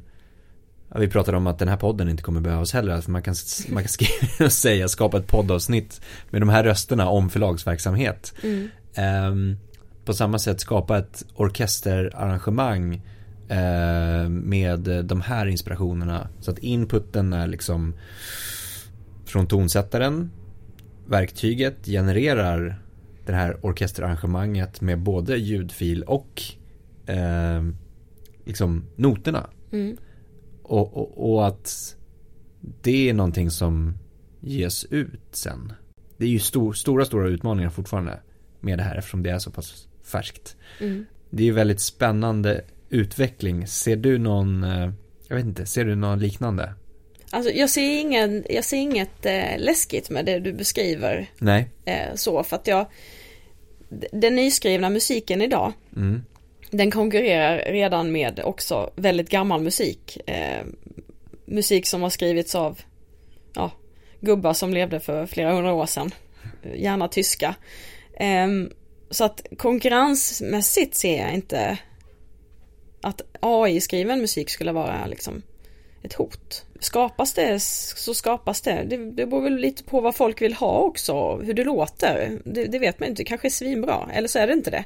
ja, 0.89 0.99
vi 0.99 1.07
pratade 1.07 1.37
om 1.37 1.47
att 1.47 1.59
den 1.59 1.67
här 1.67 1.77
podden 1.77 2.09
inte 2.09 2.23
kommer 2.23 2.41
behövas 2.41 2.73
heller. 2.73 2.93
Alltså 2.93 3.11
man 3.11 3.21
kan, 3.21 3.35
man 3.69 3.83
kan 3.83 3.89
skriva 3.89 4.27
och 4.45 4.51
säga, 4.51 4.87
skapa 4.87 5.17
ett 5.17 5.27
poddavsnitt 5.27 6.01
med 6.29 6.41
de 6.41 6.49
här 6.49 6.63
rösterna 6.63 7.09
om 7.09 7.29
förlagsverksamhet. 7.29 8.33
Mm. 8.43 8.67
Ehm, 8.93 9.57
på 10.05 10.13
samma 10.13 10.39
sätt 10.39 10.59
skapa 10.59 10.97
ett 10.97 11.25
orkesterarrangemang 11.35 13.01
eh, 13.47 14.29
med 14.29 15.05
de 15.05 15.21
här 15.21 15.45
inspirationerna. 15.45 16.27
Så 16.39 16.51
att 16.51 16.59
inputen 16.59 17.33
är 17.33 17.47
liksom 17.47 17.93
från 19.25 19.47
tonsättaren. 19.47 20.31
Verktyget 21.07 21.85
genererar 21.85 22.81
det 23.25 23.33
här 23.33 23.65
orkesterarrangemanget 23.65 24.81
med 24.81 24.99
både 24.99 25.37
ljudfil 25.37 26.03
och 26.03 26.41
eh, 27.05 27.63
liksom 28.45 28.85
noterna. 28.95 29.47
Mm. 29.71 29.97
Och, 30.69 30.97
och, 30.97 31.33
och 31.33 31.47
att 31.47 31.95
det 32.81 33.09
är 33.09 33.13
någonting 33.13 33.51
som 33.51 33.97
ges 34.39 34.85
ut 34.85 35.21
sen. 35.31 35.73
Det 36.17 36.25
är 36.25 36.29
ju 36.29 36.39
stor, 36.39 36.73
stora, 36.73 37.05
stora 37.05 37.27
utmaningar 37.27 37.69
fortfarande 37.69 38.19
med 38.59 38.77
det 38.79 38.83
här 38.83 38.95
eftersom 38.95 39.23
det 39.23 39.29
är 39.29 39.39
så 39.39 39.51
pass 39.51 39.87
färskt. 40.03 40.55
Mm. 40.79 41.05
Det 41.29 41.43
är 41.43 41.45
ju 41.45 41.51
väldigt 41.51 41.81
spännande 41.81 42.61
utveckling. 42.89 43.67
Ser 43.67 43.95
du 43.95 44.17
någon, 44.17 44.63
eh, 44.63 44.91
jag 45.27 45.35
vet 45.35 45.45
inte, 45.45 45.65
ser 45.65 45.85
du 45.85 45.95
någon 45.95 46.19
liknande? 46.19 46.73
Alltså 47.31 47.51
jag 47.51 47.69
ser, 47.69 47.99
ingen, 47.99 48.45
jag 48.49 48.63
ser 48.63 48.77
inget 48.77 49.25
eh, 49.25 49.57
läskigt 49.57 50.09
med 50.09 50.25
det 50.25 50.39
du 50.39 50.53
beskriver 50.53 51.29
Nej. 51.39 51.69
eh, 51.85 52.15
så 52.15 52.43
för 52.43 52.55
att 52.55 52.67
jag 52.67 52.85
den 54.11 54.35
nyskrivna 54.35 54.89
musiken 54.89 55.41
idag 55.41 55.73
Mm. 55.95 56.23
Den 56.69 56.91
konkurrerar 56.91 57.71
redan 57.71 58.11
med 58.11 58.39
också 58.43 58.91
väldigt 58.95 59.29
gammal 59.29 59.61
musik. 59.61 60.17
Eh, 60.29 60.65
musik 61.45 61.87
som 61.87 62.01
har 62.01 62.09
skrivits 62.09 62.55
av 62.55 62.81
ja, 63.55 63.71
gubbar 64.19 64.53
som 64.53 64.73
levde 64.73 64.99
för 64.99 65.25
flera 65.25 65.53
hundra 65.53 65.73
år 65.73 65.85
sedan. 65.85 66.11
Gärna 66.75 67.07
tyska. 67.07 67.55
Eh, 68.13 68.47
så 69.09 69.23
att 69.23 69.47
konkurrensmässigt 69.57 70.95
ser 70.95 71.21
jag 71.21 71.33
inte 71.33 71.77
att 73.01 73.21
AI-skriven 73.39 74.21
musik 74.21 74.49
skulle 74.49 74.71
vara 74.71 75.05
liksom 75.05 75.41
ett 76.03 76.13
hot. 76.13 76.65
Skapas 76.79 77.33
det 77.33 77.59
så 77.59 78.13
skapas 78.13 78.61
det. 78.61 78.83
det. 78.89 78.97
Det 78.97 79.25
beror 79.25 79.41
väl 79.41 79.57
lite 79.57 79.83
på 79.83 80.01
vad 80.01 80.15
folk 80.15 80.41
vill 80.41 80.53
ha 80.53 80.79
också, 80.79 81.37
hur 81.37 81.53
det 81.53 81.63
låter. 81.63 82.39
Det, 82.45 82.65
det 82.65 82.79
vet 82.79 82.99
man 82.99 83.09
inte, 83.09 83.23
kanske 83.23 83.47
är 83.47 83.49
svinbra, 83.49 84.09
eller 84.13 84.27
så 84.27 84.39
är 84.39 84.47
det 84.47 84.53
inte 84.53 84.71
det. 84.71 84.85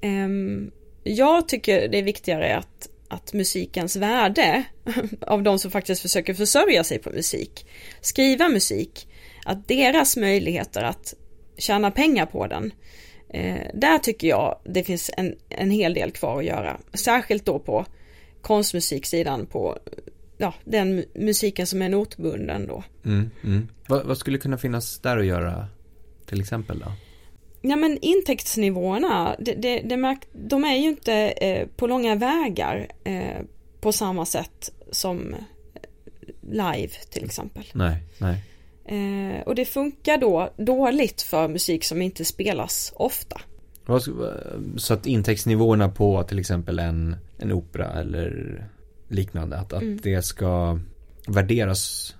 Ehm, 0.00 0.70
jag 1.04 1.48
tycker 1.48 1.88
det 1.88 1.98
är 1.98 2.02
viktigare 2.02 2.56
att, 2.56 2.88
att 3.08 3.32
musikens 3.32 3.96
värde 3.96 4.64
av 5.20 5.42
de 5.42 5.58
som 5.58 5.70
faktiskt 5.70 6.02
försöker 6.02 6.34
försörja 6.34 6.84
sig 6.84 6.98
på 6.98 7.10
musik, 7.10 7.66
skriva 8.00 8.48
musik, 8.48 9.08
att 9.44 9.68
deras 9.68 10.16
möjligheter 10.16 10.82
att 10.82 11.14
tjäna 11.56 11.90
pengar 11.90 12.26
på 12.26 12.46
den, 12.46 12.72
eh, 13.28 13.70
där 13.74 13.98
tycker 13.98 14.28
jag 14.28 14.60
det 14.64 14.84
finns 14.84 15.10
en, 15.16 15.34
en 15.48 15.70
hel 15.70 15.94
del 15.94 16.10
kvar 16.10 16.38
att 16.38 16.44
göra. 16.44 16.80
Särskilt 16.92 17.44
då 17.44 17.58
på 17.58 17.86
konstmusiksidan 18.42 19.46
på 19.46 19.78
ja, 20.38 20.54
den 20.64 21.04
musiken 21.14 21.66
som 21.66 21.82
är 21.82 21.88
notbunden 21.88 22.66
då. 22.66 22.84
Mm, 23.04 23.30
mm. 23.44 23.68
Vad, 23.86 24.06
vad, 24.06 24.18
skulle 24.18 24.38
kunna 24.38 24.58
finnas 24.58 24.98
där 24.98 25.16
att 25.16 25.26
göra 25.26 25.66
till 26.26 26.40
exempel 26.40 26.78
då? 26.78 26.92
Ja 27.66 27.76
men 27.76 27.98
intäktsnivåerna, 27.98 29.36
det, 29.38 29.54
det, 29.54 29.80
det 29.80 30.16
de 30.32 30.64
är 30.64 30.76
ju 30.76 30.88
inte 30.88 31.14
eh, 31.14 31.68
på 31.76 31.86
långa 31.86 32.14
vägar 32.14 32.88
eh, 33.04 33.42
på 33.80 33.92
samma 33.92 34.26
sätt 34.26 34.70
som 34.90 35.34
live 36.40 36.92
till 37.10 37.24
exempel. 37.24 37.64
Nej, 37.72 37.96
nej. 38.18 38.44
Eh, 38.84 39.42
och 39.42 39.54
det 39.54 39.64
funkar 39.64 40.18
då 40.18 40.50
dåligt 40.56 41.22
för 41.22 41.48
musik 41.48 41.84
som 41.84 42.02
inte 42.02 42.24
spelas 42.24 42.92
ofta. 42.96 43.40
Så 44.76 44.94
att 44.94 45.06
intäktsnivåerna 45.06 45.88
på 45.88 46.22
till 46.22 46.38
exempel 46.38 46.78
en, 46.78 47.16
en 47.38 47.52
opera 47.52 48.00
eller 48.00 48.64
liknande, 49.08 49.56
att, 49.56 49.72
att 49.72 49.82
mm. 49.82 50.00
det 50.02 50.22
ska 50.22 50.78
värderas 51.26 52.14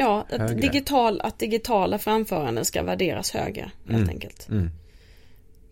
Ja, 0.00 0.26
att, 0.30 0.60
digital, 0.60 1.20
att 1.20 1.38
digitala 1.38 1.98
framföranden 1.98 2.64
ska 2.64 2.82
värderas 2.82 3.30
högre 3.30 3.70
helt 3.86 3.96
mm. 3.96 4.08
enkelt. 4.08 4.48
Mm. 4.48 4.70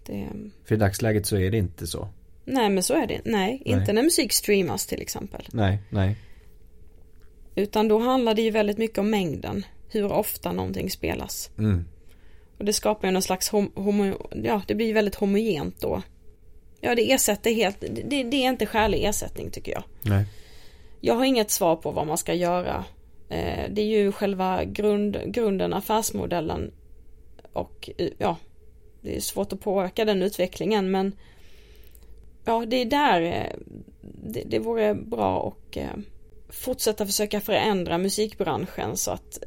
Det... 0.06 0.28
För 0.64 0.74
i 0.74 0.78
dagsläget 0.78 1.26
så 1.26 1.36
är 1.36 1.50
det 1.50 1.58
inte 1.58 1.86
så. 1.86 2.08
Nej 2.44 2.70
men 2.70 2.82
så 2.82 2.94
är 2.94 3.06
det, 3.06 3.20
nej, 3.24 3.62
nej. 3.64 3.78
inte 3.78 3.92
när 3.92 4.02
musik 4.02 4.32
streamas 4.32 4.86
till 4.86 5.02
exempel. 5.02 5.48
Nej, 5.52 5.78
nej. 5.90 6.16
Utan 7.54 7.88
då 7.88 7.98
handlar 7.98 8.34
det 8.34 8.42
ju 8.42 8.50
väldigt 8.50 8.78
mycket 8.78 8.98
om 8.98 9.10
mängden. 9.10 9.66
Hur 9.88 10.12
ofta 10.12 10.52
någonting 10.52 10.90
spelas. 10.90 11.50
Mm. 11.58 11.84
Och 12.58 12.64
det 12.64 12.72
skapar 12.72 13.08
ju 13.08 13.12
någon 13.12 13.22
slags 13.22 13.48
hom, 13.48 13.72
homo, 13.74 14.28
ja 14.44 14.62
det 14.66 14.74
blir 14.74 14.94
väldigt 14.94 15.14
homogent 15.14 15.80
då. 15.80 16.02
Ja 16.80 16.94
det 16.94 17.12
ersätter 17.12 17.54
helt, 17.54 17.80
det, 17.80 18.22
det 18.22 18.36
är 18.36 18.48
inte 18.48 18.66
skälig 18.66 19.04
ersättning 19.04 19.50
tycker 19.50 19.72
jag. 19.72 19.82
Nej. 20.02 20.24
Jag 21.00 21.14
har 21.14 21.24
inget 21.24 21.50
svar 21.50 21.76
på 21.76 21.90
vad 21.90 22.06
man 22.06 22.18
ska 22.18 22.34
göra. 22.34 22.84
Eh, 23.28 23.70
det 23.70 23.82
är 23.82 23.86
ju 23.86 24.12
själva 24.12 24.64
grund, 24.64 25.18
grunden, 25.26 25.72
affärsmodellen 25.72 26.70
och 27.52 27.90
ja, 28.18 28.36
det 29.00 29.16
är 29.16 29.20
svårt 29.20 29.52
att 29.52 29.60
påverka 29.60 30.04
den 30.04 30.22
utvecklingen 30.22 30.90
men 30.90 31.12
ja, 32.44 32.64
det 32.66 32.76
är 32.76 32.84
där 32.84 33.20
eh, 33.20 33.56
det, 34.24 34.42
det 34.46 34.58
vore 34.58 34.94
bra 34.94 35.38
och 35.38 35.76
eh, 35.76 35.96
fortsätta 36.48 37.06
försöka 37.06 37.40
förändra 37.40 37.98
musikbranschen 37.98 38.96
så 38.96 39.10
att 39.10 39.38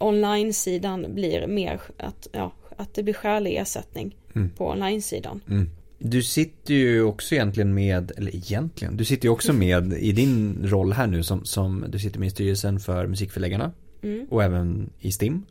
online-sidan 0.00 1.06
blir 1.14 1.46
mer 1.46 1.80
att, 1.96 2.28
ja, 2.32 2.52
att 2.76 2.94
det 2.94 3.02
blir 3.02 3.14
skälig 3.14 3.56
ersättning 3.56 4.16
mm. 4.34 4.50
på 4.50 4.68
online-sidan. 4.68 5.40
Mm. 5.48 5.70
Du 5.98 6.22
sitter 6.22 6.74
ju 6.74 7.02
också 7.02 7.34
egentligen 7.34 7.74
med, 7.74 8.12
eller 8.16 8.36
egentligen, 8.36 8.96
du 8.96 9.04
sitter 9.04 9.24
ju 9.24 9.32
också 9.32 9.52
med 9.52 9.92
i 9.92 10.12
din 10.12 10.58
roll 10.64 10.92
här 10.92 11.06
nu 11.06 11.22
som, 11.22 11.44
som 11.44 11.84
du 11.88 11.98
sitter 11.98 12.20
med 12.20 12.26
i 12.26 12.30
styrelsen 12.30 12.80
för 12.80 13.06
musikförläggarna 13.06 13.72
mm. 14.02 14.26
och 14.30 14.44
även 14.44 14.90
i 15.00 15.12
STIM. 15.12 15.42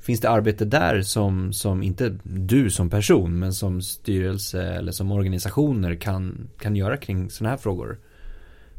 Finns 0.00 0.20
det 0.20 0.30
arbete 0.30 0.64
där 0.64 1.02
som, 1.02 1.52
som 1.52 1.82
inte 1.82 2.18
du 2.22 2.70
som 2.70 2.90
person 2.90 3.38
men 3.38 3.52
som 3.52 3.82
styrelse 3.82 4.62
eller 4.62 4.92
som 4.92 5.12
organisationer 5.12 5.94
kan, 5.94 6.48
kan 6.58 6.76
göra 6.76 6.96
kring 6.96 7.30
sådana 7.30 7.50
här 7.50 7.56
frågor? 7.56 7.98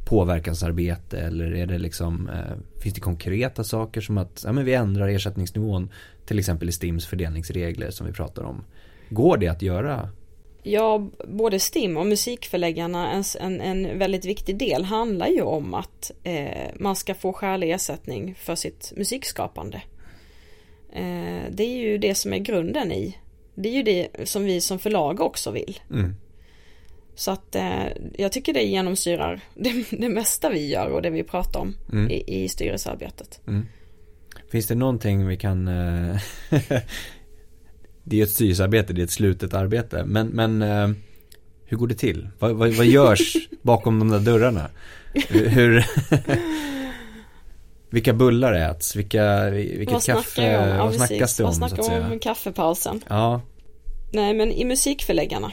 Påverkansarbete 0.06 1.20
eller 1.20 1.56
är 1.56 1.66
det 1.66 1.78
liksom, 1.78 2.30
eh, 2.30 2.82
finns 2.82 2.96
det 2.96 3.02
konkreta 3.02 3.64
saker 3.64 4.02
som 4.02 4.18
att 4.18 4.42
ja, 4.46 4.52
men 4.52 4.66
vi 4.66 4.74
ändrar 4.74 5.08
ersättningsnivån 5.08 5.90
till 6.26 6.40
exempel 6.40 6.70
i 6.70 6.72
STIMs 6.72 7.06
fördelningsregler 7.06 7.92
som 7.92 8.08
vi 8.08 8.14
pratar 8.14 8.44
om. 8.44 8.64
Går 9.10 9.38
det 9.38 9.48
att 9.48 9.62
göra 9.62 10.10
Ja, 10.64 11.10
både 11.28 11.60
STIM 11.60 11.98
och 11.98 12.06
musikförläggarna, 12.06 13.12
en, 13.12 13.24
en, 13.40 13.62
en 13.62 14.00
väldigt 14.00 14.26
viktig 14.26 14.58
del 14.58 14.84
handlar 14.84 15.28
ju 15.28 15.42
om 15.42 15.74
att 15.74 16.12
eh, 16.24 16.70
man 16.76 16.96
ska 16.96 17.16
få 17.16 17.34
skälig 17.34 17.72
ersättning 17.72 18.36
för 18.36 18.56
sitt 18.56 18.94
musikskapande. 18.96 19.82
Eh, 20.94 21.52
det 21.52 21.64
är 21.64 21.78
ju 21.78 21.98
det 21.98 22.16
som 22.16 22.34
är 22.34 22.38
grunden 22.38 22.92
i. 22.92 23.18
Det 23.56 23.70
är 23.70 23.74
ju 23.74 23.84
det 23.84 24.08
som 24.24 24.44
vi 24.44 24.62
som 24.62 24.80
förlag 24.80 25.22
också 25.22 25.52
vill. 25.52 25.80
Mm. 25.90 26.16
Så 27.16 27.32
att 27.32 27.56
eh, 27.56 27.86
jag 28.18 28.32
tycker 28.32 28.54
det 28.54 28.64
genomsyrar 28.64 29.42
det, 29.56 29.86
det, 29.92 30.10
mesta 30.10 30.50
vi 30.50 30.68
gör 30.68 30.90
och 30.90 31.02
det 31.02 31.10
vi 31.10 31.24
pratar 31.24 31.60
om 31.60 31.76
mm. 31.92 32.12
i, 32.12 32.44
i 32.44 32.50
styrelsearbetet. 32.50 33.42
Mm. 33.48 33.66
Finns 34.52 34.68
det 34.68 34.76
någonting 34.76 35.28
vi 35.28 35.38
kan 35.38 35.68
eh, 35.68 36.18
Det 38.04 38.20
är 38.20 38.24
ett 38.24 38.32
styrelsearbete, 38.32 38.94
det 38.94 39.02
är 39.02 39.04
ett 39.04 39.12
slutet 39.12 39.54
arbete 39.54 40.04
Men, 40.06 40.28
men 40.28 40.62
eh, 40.62 40.90
hur 41.66 41.78
går 41.78 41.88
det 41.88 41.96
till? 41.96 42.30
Vad, 42.40 42.52
vad, 42.52 42.70
vad 42.70 42.86
görs 42.86 43.36
bakom 43.62 44.00
de 44.00 44.10
där 44.10 44.20
dörrarna? 44.20 44.70
Hur 45.30 45.86
Vilka 47.94 48.14
bullar 48.14 48.54
äts? 48.54 48.96
Vilka, 48.96 49.50
vilket 49.50 49.94
vad 49.94 50.04
kaffe? 50.04 50.58
Om? 50.58 50.70
Ja, 50.70 50.86
vad 50.86 50.96
snackas 50.96 51.38
det 51.38 51.44
om? 51.44 51.60
Vad 51.60 51.72
snackar 51.72 52.12
om 52.12 52.20
kaffepausen? 52.20 53.04
Ja. 53.08 53.42
Nej 54.12 54.34
men 54.34 54.52
i 54.52 54.66
musikförläggarna 54.66 55.52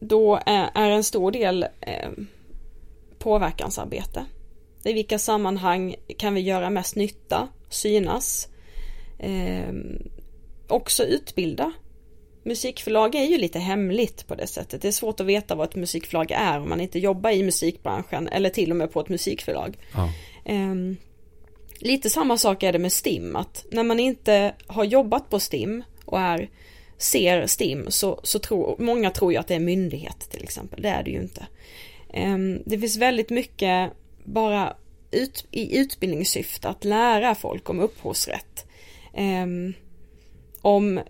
Då 0.00 0.40
är, 0.46 0.70
är 0.74 0.90
en 0.90 1.04
stor 1.04 1.32
del 1.32 1.62
eh, 1.80 2.10
påverkansarbete. 3.18 4.24
I 4.84 4.92
vilka 4.92 5.18
sammanhang 5.18 5.94
kan 6.18 6.34
vi 6.34 6.40
göra 6.40 6.70
mest 6.70 6.96
nytta? 6.96 7.48
Synas? 7.68 8.48
Eh, 9.18 9.74
också 10.68 11.04
utbilda. 11.04 11.72
Musikförlag 12.44 13.14
är 13.14 13.24
ju 13.24 13.38
lite 13.38 13.58
hemligt 13.58 14.26
på 14.26 14.34
det 14.34 14.46
sättet. 14.46 14.82
Det 14.82 14.88
är 14.88 14.92
svårt 14.92 15.20
att 15.20 15.26
veta 15.26 15.54
vad 15.54 15.68
ett 15.68 15.76
musikförlag 15.76 16.30
är 16.30 16.60
om 16.60 16.68
man 16.68 16.80
inte 16.80 16.98
jobbar 16.98 17.30
i 17.30 17.42
musikbranschen 17.42 18.28
eller 18.28 18.50
till 18.50 18.70
och 18.70 18.76
med 18.76 18.92
på 18.92 19.00
ett 19.00 19.08
musikförlag. 19.08 19.78
Ja. 19.94 20.12
Eh, 20.44 20.74
lite 21.78 22.10
samma 22.10 22.38
sak 22.38 22.62
är 22.62 22.72
det 22.72 22.78
med 22.78 22.92
STIM, 22.92 23.36
att 23.36 23.64
när 23.70 23.82
man 23.82 24.00
inte 24.00 24.54
har 24.66 24.84
jobbat 24.84 25.30
på 25.30 25.40
STIM 25.40 25.82
och 26.04 26.20
är 26.20 26.50
ser 26.98 27.46
STIM 27.46 27.86
så, 27.88 28.20
så 28.22 28.38
tror 28.38 28.76
många 28.78 29.10
tror 29.10 29.32
ju 29.32 29.38
att 29.38 29.48
det 29.48 29.54
är 29.54 29.60
myndighet 29.60 30.30
till 30.30 30.42
exempel. 30.42 30.82
Det 30.82 30.88
är 30.88 31.02
det 31.02 31.10
ju 31.10 31.20
inte. 31.20 31.46
Um, 32.14 32.62
det 32.66 32.78
finns 32.78 32.96
väldigt 32.96 33.30
mycket 33.30 33.90
bara 34.24 34.76
ut, 35.10 35.46
i 35.50 35.78
utbildningssyfte 35.78 36.68
att 36.68 36.84
lära 36.84 37.34
folk 37.34 37.70
om 37.70 37.80
upphovsrätt. 37.80 38.66
Um, 39.16 39.74
om 40.60 41.00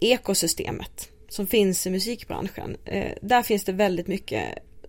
ekosystemet 0.00 1.08
som 1.28 1.46
finns 1.46 1.86
i 1.86 1.90
musikbranschen. 1.90 2.76
Uh, 2.94 3.12
där 3.22 3.42
finns 3.42 3.64
det 3.64 3.72
väldigt 3.72 4.06
mycket 4.06 4.44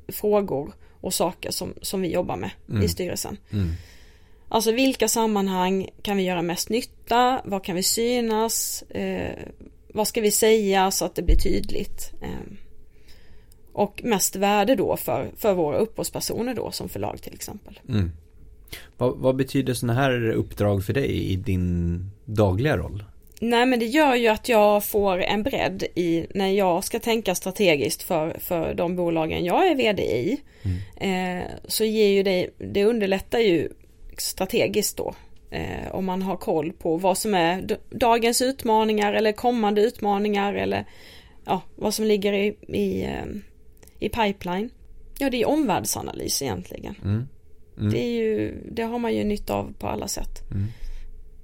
frågor 0.07 0.73
och 1.01 1.13
saker 1.13 1.51
som, 1.51 1.73
som 1.81 2.01
vi 2.01 2.07
jobbar 2.07 2.37
med 2.37 2.51
mm. 2.69 2.83
i 2.83 2.87
styrelsen. 2.87 3.37
Mm. 3.51 3.69
Alltså 4.49 4.71
vilka 4.71 5.07
sammanhang 5.07 5.89
kan 6.01 6.17
vi 6.17 6.23
göra 6.23 6.41
mest 6.41 6.69
nytta? 6.69 7.41
Vad 7.45 7.63
kan 7.63 7.75
vi 7.75 7.83
synas? 7.83 8.81
Eh, 8.81 9.37
vad 9.93 10.07
ska 10.07 10.21
vi 10.21 10.31
säga 10.31 10.91
så 10.91 11.05
att 11.05 11.15
det 11.15 11.21
blir 11.21 11.35
tydligt? 11.35 12.13
Eh, 12.21 12.53
och 13.73 14.01
mest 14.03 14.35
värde 14.35 14.75
då 14.75 14.97
för, 14.97 15.31
för 15.37 15.53
våra 15.53 15.77
upphovspersoner 15.77 16.53
då 16.53 16.71
som 16.71 16.89
förlag 16.89 17.21
till 17.21 17.33
exempel. 17.33 17.79
Mm. 17.89 18.11
Vad, 18.97 19.17
vad, 19.17 19.35
betyder 19.35 19.73
sådana 19.73 20.01
här 20.01 20.29
uppdrag 20.29 20.85
för 20.85 20.93
dig 20.93 21.31
i 21.31 21.35
din 21.35 21.99
dagliga 22.25 22.77
roll? 22.77 23.03
Nej 23.39 23.65
men 23.65 23.79
det 23.79 23.85
gör 23.85 24.15
ju 24.15 24.27
att 24.27 24.49
jag 24.49 24.85
får 24.85 25.21
en 25.21 25.43
bredd 25.43 25.83
i 25.95 26.27
när 26.29 26.47
jag 26.47 26.83
ska 26.83 26.99
tänka 26.99 27.35
strategiskt 27.35 28.03
för, 28.03 28.39
för 28.39 28.73
de 28.73 28.95
bolagen 28.95 29.45
jag 29.45 29.67
är 29.67 29.75
vd 29.75 30.03
i. 30.03 30.37
Mm. 30.63 31.39
Eh, 31.41 31.47
så 31.67 31.85
ger 31.85 32.07
ju 32.07 32.23
det, 32.23 32.49
det 32.57 32.85
underlättar 32.85 33.39
ju 33.39 33.69
strategiskt 34.17 34.97
då. 34.97 35.15
Eh, 35.51 35.91
om 35.91 36.05
man 36.05 36.21
har 36.21 36.37
koll 36.37 36.71
på 36.71 36.97
vad 36.97 37.17
som 37.17 37.33
är 37.33 37.77
dagens 37.89 38.41
utmaningar 38.41 39.13
eller 39.13 39.31
kommande 39.31 39.81
utmaningar 39.81 40.53
eller 40.53 40.85
ja, 41.45 41.61
vad 41.75 41.93
som 41.93 42.05
ligger 42.05 42.33
i, 42.33 42.55
i, 42.67 43.03
eh, 43.03 43.25
i 43.99 44.09
pipeline. 44.09 44.69
Ja, 45.19 45.29
det 45.29 45.41
är 45.41 45.47
omvärldsanalys 45.47 46.41
egentligen. 46.41 46.95
Mm. 47.03 47.27
Mm. 47.77 47.91
Det, 47.91 48.13
ju, 48.15 48.57
det 48.71 48.83
har 48.83 48.99
man 48.99 49.15
ju 49.15 49.23
nytta 49.23 49.53
av 49.53 49.73
på 49.79 49.87
alla 49.87 50.07
sätt. 50.07 50.41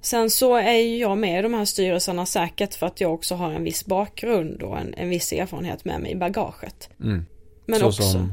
Sen 0.04 0.30
så 0.30 0.56
är 0.56 0.72
ju 0.72 0.98
jag 0.98 1.18
med 1.18 1.38
i 1.38 1.42
de 1.42 1.54
här 1.54 1.64
styrelserna 1.64 2.26
säkert 2.26 2.74
för 2.74 2.86
att 2.86 3.00
jag 3.00 3.14
också 3.14 3.34
har 3.34 3.52
en 3.52 3.64
viss 3.64 3.86
bakgrund 3.86 4.62
och 4.62 4.78
en, 4.78 4.94
en 4.94 5.08
viss 5.08 5.32
erfarenhet 5.32 5.84
med 5.84 6.00
mig 6.00 6.12
i 6.12 6.16
bagaget. 6.16 6.90
Mm. 7.00 7.26
Men 7.66 7.80
så 7.80 7.86
också 7.86 8.02
som... 8.02 8.32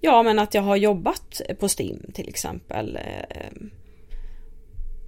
Ja 0.00 0.22
men 0.22 0.38
att 0.38 0.54
jag 0.54 0.62
har 0.62 0.76
jobbat 0.76 1.40
på 1.58 1.68
STIM 1.68 2.10
till 2.14 2.28
exempel. 2.28 2.96
Eh, 2.96 3.66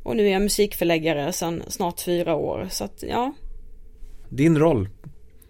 och 0.03 0.17
nu 0.17 0.27
är 0.27 0.33
jag 0.33 0.43
musikförläggare 0.43 1.33
sedan 1.33 1.63
snart 1.69 2.01
fyra 2.01 2.35
år 2.35 2.67
så 2.71 2.85
att 2.85 3.05
ja. 3.09 3.33
Din 4.29 4.59
roll 4.59 4.89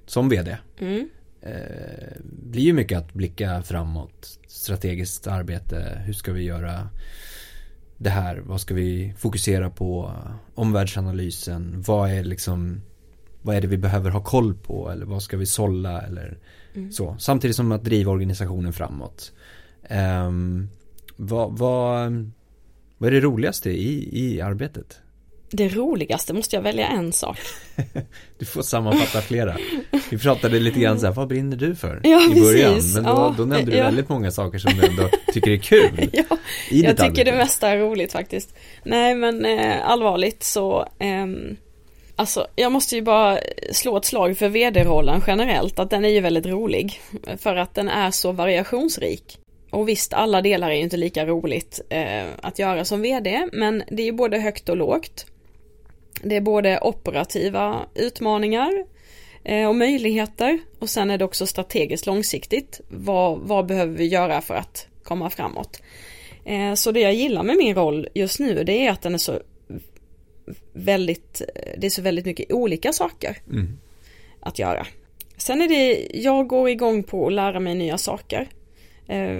som 0.07 0.29
vd 0.29 0.57
mm. 0.81 1.09
Eh, 1.43 2.17
blir 2.23 2.63
ju 2.63 2.73
mycket 2.73 2.99
att 2.99 3.13
blicka 3.13 3.63
framåt. 3.63 4.39
Strategiskt 4.49 5.27
arbete. 5.27 6.03
Hur 6.07 6.13
ska 6.13 6.33
vi 6.33 6.43
göra 6.43 6.89
det 7.99 8.11
här? 8.11 8.37
Vad 8.37 8.61
ska 8.61 8.75
vi 8.75 9.15
fokusera 9.19 9.71
på? 9.71 10.13
Omvärldsanalysen. 10.55 11.83
Vad 11.87 12.11
är 12.11 12.25
liksom 12.25 12.81
vad 13.43 13.57
är 13.57 13.61
det 13.61 13.67
vi 13.67 13.79
behöver 13.79 14.11
ha 14.11 14.21
koll 14.21 14.55
på 14.55 14.91
eller 14.91 15.07
vad 15.07 15.23
ska 15.23 15.37
vi 15.37 15.47
sålla 15.47 16.03
eller 16.03 16.39
mm. 16.75 16.93
så. 16.93 17.17
Samtidigt 17.19 17.57
som 17.57 17.73
att 17.73 17.85
driva 17.85 18.13
organisationen 18.13 18.73
framåt. 18.73 19.33
Um, 19.91 20.69
vad, 21.17 21.59
vad, 21.59 22.31
Vad 22.99 23.09
är 23.09 23.11
det 23.11 23.21
roligaste 23.21 23.71
i, 23.71 24.09
i 24.27 24.41
arbetet? 24.41 25.01
Det 25.51 25.69
roligaste, 25.69 26.33
måste 26.33 26.57
jag 26.57 26.63
välja 26.63 26.87
en 26.87 27.13
sak? 27.13 27.39
du 28.39 28.45
får 28.45 28.63
sammanfatta 28.63 29.21
flera. 29.21 29.57
Vi 30.11 30.19
pratade 30.19 30.59
lite 30.61 30.81
grann 30.81 31.01
så 31.01 31.07
här, 31.07 31.13
vad 31.13 31.29
brinner 31.29 31.57
du 31.57 31.75
för? 31.75 32.01
Ja, 32.03 32.23
I 32.37 32.41
början, 32.41 32.75
precis. 32.75 32.95
men 32.95 33.05
då, 33.05 33.11
Ja, 33.11 33.35
då 33.39 33.45
nämnde 33.45 33.71
du 33.71 33.77
ja. 33.77 33.85
väldigt 33.85 34.09
många 34.09 34.31
saker 34.31 34.59
som 34.59 34.73
du 34.79 34.87
ändå 34.87 35.09
tycker 35.33 35.51
är 35.51 35.57
kul 35.57 36.09
ja, 36.13 36.37
i 36.71 36.83
jag 36.83 36.97
tycker 36.97 37.25
det 37.25 37.33
mesta 37.33 37.69
är 37.69 37.77
roligt 37.79 38.13
faktiskt. 38.13 38.55
Nej 38.85 39.15
men 39.15 39.45
eh, 39.45 39.91
allvarligt 39.91 40.43
så, 40.43 40.89
ehm, 40.99 41.57
alltså 42.17 42.47
jag 42.57 42.73
måste 42.73 42.97
ju 42.97 43.03
bara 43.03 43.39
slå 43.73 43.97
ett 43.97 44.05
slag 44.05 44.39
för 44.39 44.49
vd-rollen 44.49 45.23
generellt, 45.27 45.79
att 45.79 45.91
den 45.91 46.05
är 46.05 46.09
ju 46.09 46.21
väldigt 46.21 46.47
rolig. 46.47 47.01
För 47.39 47.57
att 47.57 47.75
den 47.75 47.89
är 47.89 48.11
så 48.11 48.33
variationsrik. 48.33 49.39
Och 49.71 49.89
visst, 49.89 50.13
alla 50.13 50.43
delar 50.43 50.71
är 50.71 50.75
ju 50.75 50.83
inte 50.83 50.97
lika 50.97 51.27
roligt 51.27 51.81
eh, 51.91 52.27
att 52.43 52.59
göra 52.59 52.85
som 52.85 53.03
vd, 53.03 53.49
men 53.53 53.83
det 53.91 54.03
är 54.03 54.07
ju 54.07 54.13
både 54.13 54.39
högt 54.39 54.69
och 54.69 54.77
lågt. 54.77 55.27
Det 56.23 56.37
är 56.37 56.41
både 56.41 56.81
operativa 56.83 57.87
utmaningar 57.95 58.85
eh, 59.45 59.69
och 59.69 59.75
möjligheter 59.75 60.59
och 60.79 60.91
sen 60.91 61.11
är 61.11 61.19
det 61.19 61.25
också 61.25 61.47
strategiskt 61.47 62.07
långsiktigt. 62.07 62.81
Vad, 62.89 63.39
vad 63.39 63.67
behöver 63.67 63.95
vi 63.95 64.07
göra 64.07 64.41
för 64.41 64.55
att 64.55 64.87
komma 65.03 65.31
framåt? 65.31 65.83
Eh, 66.45 66.75
Så 66.75 66.93
det 66.93 67.01
jag 67.01 67.15
gillar 67.15 67.43
med 67.43 67.57
min 67.57 67.75
roll 67.75 68.09
just 68.15 68.41
nu 68.41 68.65
det 68.65 68.87
är 68.87 68.91
att 68.91 69.03
den 69.03 69.15
är 69.15 69.19
så 69.19 69.41
väldigt, 70.73 71.43
det 71.79 71.87
är 71.87 71.91
så 71.91 72.03
väldigt 72.03 72.25
mycket 72.25 72.53
olika 72.53 72.93
saker 72.93 73.37
Mm. 73.51 73.79
att 74.41 74.59
göra. 74.59 74.87
Sen 75.37 75.63
är 75.63 75.69
det, 75.69 76.09
jag 76.15 76.47
går 76.49 76.69
igång 76.69 77.03
på 77.03 77.27
att 77.27 77.33
lära 77.33 77.61
mig 77.61 77.75
nya 77.75 77.99
saker. 77.99 78.49
Eh, 79.09 79.39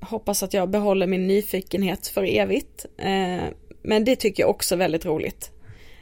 hoppas 0.00 0.42
att 0.42 0.54
jag 0.54 0.68
behåller 0.70 1.06
min 1.06 1.26
nyfikenhet 1.26 2.06
för 2.06 2.24
evigt. 2.24 2.86
Eh, 2.98 3.42
men 3.82 4.04
det 4.04 4.16
tycker 4.16 4.42
jag 4.42 4.50
också 4.50 4.74
är 4.74 4.78
väldigt 4.78 5.06
roligt. 5.06 5.50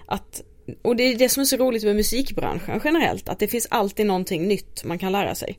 Att, 0.06 0.42
och 0.82 0.96
det 0.96 1.02
är 1.02 1.18
det 1.18 1.28
som 1.28 1.40
är 1.40 1.44
så 1.44 1.56
roligt 1.56 1.84
med 1.84 1.96
musikbranschen 1.96 2.80
generellt, 2.84 3.28
att 3.28 3.38
det 3.38 3.48
finns 3.48 3.66
alltid 3.70 4.06
någonting 4.06 4.48
nytt 4.48 4.84
man 4.84 4.98
kan 4.98 5.12
lära 5.12 5.34
sig. 5.34 5.58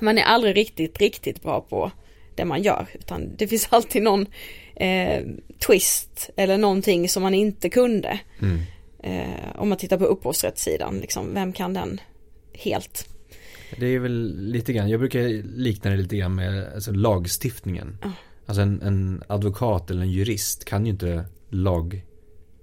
Man 0.00 0.18
är 0.18 0.22
aldrig 0.22 0.56
riktigt, 0.56 0.98
riktigt 0.98 1.42
bra 1.42 1.60
på 1.60 1.90
det 2.34 2.44
man 2.44 2.62
gör, 2.62 2.86
utan 2.94 3.36
det 3.36 3.48
finns 3.48 3.68
alltid 3.70 4.02
någon 4.02 4.26
eh, 4.76 5.22
twist 5.66 6.30
eller 6.36 6.58
någonting 6.58 7.08
som 7.08 7.22
man 7.22 7.34
inte 7.34 7.70
kunde. 7.70 8.20
Mm. 8.40 8.60
Eh, 9.02 9.60
om 9.60 9.68
man 9.68 9.78
tittar 9.78 9.98
på 9.98 10.04
upphovsrättssidan, 10.04 10.98
liksom, 11.00 11.34
vem 11.34 11.52
kan 11.52 11.74
den 11.74 12.00
helt? 12.52 13.08
Det 13.78 13.86
är 13.86 13.98
väl 13.98 14.36
lite 14.38 14.72
grann, 14.72 14.88
jag 14.88 15.00
brukar 15.00 15.28
likna 15.56 15.90
det 15.90 15.96
lite 15.96 16.16
grann 16.16 16.34
med 16.34 16.72
alltså, 16.74 16.92
lagstiftningen. 16.92 17.98
Ja. 18.02 18.12
Alltså 18.46 18.62
en, 18.62 18.82
en 18.82 19.22
advokat 19.26 19.90
eller 19.90 20.02
en 20.02 20.10
jurist 20.10 20.64
kan 20.64 20.86
ju 20.86 20.92
inte 20.92 21.24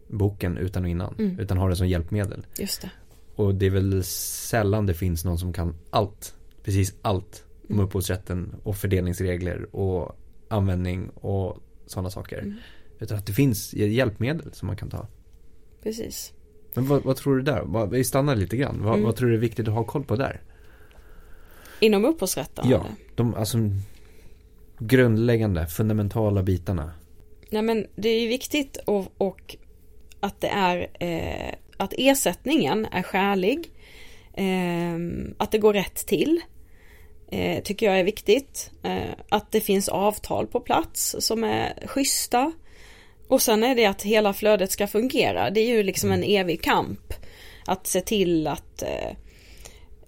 lagboken 0.10 0.58
utan 0.58 0.84
och 0.84 0.90
innan. 0.90 1.16
Mm. 1.20 1.40
Utan 1.40 1.58
har 1.58 1.70
det 1.70 1.76
som 1.76 1.88
hjälpmedel. 1.88 2.46
Just 2.60 2.82
det. 2.82 2.92
Och 3.36 3.56
det 3.56 3.66
är 3.66 3.70
väl 3.70 4.04
sällan 4.04 4.86
det 4.86 4.94
finns 4.94 5.26
någon 5.26 5.38
som 5.38 5.54
kan 5.54 5.76
allt. 5.90 6.36
Precis 6.64 6.96
allt 7.02 7.44
om 7.70 7.76
Mm. 7.76 7.86
upphovsrätten 7.86 8.56
och 8.64 8.76
fördelningsregler 8.76 9.76
och 9.76 10.16
användning 10.48 11.10
och 11.10 11.58
sådana 11.86 12.10
saker. 12.10 12.38
Mm. 12.42 12.56
Utan 13.00 13.18
att 13.18 13.26
det 13.26 13.34
finns 13.34 13.74
hjälpmedel 13.74 14.54
som 14.54 14.68
man 14.68 14.76
kan 14.78 14.90
ta. 14.90 15.08
Precis. 15.84 16.34
Men 16.74 16.88
vad, 16.88 17.04
vad 17.04 17.16
tror 17.16 17.36
du 17.38 17.42
där? 17.44 17.88
Vi 17.92 18.04
stannar 18.04 18.36
lite 18.36 18.58
grann. 18.58 18.82
Vad, 18.84 18.94
Mm. 18.94 19.06
vad 19.06 19.16
tror 19.16 19.30
du 19.30 19.36
är 19.36 19.40
viktigt 19.40 19.68
att 19.68 19.74
ha 19.74 19.84
koll 19.84 20.04
på 20.04 20.16
där? 20.16 20.42
Inom 21.80 22.06
upphovsrätten? 22.06 22.70
Ja, 22.70 22.86
de 23.16 23.36
alltså 23.36 23.58
grundläggande, 24.80 25.68
fundamentala 25.68 26.44
bitarna. 26.44 26.92
Nej 27.50 27.62
men 27.62 27.88
det 27.96 28.10
är 28.10 28.28
viktigt 28.28 28.78
och, 28.86 29.08
och 29.18 29.56
att 30.20 30.42
det 30.42 30.48
är 30.48 30.88
eh, 31.00 31.54
att 31.78 31.94
ersättningen 31.98 32.88
är 32.92 33.04
skälig. 33.04 33.72
Eh, 34.34 34.96
att 35.38 35.52
det 35.52 35.58
går 35.58 35.74
rätt 35.74 36.08
till. 36.08 36.42
Eh, 37.32 37.64
tycker 37.64 37.86
jag 37.86 38.00
är 38.00 38.04
viktigt. 38.04 38.72
Eh, 38.84 39.14
att 39.30 39.52
det 39.52 39.62
finns 39.62 39.90
avtal 39.90 40.48
på 40.48 40.60
plats 40.60 41.16
som 41.20 41.44
är 41.44 41.88
schyssta. 41.88 42.52
Och 43.28 43.42
sen 43.42 43.64
är 43.64 43.76
det 43.76 43.86
att 43.86 44.02
hela 44.04 44.34
flödet 44.34 44.72
ska 44.72 44.88
fungera. 44.88 45.50
Det 45.50 45.60
är 45.62 45.68
ju 45.68 45.84
liksom 45.84 46.12
en 46.12 46.24
evig 46.24 46.62
kamp. 46.64 47.14
Att 47.66 47.88
se 47.88 48.02
till 48.02 48.48
att 48.48 48.82
eh, 48.82 49.16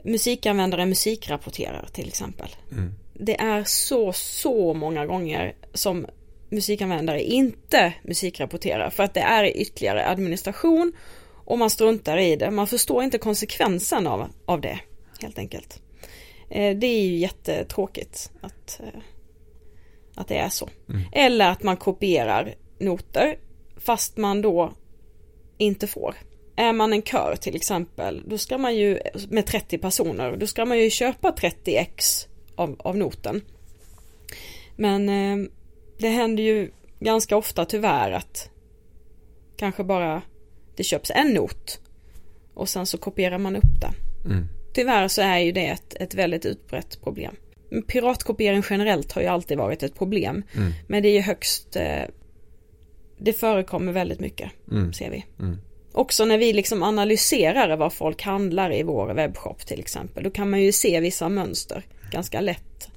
musikanvändare 0.03 0.85
musikrapporterar 0.85 1.87
till 1.93 2.07
exempel 2.07 2.55
Mm. 2.71 2.93
det 3.13 3.41
är 3.41 3.63
så, 3.63 4.13
så 4.13 4.73
många 4.73 5.05
gånger 5.05 5.55
som 5.73 6.05
musikanvändare 6.51 7.23
inte 7.23 7.93
musikrapporterar 8.03 8.89
för 8.89 9.03
att 9.03 9.13
det 9.13 9.19
är 9.19 9.57
ytterligare 9.57 10.07
administration 10.07 10.93
och 11.45 11.59
man 11.59 11.69
struntar 11.69 12.17
i 12.17 12.35
det. 12.35 12.51
Man 12.51 12.67
förstår 12.67 13.03
inte 13.03 13.17
konsekvensen 13.17 14.07
av, 14.07 14.27
av 14.45 14.61
det 14.61 14.79
helt 15.21 15.37
enkelt. 15.37 15.81
Eh, 16.49 16.77
Det 16.77 16.87
är 16.87 17.01
ju 17.01 17.15
jättetråkigt 17.15 18.31
att, 18.41 18.79
eh, 18.79 19.01
att 20.15 20.27
det 20.27 20.37
är 20.37 20.49
så. 20.49 20.69
Mm. 20.89 21.01
Eller 21.11 21.49
att 21.49 21.63
man 21.63 21.77
kopierar 21.77 22.55
noter 22.79 23.37
fast 23.77 24.17
man 24.17 24.41
då 24.41 24.73
inte 25.57 25.87
får. 25.87 26.15
Är 26.55 26.73
man 26.73 26.93
en 26.93 27.01
kör 27.01 27.35
till 27.41 27.55
exempel, 27.55 28.23
då 28.27 28.37
ska 28.37 28.57
man 28.57 28.75
ju 28.75 28.99
med 29.29 29.45
30 29.45 29.77
personer, 29.77 30.37
då 30.37 30.47
ska 30.47 30.65
man 30.65 30.79
ju 30.79 30.89
köpa 30.89 31.31
30 31.31 31.75
ex 31.75 32.27
av, 32.55 32.75
av 32.79 32.97
noten. 32.97 33.41
Men 34.75 35.09
eh, 35.09 35.49
det 36.01 36.09
händer 36.09 36.43
ju 36.43 36.71
ganska 36.99 37.37
ofta 37.37 37.65
tyvärr 37.65 38.11
att 38.11 38.49
kanske 39.57 39.83
bara 39.83 40.21
det 40.75 40.83
köps 40.83 41.11
en 41.15 41.33
not 41.33 41.79
och 42.53 42.69
sen 42.69 42.85
så 42.85 42.97
kopierar 42.97 43.37
man 43.37 43.55
upp 43.55 43.81
den. 43.81 43.93
Mm. 44.25 44.47
Tyvärr 44.73 45.07
så 45.07 45.21
är 45.21 45.39
ju 45.39 45.51
det 45.51 45.67
ett, 45.67 45.93
ett 45.99 46.13
väldigt 46.13 46.45
utbrett 46.45 47.01
problem. 47.03 47.35
Piratkopiering 47.87 48.63
generellt 48.69 49.11
har 49.11 49.21
ju 49.21 49.27
alltid 49.27 49.57
varit 49.57 49.83
ett 49.83 49.95
problem. 49.95 50.43
Mm. 50.55 50.71
Men 50.87 51.03
det 51.03 51.09
är 51.09 51.13
ju 51.13 51.21
högst, 51.21 51.75
eh, 51.75 52.03
det 53.17 53.33
förekommer 53.33 53.91
väldigt 53.91 54.19
mycket 54.19 54.51
Mm. 54.71 54.93
ser 54.93 55.09
vi. 55.09 55.25
Mm. 55.39 55.57
Också 55.91 56.25
när 56.25 56.37
vi 56.37 56.53
liksom 56.53 56.83
analyserar 56.83 57.77
vad 57.77 57.93
folk 57.93 58.21
handlar 58.21 58.73
i 58.73 58.83
vår 58.83 59.13
webbshop 59.13 59.65
till 59.65 59.79
exempel. 59.79 60.23
Då 60.23 60.29
kan 60.29 60.49
man 60.49 60.61
ju 60.61 60.71
se 60.71 60.99
vissa 60.99 61.29
mönster 61.29 61.85
ganska 62.11 62.41
lätt. 62.41 62.89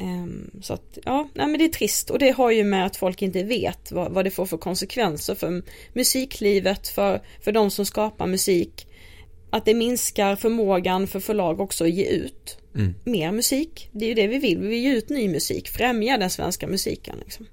Ehm, 0.00 0.50
så 0.62 0.74
att 0.74 0.98
ja, 1.04 1.28
nej 1.34 1.46
men 1.46 1.58
det 1.58 1.64
är 1.64 1.68
trist 1.68 2.10
och 2.10 2.18
det 2.18 2.30
har 2.30 2.50
ju 2.50 2.64
med 2.64 2.86
att 2.86 2.96
folk 2.96 3.22
inte 3.22 3.42
vet 3.42 3.92
vad, 3.92 4.12
vad 4.12 4.24
det 4.24 4.30
får 4.30 4.46
för 4.46 4.56
konsekvenser 4.56 5.34
för 5.34 5.62
musiklivet, 5.92 6.88
för, 6.88 7.22
för 7.40 7.52
de 7.52 7.70
som 7.70 7.86
skapar 7.86 8.26
musik. 8.26 8.86
Att 9.50 9.64
det 9.64 9.74
minskar 9.74 10.36
förmågan 10.36 11.06
för 11.06 11.20
förlag 11.20 11.60
också 11.60 11.84
att 11.84 11.90
ge 11.90 12.06
ut 12.06 12.56
Mm. 12.74 12.94
mer 13.04 13.32
musik. 13.32 13.88
Det 13.92 14.04
är 14.04 14.08
ju 14.08 14.14
det 14.14 14.26
vi 14.26 14.38
vill, 14.38 14.58
vi 14.58 14.68
vill 14.68 14.78
ge 14.78 14.92
ut 14.92 15.08
ny 15.08 15.28
musik, 15.28 15.68
främja 15.68 16.18
den 16.18 16.30
svenska 16.30 16.66
musiken. 16.66 17.16
Liksom. 17.24 17.46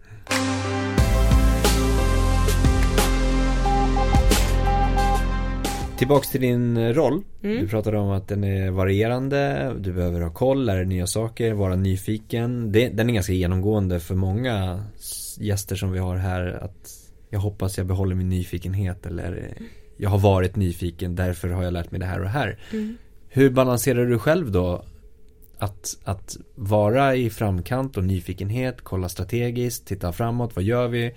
Tillbaks 5.97 6.29
till 6.29 6.41
din 6.41 6.93
roll. 6.93 7.23
Mm. 7.43 7.61
Du 7.61 7.67
pratade 7.67 7.97
om 7.97 8.09
att 8.09 8.27
den 8.27 8.43
är 8.43 8.71
varierande, 8.71 9.73
du 9.79 9.93
behöver 9.93 10.21
ha 10.21 10.29
koll, 10.29 10.65
lära 10.65 10.77
dig 10.77 10.85
nya 10.85 11.07
saker, 11.07 11.53
vara 11.53 11.75
nyfiken. 11.75 12.71
Det, 12.71 12.89
den 12.89 13.09
är 13.09 13.13
ganska 13.13 13.33
genomgående 13.33 13.99
för 13.99 14.15
många 14.15 14.83
gäster 15.39 15.75
som 15.75 15.91
vi 15.91 15.99
har 15.99 16.15
här. 16.15 16.59
Att 16.63 16.89
jag 17.29 17.39
hoppas 17.39 17.77
jag 17.77 17.87
behåller 17.87 18.15
min 18.15 18.29
nyfikenhet 18.29 19.05
eller 19.05 19.57
jag 19.97 20.09
har 20.09 20.17
varit 20.19 20.55
nyfiken, 20.55 21.15
därför 21.15 21.49
har 21.49 21.63
jag 21.63 21.73
lärt 21.73 21.91
mig 21.91 21.99
det 21.99 22.05
här 22.05 22.17
och 22.17 22.23
det 22.23 22.29
här. 22.29 22.59
Mm. 22.73 22.97
Hur 23.29 23.49
balanserar 23.49 24.05
du 24.05 24.19
själv 24.19 24.51
då 24.51 24.85
att, 25.57 25.97
att 26.03 26.37
vara 26.55 27.15
i 27.15 27.29
framkant 27.29 27.97
och 27.97 28.03
nyfikenhet, 28.03 28.81
kolla 28.83 29.09
strategiskt, 29.09 29.87
titta 29.87 30.11
framåt, 30.11 30.55
vad 30.55 30.63
gör 30.63 30.87
vi? 30.87 31.15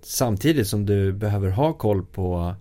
Samtidigt 0.00 0.68
som 0.68 0.86
du 0.86 1.12
behöver 1.12 1.50
ha 1.50 1.72
koll 1.72 2.04
på 2.04 2.54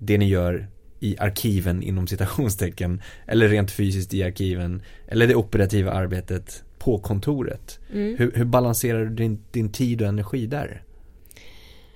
det 0.00 0.18
ni 0.18 0.28
gör 0.28 0.68
i 1.00 1.16
arkiven 1.18 1.82
inom 1.82 2.06
citationstecken 2.06 3.02
eller 3.26 3.48
rent 3.48 3.70
fysiskt 3.70 4.14
i 4.14 4.22
arkiven 4.22 4.82
eller 5.08 5.26
det 5.26 5.34
operativa 5.34 5.90
arbetet 5.92 6.62
på 6.78 6.98
kontoret. 6.98 7.78
Mm. 7.92 8.16
Hur, 8.18 8.32
hur 8.34 8.44
balanserar 8.44 9.04
du 9.04 9.14
din, 9.14 9.44
din 9.52 9.72
tid 9.72 10.02
och 10.02 10.08
energi 10.08 10.46
där? 10.46 10.82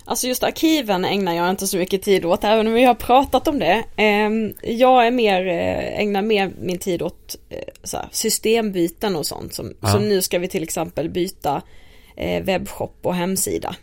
Alltså 0.06 0.26
just 0.26 0.42
arkiven 0.42 1.04
ägnar 1.04 1.34
jag 1.34 1.50
inte 1.50 1.66
så 1.66 1.76
mycket 1.76 2.02
tid 2.02 2.24
åt, 2.24 2.44
även 2.44 2.66
om 2.66 2.72
vi 2.72 2.84
har 2.84 2.94
pratat 2.94 3.48
om 3.48 3.58
det. 3.58 3.84
Ehm, 3.96 4.52
Jag 4.62 5.06
är 5.06 5.10
mer, 5.10 5.46
eh, 5.46 6.00
ägnar 6.00 6.22
mer 6.22 6.52
min 6.60 6.78
tid 6.78 7.02
åt 7.02 7.36
eh, 7.50 7.98
systembyten 8.10 9.16
och 9.16 9.26
sånt. 9.26 9.54
Som, 9.54 9.72
Ja. 9.80 9.88
som 9.88 10.08
nu 10.08 10.22
ska 10.22 10.38
vi 10.38 10.48
till 10.48 10.62
exempel 10.62 11.10
byta 11.10 11.62
eh, 12.16 12.42
webbshop 12.44 12.98
och 13.02 13.14
hemsida. 13.14 13.76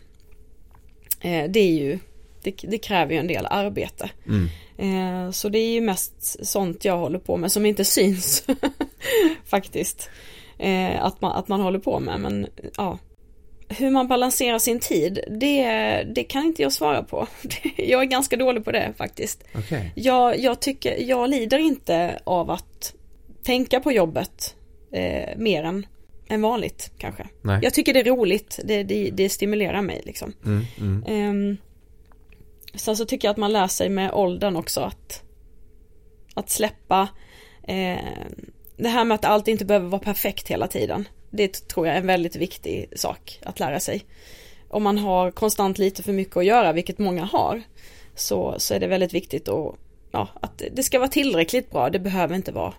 Det 1.48 1.60
är 1.60 1.72
ju, 1.72 1.98
det, 2.42 2.54
det 2.62 2.78
kräver 2.78 3.12
ju 3.12 3.18
en 3.18 3.26
del 3.26 3.46
arbete. 3.50 4.10
Mm. 4.26 4.48
Eh, 4.78 5.30
Så 5.30 5.48
det 5.48 5.58
är 5.58 5.72
ju 5.72 5.80
mest 5.80 6.46
sånt 6.46 6.84
jag 6.84 6.98
håller 6.98 7.18
på 7.18 7.36
med 7.36 7.52
som 7.52 7.66
inte 7.66 7.84
syns 7.84 8.46
faktiskt. 9.44 10.10
Eh, 10.58 11.04
Att 11.04 11.20
man, 11.20 11.32
att 11.32 11.48
man 11.48 11.60
håller 11.60 11.78
på 11.78 12.00
med 12.00 12.20
men 12.20 12.46
ja. 12.76 12.98
hur 13.68 13.90
man 13.90 14.08
balanserar 14.08 14.58
sin 14.58 14.80
tid, 14.80 15.20
det, 15.40 15.66
det 16.14 16.24
kan 16.24 16.44
inte 16.44 16.62
jag 16.62 16.72
svara 16.72 17.02
på. 17.02 17.26
Jag 17.76 18.00
är 18.02 18.06
ganska 18.06 18.36
dålig 18.36 18.64
på 18.64 18.72
det 18.72 18.92
faktiskt. 18.96 19.44
Okay. 19.54 19.90
Jag, 19.94 20.38
jag, 20.38 20.60
tycker, 20.60 20.96
jag 21.02 21.30
lider 21.30 21.58
inte 21.58 22.20
av 22.24 22.50
att 22.50 22.94
tänka 23.42 23.80
på 23.80 23.92
jobbet 23.92 24.54
eh, 24.92 25.36
mer 25.38 25.64
än, 25.64 25.86
än 26.28 26.42
vanligt 26.42 26.92
kanske. 26.98 27.26
Nej. 27.42 27.58
Jag 27.62 27.74
tycker 27.74 27.94
det 27.94 28.00
är 28.00 28.04
roligt, 28.04 28.60
det, 28.64 28.82
det, 28.82 29.10
det 29.10 29.28
stimulerar 29.28 29.82
mig 29.82 30.02
liksom. 30.04 30.32
Mm, 30.44 30.64
mm. 30.80 31.02
Eh, 31.52 31.56
sen 32.74 32.96
så 32.96 33.04
tycker 33.04 33.28
jag 33.28 33.30
att 33.32 33.38
man 33.38 33.52
lär 33.52 33.66
sig 33.66 33.88
med 33.88 34.12
åldern 34.12 34.56
också 34.56 34.80
att, 34.80 35.22
att 36.34 36.50
släppa 36.50 37.08
eh, 37.62 37.98
det 38.76 38.88
här 38.88 39.04
med 39.04 39.14
att 39.14 39.24
allt 39.24 39.48
inte 39.48 39.64
behöver 39.64 39.88
vara 39.88 40.02
perfekt 40.02 40.48
hela 40.48 40.68
tiden. 40.68 41.08
Det 41.30 41.68
tror 41.68 41.86
jag 41.86 41.96
är 41.96 42.00
en 42.00 42.06
väldigt 42.06 42.36
viktig 42.36 42.92
sak 42.96 43.40
att 43.42 43.60
lära 43.60 43.80
sig. 43.80 44.04
Om 44.68 44.82
man 44.82 44.98
har 44.98 45.30
konstant 45.30 45.78
lite 45.78 46.02
för 46.02 46.12
mycket 46.12 46.36
att 46.36 46.44
göra, 46.44 46.72
vilket 46.72 46.98
många 46.98 47.24
har, 47.24 47.62
så, 48.14 48.54
så 48.58 48.74
är 48.74 48.80
det 48.80 48.86
väldigt 48.86 49.14
viktigt 49.14 49.48
att, 49.48 49.74
ja, 50.10 50.28
att 50.40 50.62
det 50.72 50.82
ska 50.82 50.98
vara 50.98 51.08
tillräckligt 51.08 51.70
bra. 51.70 51.90
Det 51.90 51.98
behöver 51.98 52.34
inte 52.34 52.52
vara 52.52 52.74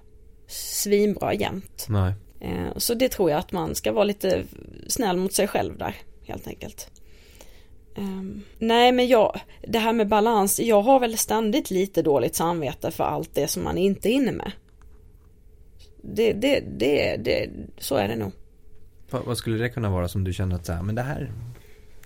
svinbra 0.47 1.33
jämt. 1.33 1.85
Nej. 1.89 2.13
Eh, 2.39 2.77
så 2.77 2.93
det 2.93 3.09
tror 3.09 3.29
jag 3.29 3.39
att 3.39 3.51
man 3.51 3.75
ska 3.75 3.91
vara 3.91 4.03
lite 4.03 4.43
snäll 4.87 5.17
mot 5.17 5.33
sig 5.33 5.47
själv 5.47 5.77
där, 5.77 5.95
helt 6.27 6.47
enkelt. 6.47 6.91
Um, 7.95 8.43
nej 8.59 8.91
men 8.91 9.07
jag, 9.07 9.39
det 9.67 9.79
här 9.79 9.93
med 9.93 10.07
balans, 10.07 10.59
jag 10.59 10.81
har 10.81 10.99
väl 10.99 11.17
ständigt 11.17 11.71
lite 11.71 12.01
dåligt 12.01 12.35
samvete 12.35 12.91
för 12.91 13.03
allt 13.03 13.35
det 13.35 13.47
som 13.47 13.63
man 13.63 13.77
inte 13.77 14.09
hinner 14.09 14.31
med. 14.31 14.51
Det, 16.01 16.33
det, 16.33 16.63
det, 16.77 17.17
det 17.17 17.49
så 17.77 17.95
är 17.95 18.07
det 18.07 18.15
nog. 18.15 18.31
Vad, 19.09 19.25
vad 19.25 19.37
skulle 19.37 19.57
det 19.57 19.69
kunna 19.69 19.89
vara 19.89 20.07
som 20.07 20.23
du 20.23 20.33
känner 20.33 20.55
att 20.55 20.65
så 20.65 20.73
här, 20.73 20.83
men 20.83 20.95
det 20.95 21.01
här, 21.01 21.31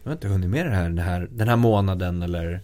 jag 0.04 0.10
har 0.10 0.14
inte 0.14 0.28
hunnit 0.28 0.50
med 0.50 0.66
det 0.66 0.72
här, 0.72 0.90
det 0.90 1.02
här 1.02 1.28
den 1.32 1.48
här 1.50 1.56
månaden 1.56 2.22
eller? 2.22 2.62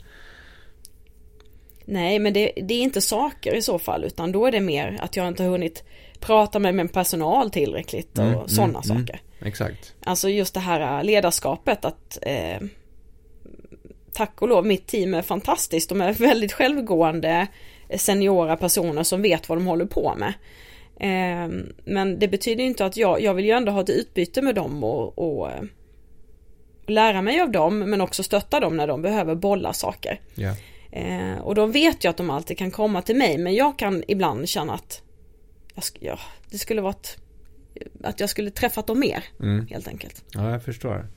Nej 1.85 2.19
men 2.19 2.33
det, 2.33 2.51
det, 2.55 2.73
är 2.73 2.81
inte 2.81 3.01
saker 3.01 3.55
i 3.55 3.61
så 3.61 3.79
fall 3.79 4.03
utan 4.03 4.31
då 4.31 4.45
är 4.45 4.51
det 4.51 4.59
mer 4.59 4.97
att 5.01 5.15
jag 5.15 5.27
inte 5.27 5.43
har 5.43 5.49
hunnit 5.49 5.83
prata 6.19 6.59
med 6.59 6.75
min 6.75 6.87
personal 6.87 7.51
tillräckligt 7.51 8.17
och 8.17 8.25
mm, 8.25 8.47
sådana 8.47 8.81
mm, 8.83 8.83
saker. 8.83 9.21
Mm, 9.39 9.47
exakt. 9.47 9.95
Alltså 10.03 10.29
just 10.29 10.53
det 10.53 10.59
här 10.59 11.03
ledarskapet 11.03 11.85
att 11.85 12.17
eh, 12.21 12.59
tack 14.13 14.41
och 14.41 14.47
lov 14.47 14.65
mitt 14.65 14.87
team 14.87 15.13
är 15.13 15.21
fantastiskt. 15.21 15.89
De 15.89 16.01
är 16.01 16.13
väldigt 16.27 16.53
självgående 16.53 17.47
seniora 17.95 18.57
personer 18.57 19.03
som 19.03 19.21
vet 19.21 19.49
vad 19.49 19.57
de 19.57 19.65
håller 19.65 19.85
på 19.85 20.15
med. 20.15 20.33
Eh, 20.99 21.49
men 21.85 22.19
det 22.19 22.27
betyder 22.27 22.63
inte 22.63 22.85
att 22.85 22.97
jag, 22.97 23.21
jag 23.21 23.33
vill 23.33 23.45
ju 23.45 23.51
ändå 23.51 23.71
ha 23.71 23.81
ett 23.81 23.89
utbyte 23.89 24.41
med 24.41 24.55
dem 24.55 24.83
och, 24.83 25.19
och, 25.19 25.51
och 26.83 26.89
lära 26.89 27.21
mig 27.21 27.41
av 27.41 27.51
dem 27.51 27.79
men 27.79 28.01
också 28.01 28.23
stötta 28.23 28.59
dem 28.59 28.77
när 28.77 28.87
de 28.87 29.01
behöver 29.01 29.35
bolla 29.35 29.73
saker. 29.73 30.19
Yeah. 30.35 30.55
Eh, 30.91 31.39
och 31.39 31.55
de 31.55 31.71
vet 31.71 32.05
ju 32.05 32.09
att 32.09 32.17
de 32.17 32.29
alltid 32.29 32.57
kan 32.57 32.71
komma 32.71 33.01
till 33.01 33.15
mig 33.15 33.37
men 33.37 33.55
jag 33.55 33.79
kan 33.79 34.03
ibland 34.07 34.49
känna 34.49 34.73
att 34.73 35.01
jag, 35.75 35.83
ja, 35.99 36.19
det 36.49 36.57
skulle 36.57 36.81
varit 36.81 37.17
att 38.03 38.19
jag 38.19 38.29
skulle 38.29 38.51
träffat 38.51 38.87
dem 38.87 38.99
mer 38.99 39.23
mm. 39.39 39.67
helt 39.67 39.87
enkelt. 39.87 40.23
Ja, 40.33 40.51
jag 40.51 40.63
förstår. 40.63 41.07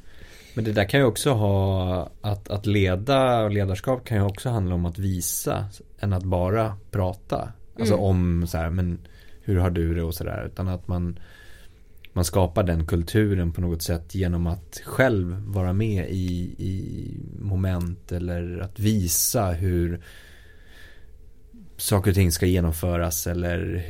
Men 0.56 0.64
det 0.64 0.72
där 0.72 0.84
kan 0.84 1.00
ju 1.00 1.06
också 1.06 1.32
ha 1.32 2.10
att, 2.20 2.48
att 2.48 2.66
leda 2.66 3.42
och 3.42 3.50
ledarskap 3.50 4.04
kan 4.04 4.16
ju 4.16 4.24
också 4.24 4.48
handla 4.48 4.74
om 4.74 4.86
att 4.86 4.98
visa 4.98 5.66
än 6.00 6.12
att 6.12 6.24
bara 6.24 6.76
prata. 6.90 7.52
Alltså 7.78 7.94
mm. 7.94 8.04
om 8.04 8.46
så 8.46 8.58
här, 8.58 8.70
men 8.70 8.98
hur 9.42 9.56
har 9.56 9.70
du 9.70 9.94
det 9.94 10.02
och 10.02 10.14
sådär. 10.14 10.46
Utan 10.46 10.68
att 10.68 10.88
man, 10.88 11.18
man 12.12 12.24
skapar 12.24 12.62
den 12.62 12.86
kulturen 12.86 13.52
på 13.52 13.60
något 13.60 13.82
sätt 13.82 14.14
genom 14.14 14.46
att 14.46 14.80
själv 14.84 15.42
vara 15.46 15.72
med 15.72 16.10
i, 16.10 16.54
i 16.58 17.10
moment 17.38 18.12
eller 18.12 18.58
att 18.58 18.78
visa 18.78 19.52
hur 19.52 20.00
saker 21.76 22.10
och 22.10 22.14
ting 22.14 22.32
ska 22.32 22.46
genomföras 22.46 23.26
eller 23.26 23.84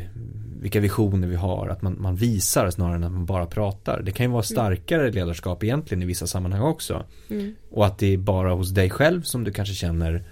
vilka 0.61 0.80
visioner 0.80 1.28
vi 1.28 1.37
har. 1.37 1.68
Att 1.68 1.82
man, 1.82 1.97
man 1.99 2.16
visar 2.16 2.70
snarare 2.70 2.97
än 2.97 3.05
att 3.05 3.12
man 3.12 3.26
bara 3.26 3.47
pratar. 3.47 4.03
Det 4.03 4.12
kan 4.12 4.26
ju 4.26 4.30
vara 4.30 4.39
mm. 4.39 4.43
starkare 4.43 5.12
ledarskap 5.12 5.64
egentligen 5.64 6.03
i 6.03 6.07
vissa 6.07 6.26
sammanhang 6.26 6.62
också. 6.62 7.05
Mm. 7.30 7.55
Och 7.70 7.87
att 7.87 7.99
det 7.99 8.07
är 8.07 8.18
bara 8.18 8.53
hos 8.53 8.70
dig 8.70 8.91
själv 8.91 9.22
som 9.22 9.45
du 9.45 9.53
kanske 9.53 9.74
känner 9.74 10.24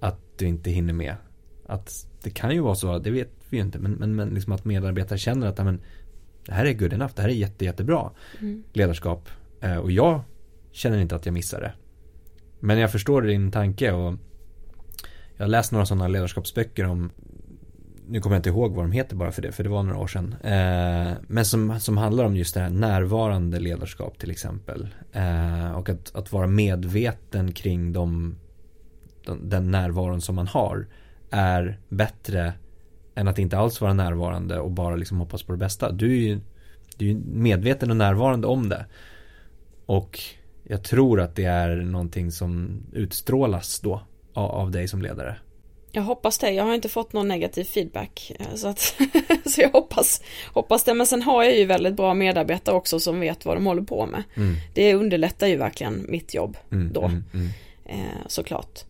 att 0.00 0.20
du 0.38 0.46
inte 0.46 0.70
hinner 0.70 0.92
med. 0.92 1.14
Att 1.66 2.06
det 2.22 2.30
kan 2.30 2.54
ju 2.54 2.60
vara 2.60 2.74
så, 2.74 2.98
det 2.98 3.10
vet 3.10 3.30
vi 3.48 3.56
ju 3.56 3.62
inte, 3.62 3.78
men, 3.78 3.92
men, 3.92 4.16
men 4.16 4.28
liksom 4.28 4.52
att 4.52 4.64
medarbetare 4.64 5.18
känner 5.18 5.46
att 5.46 5.58
men, 5.58 5.80
det 6.46 6.52
här 6.52 6.64
är 6.64 6.72
good 6.72 6.92
enough, 6.92 7.12
det 7.16 7.22
här 7.22 7.28
är 7.28 7.32
jätte, 7.32 7.64
jättebra 7.64 8.10
mm. 8.40 8.64
ledarskap. 8.72 9.28
Eh, 9.60 9.76
och 9.76 9.92
jag 9.92 10.20
känner 10.72 10.98
inte 10.98 11.16
att 11.16 11.26
jag 11.26 11.32
missar 11.32 11.60
det. 11.60 11.72
Men 12.60 12.78
jag 12.78 12.92
förstår 12.92 13.22
din 13.22 13.50
tanke 13.50 13.92
och 13.92 14.14
jag 15.42 15.46
har 15.46 15.50
läst 15.50 15.72
några 15.72 15.86
sådana 15.86 16.08
ledarskapsböcker 16.08 16.84
om 16.84 17.10
nu 18.08 18.20
kommer 18.20 18.36
jag 18.36 18.38
inte 18.38 18.48
ihåg 18.48 18.74
vad 18.74 18.84
de 18.84 18.92
heter 18.92 19.16
bara 19.16 19.32
för 19.32 19.42
det, 19.42 19.52
för 19.52 19.64
det 19.64 19.70
var 19.70 19.82
några 19.82 19.98
år 19.98 20.06
sedan. 20.06 20.34
Eh, 20.42 21.12
men 21.26 21.44
som, 21.44 21.80
som 21.80 21.96
handlar 21.96 22.24
om 22.24 22.36
just 22.36 22.54
det 22.54 22.60
här 22.60 22.70
närvarande 22.70 23.60
ledarskap 23.60 24.18
till 24.18 24.30
exempel. 24.30 24.88
Eh, 25.12 25.72
och 25.72 25.88
att, 25.88 26.16
att 26.16 26.32
vara 26.32 26.46
medveten 26.46 27.52
kring 27.52 27.92
de, 27.92 28.36
den, 29.26 29.48
den 29.48 29.70
närvaron 29.70 30.20
som 30.20 30.34
man 30.34 30.46
har 30.46 30.86
är 31.30 31.78
bättre 31.88 32.52
än 33.14 33.28
att 33.28 33.38
inte 33.38 33.58
alls 33.58 33.80
vara 33.80 33.92
närvarande 33.92 34.58
och 34.60 34.70
bara 34.70 34.96
liksom 34.96 35.18
hoppas 35.18 35.42
på 35.42 35.52
det 35.52 35.58
bästa. 35.58 35.92
Du 35.92 36.12
är 36.12 36.20
ju, 36.20 36.40
du 36.96 37.10
är 37.10 37.14
medveten 37.24 37.90
och 37.90 37.96
närvarande 37.96 38.46
om 38.46 38.68
det. 38.68 38.86
Och 39.86 40.20
jag 40.62 40.82
tror 40.82 41.20
att 41.20 41.36
det 41.36 41.44
är 41.44 41.76
någonting 41.76 42.32
som 42.32 42.82
utstrålas 42.92 43.80
då 43.80 44.02
av, 44.34 44.70
dig 44.70 44.88
som 44.88 45.02
ledare. 45.02 45.36
Jag 45.92 46.02
hoppas 46.02 46.38
det. 46.38 46.50
Jag 46.50 46.64
har 46.64 46.74
inte 46.74 46.88
fått 46.88 47.12
någon 47.12 47.28
negativ 47.28 47.64
feedback. 47.64 48.32
Eh, 48.38 48.54
så, 48.54 48.68
att, 48.68 48.80
så 49.44 49.60
jag 49.60 49.70
hoppas, 49.70 50.22
hoppas 50.54 50.84
det. 50.84 50.94
Men 50.94 51.06
sen 51.06 51.22
har 51.22 51.42
jag 51.42 51.58
ju 51.58 51.64
väldigt 51.64 51.94
bra 51.94 52.14
medarbetare 52.14 52.76
också 52.76 53.00
som 53.00 53.20
vet 53.20 53.44
vad 53.44 53.56
de 53.56 53.66
håller 53.66 53.82
på 53.82 54.06
med. 54.06 54.22
Mm. 54.34 54.54
Det 54.74 54.94
underlättar 54.94 55.46
ju 55.46 55.56
verkligen 55.56 56.06
mitt 56.08 56.34
jobb 56.34 56.56
mm, 56.72 56.92
då. 56.92 57.04
Mm, 57.04 57.24
mm. 57.34 57.48
eh, 57.84 58.26
såklart. 58.26 58.80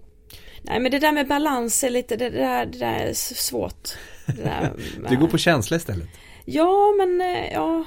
Nej 0.63 0.81
men 0.81 0.91
det 0.91 0.99
där 0.99 1.13
med 1.13 1.29
balans 1.29 1.85
är 1.85 1.91
lite, 1.91 2.17
det 2.17 2.31
där, 2.31 2.67
det 2.67 2.79
där 2.79 2.95
är 2.95 3.13
svårt. 3.15 3.89
Där, 4.27 4.73
du 5.09 5.17
går 5.17 5.29
på 5.29 5.39
känsla 5.39 5.77
istället? 5.77 6.09
Ja 6.45 6.95
men, 6.99 7.21
eh, 7.21 7.53
ja. 7.53 7.85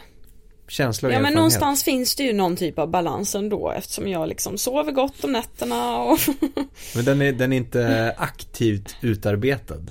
Känsla 0.67 1.07
och 1.07 1.15
Ja 1.15 1.19
men 1.19 1.33
någonstans 1.33 1.83
finns 1.83 2.15
det 2.15 2.23
ju 2.23 2.33
någon 2.33 2.55
typ 2.55 2.79
av 2.79 2.89
balans 2.89 3.35
ändå 3.35 3.71
eftersom 3.71 4.07
jag 4.07 4.29
liksom 4.29 4.57
sover 4.57 4.91
gott 4.91 5.23
om 5.23 5.31
nätterna 5.31 5.97
och 5.97 6.19
Men 6.95 7.05
den 7.05 7.21
är, 7.21 7.31
den 7.31 7.53
är 7.53 7.57
inte 7.57 8.15
aktivt 8.17 8.95
utarbetad? 9.01 9.81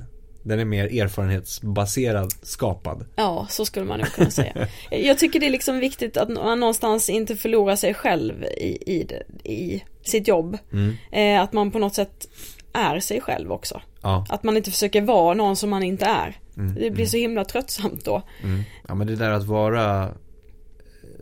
Den 0.42 0.60
är 0.60 0.64
mer 0.64 1.02
erfarenhetsbaserad 1.02 2.32
skapad. 2.42 3.06
Ja, 3.16 3.46
så 3.50 3.64
skulle 3.64 3.86
man 3.86 3.98
nog 3.98 4.08
kunna 4.08 4.30
säga. 4.30 4.68
Jag 4.90 5.18
tycker 5.18 5.40
det 5.40 5.46
är 5.46 5.50
liksom 5.50 5.78
viktigt 5.78 6.16
att 6.16 6.28
man 6.28 6.60
någonstans 6.60 7.08
inte 7.10 7.36
förlorar 7.36 7.76
sig 7.76 7.94
själv 7.94 8.44
i, 8.44 8.92
i, 8.92 9.06
i 9.44 9.84
sitt 10.02 10.28
jobb. 10.28 10.58
Mm. 10.72 10.96
Eh, 11.12 11.42
att 11.42 11.52
man 11.52 11.70
på 11.70 11.78
något 11.78 11.94
sätt 11.94 12.28
är 12.72 13.00
sig 13.00 13.20
själv 13.20 13.52
också. 13.52 13.80
Ja. 14.02 14.26
Att 14.28 14.42
man 14.42 14.56
inte 14.56 14.70
försöker 14.70 15.02
vara 15.02 15.34
någon 15.34 15.56
som 15.56 15.70
man 15.70 15.82
inte 15.82 16.04
är. 16.04 16.38
Mm, 16.56 16.74
det 16.74 16.80
blir 16.80 16.90
mm. 16.90 17.06
så 17.06 17.16
himla 17.16 17.44
tröttsamt 17.44 18.04
då. 18.04 18.22
Mm. 18.42 18.62
Ja 18.88 18.94
men 18.94 19.06
det 19.06 19.16
där 19.16 19.30
att 19.30 19.44
vara 19.44 20.14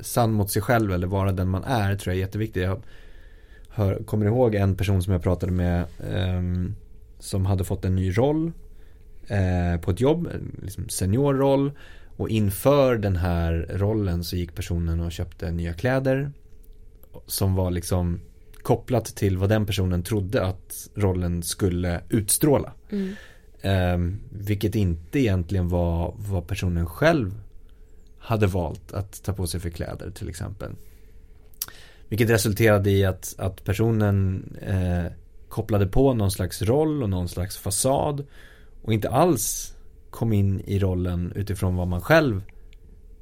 sann 0.02 0.32
mot 0.32 0.50
sig 0.50 0.62
själv 0.62 0.92
eller 0.92 1.06
vara 1.06 1.32
den 1.32 1.48
man 1.48 1.64
är 1.64 1.96
tror 1.96 2.14
jag 2.14 2.20
är 2.20 2.26
jätteviktigt. 2.26 2.62
Jag 2.62 2.82
hör, 3.68 4.02
kommer 4.04 4.26
ihåg 4.26 4.54
en 4.54 4.76
person 4.76 5.02
som 5.02 5.12
jag 5.12 5.22
pratade 5.22 5.52
med 5.52 5.84
um, 6.14 6.74
som 7.18 7.46
hade 7.46 7.64
fått 7.64 7.84
en 7.84 7.94
ny 7.94 8.10
roll 8.10 8.52
eh, 9.28 9.80
på 9.80 9.90
ett 9.90 10.00
jobb, 10.00 10.28
liksom 10.62 10.88
seniorroll. 10.88 11.72
Och 12.16 12.28
inför 12.28 12.96
den 12.96 13.16
här 13.16 13.70
rollen 13.70 14.24
så 14.24 14.36
gick 14.36 14.54
personen 14.54 15.00
och 15.00 15.12
köpte 15.12 15.50
nya 15.50 15.72
kläder. 15.72 16.32
Som 17.26 17.54
var 17.54 17.70
liksom 17.70 18.20
kopplat 18.62 19.04
till 19.04 19.38
vad 19.38 19.48
den 19.48 19.66
personen 19.66 20.02
trodde 20.02 20.46
att 20.46 20.90
rollen 20.94 21.42
skulle 21.42 22.00
utstråla. 22.08 22.72
Mm. 22.90 23.14
Eh, 23.60 24.16
vilket 24.30 24.74
inte 24.74 25.18
egentligen 25.18 25.68
var 25.68 26.14
vad 26.16 26.46
personen 26.46 26.86
själv 26.86 27.40
hade 28.22 28.46
valt 28.46 28.92
att 28.92 29.22
ta 29.22 29.32
på 29.32 29.46
sig 29.46 29.60
för 29.60 29.70
kläder 29.70 30.10
till 30.10 30.28
exempel. 30.28 30.72
Vilket 32.08 32.30
resulterade 32.30 32.90
i 32.90 33.04
att, 33.04 33.34
att 33.38 33.64
personen 33.64 34.44
eh, 34.62 35.12
kopplade 35.48 35.86
på 35.86 36.14
någon 36.14 36.30
slags 36.30 36.62
roll 36.62 37.02
och 37.02 37.10
någon 37.10 37.28
slags 37.28 37.56
fasad. 37.56 38.26
Och 38.82 38.92
inte 38.92 39.10
alls 39.10 39.74
kom 40.10 40.32
in 40.32 40.60
i 40.60 40.78
rollen 40.78 41.32
utifrån 41.36 41.76
vad 41.76 41.88
man 41.88 42.00
själv 42.00 42.42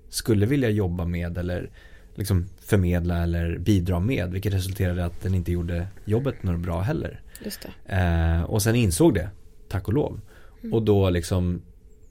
skulle 0.08 0.46
vilja 0.46 0.70
jobba 0.70 1.04
med 1.04 1.38
eller 1.38 1.70
liksom 2.14 2.46
förmedla 2.60 3.22
eller 3.22 3.58
bidra 3.58 4.00
med. 4.00 4.32
Vilket 4.32 4.54
resulterade 4.54 5.00
i 5.00 5.04
att 5.04 5.22
den 5.22 5.34
inte 5.34 5.52
gjorde 5.52 5.86
jobbet 6.04 6.42
något 6.42 6.60
bra 6.60 6.80
heller. 6.80 7.20
Just 7.44 7.66
eh, 7.86 8.42
och 8.42 8.62
sen 8.62 8.74
insåg 8.74 9.14
det, 9.14 9.28
tack 9.68 9.88
och 9.88 9.94
lov. 9.94 10.20
Mm. 10.62 10.74
Och 10.74 10.82
då 10.82 11.10
liksom 11.10 11.62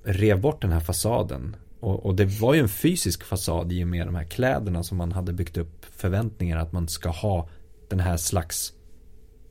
rev 0.03 0.41
bort 0.41 0.61
den 0.61 0.71
här 0.71 0.79
fasaden. 0.79 1.55
Och, 1.79 2.05
och, 2.05 2.15
det 2.15 2.25
var 2.25 2.53
ju 2.53 2.59
en 2.59 2.69
fysisk 2.69 3.23
fasad 3.23 3.71
i 3.71 3.83
och 3.83 3.87
med 3.87 4.07
de 4.07 4.15
här 4.15 4.23
kläderna 4.23 4.83
som 4.83 4.97
man 4.97 5.11
hade 5.11 5.33
byggt 5.33 5.57
upp 5.57 5.85
förväntningar 5.91 6.57
att 6.57 6.71
man 6.71 6.87
ska 6.87 7.09
ha 7.09 7.49
den 7.87 7.99
här 7.99 8.17
slags 8.17 8.73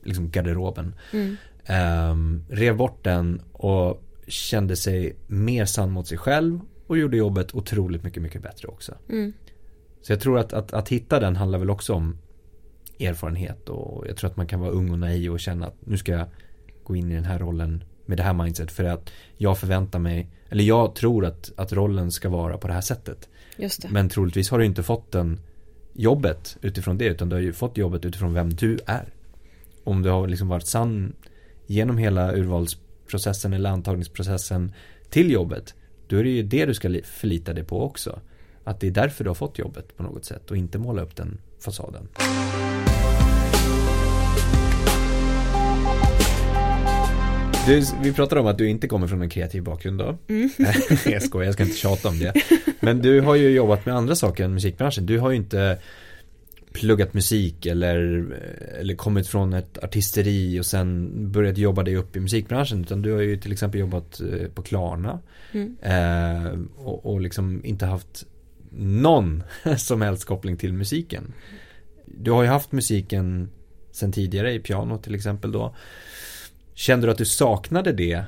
liksom 0.03 0.29
garderoben. 0.29 0.95
Mm. 1.13 1.37
Um, 2.11 2.45
rev 2.49 2.77
bort 2.77 3.03
den 3.03 3.41
och 3.51 4.03
kände 4.27 4.75
sig 4.75 5.15
mer 5.27 5.65
sann 5.65 5.91
mot 5.91 6.07
sig 6.07 6.17
själv 6.17 6.59
och 6.87 6.97
gjorde 6.97 7.17
jobbet 7.17 7.55
otroligt 7.55 8.03
mycket, 8.03 8.23
mycket 8.23 8.41
bättre 8.41 8.67
också. 8.67 8.95
Mm. 9.09 9.33
Så 10.01 10.11
jag 10.11 10.19
tror 10.19 10.39
att, 10.39 10.53
att, 10.53 10.73
att 10.73 10.89
hitta 10.89 11.19
den 11.19 11.35
handlar 11.35 11.59
väl 11.59 11.69
också 11.69 11.93
om 11.93 12.17
erfarenhet 12.99 13.69
och 13.69 14.07
jag 14.07 14.17
tror 14.17 14.29
att 14.29 14.37
man 14.37 14.47
kan 14.47 14.59
vara 14.59 14.71
ung 14.71 14.91
och 14.91 14.99
naiv 14.99 15.31
och 15.31 15.39
känna 15.39 15.67
att 15.67 15.75
nu 15.79 15.97
ska 15.97 16.11
jag 16.11 16.27
gå 16.83 16.95
in 16.95 17.11
i 17.11 17.15
den 17.15 17.25
här 17.25 17.39
rollen 17.39 17.83
med 18.05 18.17
det 18.17 18.23
här 18.23 18.33
mindset 18.33 18.71
för 18.71 18.83
att 18.83 19.11
jag 19.37 19.57
förväntar 19.57 19.99
mig 19.99 20.29
eller 20.49 20.63
jag 20.63 20.95
tror 20.95 21.25
att, 21.25 21.51
att 21.55 21.73
rollen 21.73 22.11
ska 22.11 22.29
vara 22.29 22.57
på 22.57 22.67
det 22.67 22.73
här 22.73 22.81
sättet. 22.81 23.29
Just 23.57 23.81
det. 23.81 23.89
Men 23.89 24.09
troligtvis 24.09 24.49
har 24.49 24.59
du 24.59 24.65
inte 24.65 24.83
fått 24.83 25.11
den 25.11 25.39
jobbet 25.93 26.57
utifrån 26.61 26.97
det 26.97 27.05
utan 27.05 27.29
du 27.29 27.35
har 27.35 27.41
ju 27.41 27.53
fått 27.53 27.77
jobbet 27.77 28.05
utifrån 28.05 28.33
vem 28.33 28.53
du 28.53 28.79
är. 28.85 29.13
Om 29.83 30.01
du 30.01 30.09
har 30.09 30.27
liksom 30.27 30.47
varit 30.47 30.67
sann 30.67 31.13
genom 31.67 31.97
hela 31.97 32.33
urvalsprocessen 32.35 33.53
eller 33.53 33.69
antagningsprocessen 33.69 34.73
till 35.09 35.31
jobbet 35.31 35.73
då 36.07 36.17
är 36.17 36.23
det 36.23 36.29
ju 36.29 36.43
det 36.43 36.65
du 36.65 36.73
ska 36.73 37.01
förlita 37.03 37.53
dig 37.53 37.63
på 37.63 37.83
också. 37.83 38.19
Att 38.63 38.79
det 38.79 38.87
är 38.87 38.91
därför 38.91 39.23
du 39.23 39.29
har 39.29 39.35
fått 39.35 39.59
jobbet 39.59 39.97
på 39.97 40.03
något 40.03 40.25
sätt 40.25 40.51
och 40.51 40.57
inte 40.57 40.77
måla 40.77 41.01
upp 41.01 41.15
den 41.15 41.37
fasaden. 41.59 42.07
Du, 47.69 47.83
vi 48.01 48.13
pratar 48.13 48.37
om 48.37 48.47
att 48.47 48.57
du 48.57 48.69
inte 48.69 48.87
kommer 48.87 49.07
från 49.07 49.21
en 49.21 49.29
kreativ 49.29 49.63
bakgrund 49.63 49.99
då. 49.99 50.17
Mm. 50.27 50.49
jag 51.05 51.23
skojar, 51.23 51.45
jag 51.45 51.53
ska 51.53 51.63
inte 51.63 51.77
tjata 51.77 52.09
om 52.09 52.19
det. 52.19 52.33
Men 52.79 53.01
du 53.01 53.21
har 53.21 53.35
ju 53.35 53.49
jobbat 53.49 53.85
med 53.85 53.95
andra 53.95 54.15
saker 54.15 54.43
än 54.43 54.53
musikbranschen. 54.53 55.05
Du 55.05 55.19
har 55.19 55.29
ju 55.29 55.35
inte 55.35 55.79
pluggat 56.73 57.13
musik 57.13 57.65
eller, 57.65 57.97
eller 58.79 58.95
kommit 58.95 59.27
från 59.27 59.53
ett 59.53 59.83
artisteri 59.83 60.59
och 60.59 60.65
sen 60.65 61.11
börjat 61.31 61.57
jobba 61.57 61.83
dig 61.83 61.95
upp 61.95 62.15
i 62.15 62.19
musikbranschen. 62.19 62.81
Utan 62.81 63.01
du 63.01 63.11
har 63.11 63.21
ju 63.21 63.37
till 63.37 63.51
exempel 63.51 63.79
jobbat 63.79 64.21
eh, 64.21 64.47
på 64.47 64.61
Klarna. 64.61 65.19
Mm. 65.51 65.77
Eh, 65.81 66.59
och, 66.75 67.05
och 67.05 67.21
liksom 67.21 67.65
inte 67.65 67.85
haft 67.85 68.25
någon 68.71 69.43
som 69.77 70.01
helst 70.01 70.25
koppling 70.25 70.57
till 70.57 70.73
musiken. 70.73 71.33
Du 72.05 72.31
har 72.31 72.43
ju 72.43 72.49
haft 72.49 72.71
musiken 72.71 73.49
sen 73.91 74.11
tidigare 74.11 74.53
i 74.53 74.59
piano 74.59 74.97
till 74.97 75.15
exempel 75.15 75.51
då. 75.51 75.75
Kände 76.79 77.07
du 77.07 77.11
att 77.11 77.17
du 77.17 77.25
saknade 77.25 77.91
det? 77.91 78.23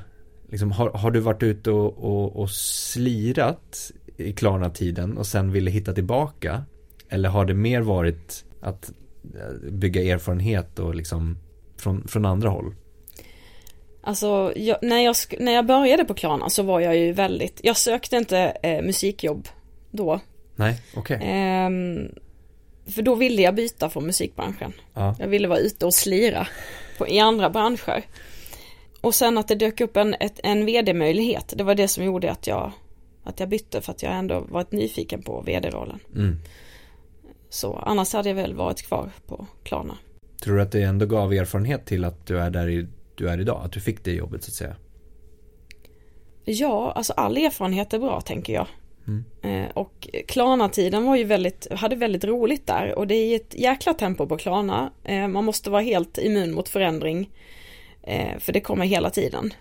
Liksom, 0.50 0.72
har, 0.72 0.90
har 0.90 1.10
du 1.10 1.20
varit 1.20 1.42
ute 1.42 1.70
och, 1.70 1.98
och, 1.98 2.36
och 2.36 2.50
slirat 2.50 3.90
i 4.16 4.32
Klarna-tiden 4.32 5.16
och 5.18 5.26
sen 5.26 5.52
ville 5.52 5.70
hitta 5.70 5.92
tillbaka? 5.92 6.64
Eller 7.08 7.28
har 7.28 7.44
det 7.44 7.54
mer 7.54 7.80
varit 7.80 8.44
att 8.60 8.92
eh, 9.34 9.70
bygga 9.70 10.02
erfarenhet 10.14 10.78
och 10.78 10.94
liksom 10.94 11.38
från, 11.76 12.08
från 12.08 12.24
andra 12.24 12.48
håll? 12.48 12.74
Alltså, 14.02 14.52
jag, 14.56 14.78
när, 14.82 14.98
jag, 14.98 15.16
när 15.38 15.52
jag 15.52 15.66
började 15.66 16.04
på 16.04 16.14
Klarna 16.14 16.50
så 16.50 16.62
var 16.62 16.80
jag 16.80 16.96
ju 16.96 17.12
väldigt, 17.12 17.60
jag 17.62 17.76
sökte 17.76 18.16
inte 18.16 18.38
eh, 18.38 18.82
musikjobb 18.82 19.48
då. 19.90 20.20
Nej, 20.56 20.80
okej. 20.96 21.16
Okay. 21.16 21.28
Eh, 21.28 21.70
för 22.94 23.02
då 23.02 23.14
ville 23.14 23.42
jag 23.42 23.54
byta 23.54 23.90
från 23.90 24.06
musikbranschen. 24.06 24.72
Ja. 24.94 25.16
Jag 25.18 25.28
ville 25.28 25.48
vara 25.48 25.58
ute 25.58 25.86
och 25.86 25.94
slira 25.94 26.46
på, 26.98 27.08
i 27.08 27.18
andra 27.18 27.50
branscher. 27.50 28.04
Och 29.02 29.14
sen 29.14 29.38
att 29.38 29.48
det 29.48 29.54
dök 29.54 29.80
upp 29.80 29.96
en, 29.96 30.14
ett, 30.14 30.40
en 30.42 30.66
vd-möjlighet, 30.66 31.54
det 31.56 31.64
var 31.64 31.74
det 31.74 31.88
som 31.88 32.04
gjorde 32.04 32.30
att 32.30 32.46
jag, 32.46 32.72
att 33.24 33.40
jag 33.40 33.48
bytte 33.48 33.80
för 33.80 33.92
att 33.92 34.02
jag 34.02 34.12
ändå 34.12 34.40
varit 34.40 34.72
nyfiken 34.72 35.22
på 35.22 35.40
vd-rollen. 35.40 35.98
Mm. 36.14 36.38
Så 37.48 37.74
annars 37.74 38.12
hade 38.12 38.28
jag 38.28 38.36
väl 38.36 38.54
varit 38.54 38.82
kvar 38.82 39.10
på 39.26 39.46
Klarna. 39.62 39.98
Tror 40.42 40.56
du 40.56 40.62
att 40.62 40.72
det 40.72 40.82
ändå 40.82 41.06
gav 41.06 41.32
erfarenhet 41.32 41.86
till 41.86 42.04
att 42.04 42.26
du 42.26 42.38
är 42.38 42.50
där 42.50 42.68
i, 42.68 42.86
du 43.14 43.28
är 43.28 43.40
idag? 43.40 43.60
Att 43.64 43.72
du 43.72 43.80
fick 43.80 44.04
det 44.04 44.12
jobbet 44.12 44.44
så 44.44 44.50
att 44.50 44.54
säga? 44.54 44.76
Ja, 46.44 46.92
alltså 46.92 47.12
all 47.12 47.36
erfarenhet 47.36 47.92
är 47.92 47.98
bra 47.98 48.20
tänker 48.20 48.52
jag. 48.52 48.66
Mm. 49.06 49.24
Eh, 49.42 49.70
och 49.74 50.08
Klarna-tiden 50.28 51.04
var 51.04 51.16
ju 51.16 51.24
väldigt, 51.24 51.66
hade 51.72 51.96
väldigt 51.96 52.24
roligt 52.24 52.66
där 52.66 52.98
och 52.98 53.06
det 53.06 53.14
är 53.14 53.36
ett 53.36 53.54
jäkla 53.54 53.94
tempo 53.94 54.26
på 54.26 54.36
Klarna. 54.36 54.92
Eh, 55.04 55.28
man 55.28 55.44
måste 55.44 55.70
vara 55.70 55.82
helt 55.82 56.18
immun 56.18 56.54
mot 56.54 56.68
förändring. 56.68 57.30
Eh, 58.02 58.38
för 58.38 58.52
det 58.52 58.60
kommer 58.60 58.86
hela 58.86 59.10
tiden. 59.10 59.54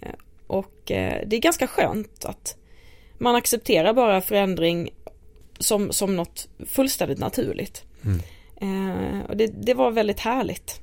Eh, 0.00 0.14
och 0.46 0.90
eh, 0.90 1.22
det 1.26 1.36
är 1.36 1.40
ganska 1.40 1.66
skönt 1.66 2.24
att 2.24 2.56
man 3.18 3.34
accepterar 3.34 3.92
bara 3.92 4.20
förändring 4.20 4.90
som, 5.58 5.92
som 5.92 6.16
något 6.16 6.48
fullständigt 6.66 7.18
naturligt. 7.18 7.84
Mm. 8.04 9.22
och 9.22 9.36
det, 9.36 9.46
det, 9.46 9.74
var 9.74 9.90
väldigt 9.90 10.20
härligt 10.20 10.80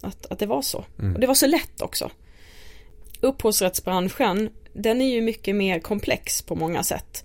att, 0.00 0.26
att 0.26 0.38
det 0.38 0.46
var 0.46 0.62
så. 0.62 0.84
Mm. 0.98 1.14
Och 1.14 1.20
det 1.20 1.26
var 1.26 1.34
så 1.34 1.46
lätt 1.46 1.80
också. 1.82 2.10
Upphovsrättsbranschen, 3.20 4.50
den 4.72 5.00
är 5.00 5.08
ju 5.08 5.20
mycket 5.20 5.56
mer 5.56 5.80
komplex 5.80 6.42
på 6.42 6.54
många 6.54 6.82
sätt. 6.82 7.24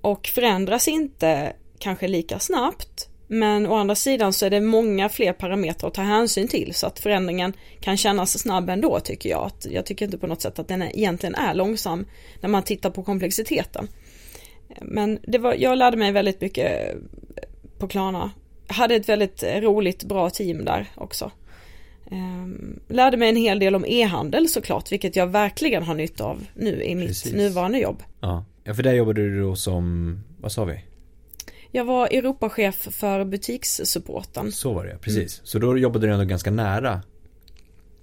Och 0.00 0.26
förändras 0.26 0.88
inte 0.88 1.52
kanske 1.78 2.08
lika 2.08 2.38
snabbt 2.38 3.08
men 3.28 3.66
å 3.66 3.74
andra 3.74 3.94
sidan 3.94 4.32
så 4.32 4.46
är 4.46 4.50
det 4.50 4.60
många 4.60 5.08
fler 5.08 5.32
parametrar 5.32 5.88
att 5.88 5.94
ta 5.94 6.02
hänsyn 6.02 6.48
till 6.48 6.74
så 6.74 6.86
att 6.86 6.98
förändringen 6.98 7.52
kan 7.80 7.96
kännas 7.96 8.38
snabb 8.38 8.70
ändå 8.70 9.00
tycker 9.00 9.30
jag. 9.30 9.50
Jag 9.70 9.86
tycker 9.86 10.04
inte 10.04 10.18
på 10.18 10.26
något 10.26 10.42
sätt 10.42 10.58
att 10.58 10.68
den 10.68 10.82
egentligen 10.82 11.34
är 11.34 11.54
långsam 11.54 12.06
när 12.40 12.48
man 12.48 12.62
tittar 12.62 12.90
på 12.90 13.02
komplexiteten. 13.02 13.88
Men 14.82 15.18
det 15.22 15.38
var, 15.38 15.54
jag 15.54 15.78
lärde 15.78 15.96
mig 15.96 16.12
väldigt 16.12 16.40
mycket 16.40 16.96
på 17.78 17.88
Klarna. 17.88 18.30
Jag 18.68 18.74
hade 18.74 18.94
ett 18.94 19.08
väldigt 19.08 19.42
roligt, 19.42 20.04
bra 20.04 20.30
team 20.30 20.64
där 20.64 20.86
också. 20.94 21.30
Um, 22.10 22.80
lärde 22.88 23.16
mig 23.16 23.28
en 23.28 23.36
hel 23.36 23.58
del 23.58 23.74
om 23.74 23.84
e-handel 23.86 24.48
såklart, 24.48 24.92
vilket 24.92 25.16
jag 25.16 25.26
verkligen 25.26 25.82
har 25.82 25.94
nytta 25.94 26.24
av 26.24 26.46
nu 26.54 26.82
i 26.82 26.94
mitt 26.94 27.08
Precis. 27.08 27.32
nuvarande 27.32 27.78
jobb. 27.78 28.02
Ja. 28.20 28.44
ja, 28.64 28.74
för 28.74 28.82
där 28.82 28.92
jobbade 28.92 29.20
du 29.20 29.40
då 29.40 29.56
som, 29.56 30.18
vad 30.40 30.52
sa 30.52 30.64
vi? 30.64 30.80
Jag 31.70 31.84
var 31.84 32.06
Europachef 32.06 32.74
för 32.74 33.24
butikssupporten. 33.24 34.52
Så 34.52 34.72
var 34.72 34.84
det, 34.84 34.98
precis. 35.00 35.38
Mm. 35.38 35.46
Så 35.46 35.58
då 35.58 35.78
jobbade 35.78 36.06
du 36.06 36.12
ändå 36.12 36.24
ganska 36.24 36.50
nära 36.50 37.02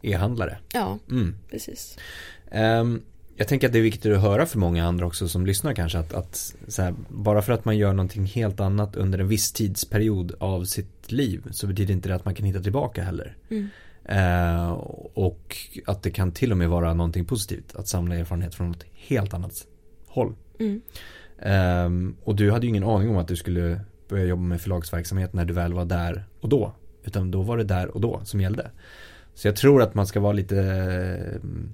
e-handlare. 0.02 0.58
Ja, 0.74 1.00
mm. 1.10 1.36
precis. 1.50 1.98
Um, 2.52 3.02
jag 3.36 3.48
tänker 3.48 3.68
att 3.68 3.74
det 3.74 3.80
är 3.80 3.84
viktigt 3.84 4.14
att 4.14 4.22
höra 4.22 4.46
för 4.46 4.60
många 4.60 4.86
andra 4.86 5.06
också 5.06 5.28
som 5.28 5.46
lyssnar 5.46 5.74
kanske 5.74 6.00
att, 6.00 6.14
att 6.14 6.56
här, 6.78 6.96
bara 7.10 7.42
för 7.42 7.54
att 7.54 7.66
man 7.66 7.78
gör 7.78 7.94
någonting 7.94 8.26
helt 8.26 8.60
annat 8.60 8.96
under 8.96 9.20
en 9.20 9.28
viss 9.28 9.52
tidsperiod 9.52 10.36
av 10.40 10.66
sitt 10.66 11.12
liv 11.12 11.44
så 11.52 11.68
betyder 11.68 11.94
inte 11.94 12.10
det 12.10 12.16
att 12.16 12.26
man 12.26 12.36
kan 12.36 12.46
hitta 12.46 12.62
tillbaka 12.62 13.04
heller. 13.04 13.38
Mm. 13.50 13.70
Uh, 14.10 14.72
och 15.14 15.58
att 15.86 16.04
det 16.04 16.12
kan 16.12 16.32
till 16.32 16.52
och 16.52 16.58
med 16.58 16.70
vara 16.70 16.94
någonting 16.94 17.26
positivt 17.26 17.76
att 17.76 17.88
samla 17.88 18.16
erfarenhet 18.16 18.56
från 18.56 18.72
ett 18.72 18.86
helt 18.94 19.34
annat 19.34 19.68
håll. 20.08 20.36
Mm. 20.60 20.82
Um, 21.46 22.16
och 22.24 22.36
du 22.36 22.52
hade 22.52 22.66
ju 22.66 22.70
ingen 22.70 22.84
aning 22.84 23.10
om 23.10 23.18
att 23.18 23.28
du 23.28 23.36
skulle 23.36 23.80
börja 24.10 24.26
jobba 24.26 24.42
med 24.42 24.62
förlagsverksamhet 24.62 25.34
när 25.34 25.46
du 25.46 25.54
väl 25.54 25.74
var 25.74 25.86
där 25.86 26.26
och 26.42 26.50
då. 26.50 26.74
Utan 27.04 27.32
då 27.32 27.42
var 27.42 27.58
det 27.58 27.64
där 27.64 27.88
och 27.88 28.02
då 28.02 28.22
som 28.24 28.42
gällde. 28.42 28.72
Så 29.34 29.48
jag 29.48 29.56
tror 29.56 29.82
att 29.82 29.96
man 29.96 30.08
ska 30.08 30.20
vara 30.20 30.34
lite 30.34 30.62
ehm, 30.62 31.74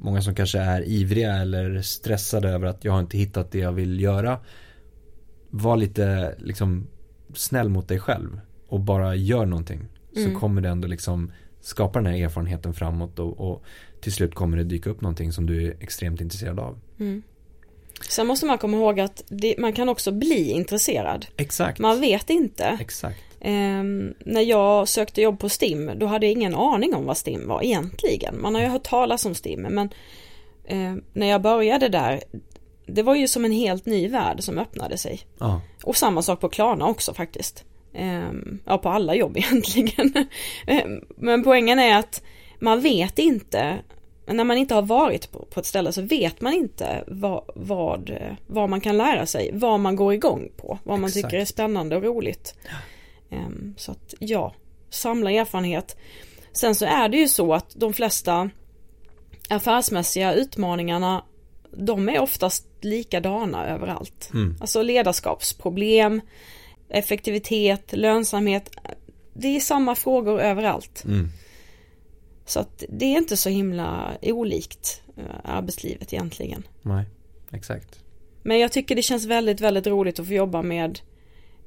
Många 0.00 0.22
som 0.22 0.34
kanske 0.34 0.58
är 0.58 0.88
ivriga 0.88 1.34
eller 1.34 1.82
stressade 1.82 2.48
över 2.48 2.66
att 2.66 2.84
jag 2.84 2.92
har 2.92 3.00
inte 3.00 3.18
hittat 3.18 3.50
det 3.50 3.58
jag 3.58 3.72
vill 3.72 4.00
göra. 4.00 4.40
Var 5.50 5.76
lite 5.76 6.34
liksom 6.38 6.86
snäll 7.34 7.68
mot 7.68 7.88
dig 7.88 7.98
själv 7.98 8.40
och 8.68 8.80
bara 8.80 9.14
gör 9.14 9.46
någonting. 9.46 9.88
Så 10.12 10.20
mm. 10.20 10.40
kommer 10.40 10.60
det 10.60 10.68
ändå 10.68 10.88
liksom 10.88 11.32
skapa 11.60 11.98
den 11.98 12.12
här 12.12 12.24
erfarenheten 12.24 12.74
framåt 12.74 13.18
och, 13.18 13.50
och, 13.50 13.64
till 14.00 14.12
slut 14.12 14.34
kommer 14.34 14.56
det 14.56 14.64
dyka 14.64 14.90
upp 14.90 15.00
någonting 15.00 15.32
som 15.32 15.46
du 15.46 15.66
är 15.66 15.76
extremt 15.80 16.20
intresserad 16.20 16.58
av. 16.58 16.78
Mm. 16.98 17.22
Sen 18.00 18.26
måste 18.26 18.46
man 18.46 18.58
komma 18.58 18.76
ihåg 18.76 19.00
att 19.00 19.22
det, 19.28 19.54
man 19.58 19.72
kan 19.72 19.88
också 19.88 20.12
bli 20.12 20.50
intresserad. 20.50 21.26
Exakt. 21.36 21.78
Man 21.78 22.00
vet 22.00 22.30
inte. 22.30 22.78
Exakt. 22.80 23.20
Eh, 23.40 23.82
när 24.18 24.40
jag 24.40 24.88
sökte 24.88 25.22
jobb 25.22 25.40
på 25.40 25.48
STIM 25.48 25.90
då 25.96 26.06
hade 26.06 26.26
jag 26.26 26.32
ingen 26.32 26.54
aning 26.54 26.94
om 26.94 27.04
vad 27.04 27.16
STIM 27.16 27.48
var 27.48 27.62
egentligen. 27.62 28.40
Man 28.40 28.54
har 28.54 28.62
ju 28.62 28.68
hört 28.68 28.84
talas 28.84 29.24
om 29.24 29.34
STIM 29.34 29.60
men 29.60 29.90
eh, 30.64 30.94
när 31.12 31.26
jag 31.26 31.42
började 31.42 31.88
där 31.88 32.22
det 32.86 33.02
var 33.02 33.14
ju 33.14 33.28
som 33.28 33.44
en 33.44 33.52
helt 33.52 33.86
ny 33.86 34.08
värld 34.08 34.42
som 34.42 34.58
öppnade 34.58 34.98
sig. 34.98 35.20
Ah. 35.38 35.60
Och 35.84 35.96
samma 35.96 36.22
sak 36.22 36.40
på 36.40 36.48
Klarna 36.48 36.86
också 36.86 37.14
faktiskt. 37.14 37.64
Eh, 37.94 38.32
ja 38.64 38.78
på 38.78 38.88
alla 38.88 39.14
jobb 39.14 39.36
egentligen. 39.36 40.26
Men 41.16 41.44
poängen 41.44 41.78
är 41.78 41.98
att 41.98 42.22
man 42.60 42.80
vet 42.80 43.18
inte 43.18 43.78
men 44.28 44.36
när 44.36 44.44
man 44.44 44.56
inte 44.56 44.74
har 44.74 44.82
varit 44.82 45.32
på, 45.32 45.44
på 45.50 45.60
ett 45.60 45.66
ställe 45.66 45.92
så 45.92 46.02
vet 46.02 46.40
man 46.40 46.52
inte 46.52 47.04
vad, 47.06 47.44
vad, 47.54 48.18
vad, 48.46 48.70
man 48.70 48.80
kan 48.80 48.96
lära 48.96 49.26
sig, 49.26 49.50
vad 49.52 49.80
man 49.80 49.96
går 49.96 50.14
igång 50.14 50.48
på, 50.56 50.78
vad 50.84 50.98
man 50.98 51.08
Exakt. 51.08 51.26
tycker 51.26 51.40
är 51.40 51.44
spännande 51.44 51.96
och 51.96 52.02
roligt. 52.02 52.54
Ja. 53.28 53.36
Um, 53.36 53.74
så 53.76 53.92
att 53.92 54.14
ja, 54.18 54.54
samla 54.90 55.30
erfarenhet. 55.30 55.96
Sen 56.52 56.74
så 56.74 56.84
är 56.84 57.08
det 57.08 57.16
ju 57.16 57.28
så 57.28 57.54
att 57.54 57.74
de 57.74 57.92
flesta 57.92 58.50
affärsmässiga 59.48 60.34
utmaningarna 60.34 61.24
de 61.70 62.08
är 62.08 62.20
oftast 62.20 62.66
likadana 62.80 63.66
överallt. 63.66 64.30
Mm. 64.34 64.56
Alltså 64.60 64.82
ledarskapsproblem, 64.82 66.20
effektivitet, 66.88 67.92
lönsamhet. 67.92 68.70
Det 69.34 69.56
är 69.56 69.60
samma 69.60 69.94
frågor 69.94 70.40
överallt. 70.40 71.04
Mm. 71.04 71.28
Så 72.48 72.60
att 72.60 72.84
det 72.88 73.04
är 73.04 73.18
inte 73.18 73.36
så 73.36 73.48
himla 73.48 74.16
olikt 74.22 75.02
eh, 75.16 75.24
arbetslivet 75.44 76.12
egentligen. 76.12 76.62
Nej, 76.82 77.04
exakt. 77.50 78.00
Men 78.42 78.58
jag 78.58 78.72
tycker 78.72 78.94
det 78.96 79.02
känns 79.02 79.24
väldigt, 79.24 79.60
väldigt 79.60 79.86
roligt 79.86 80.18
att 80.18 80.26
få 80.26 80.32
jobba 80.32 80.62
med 80.62 81.00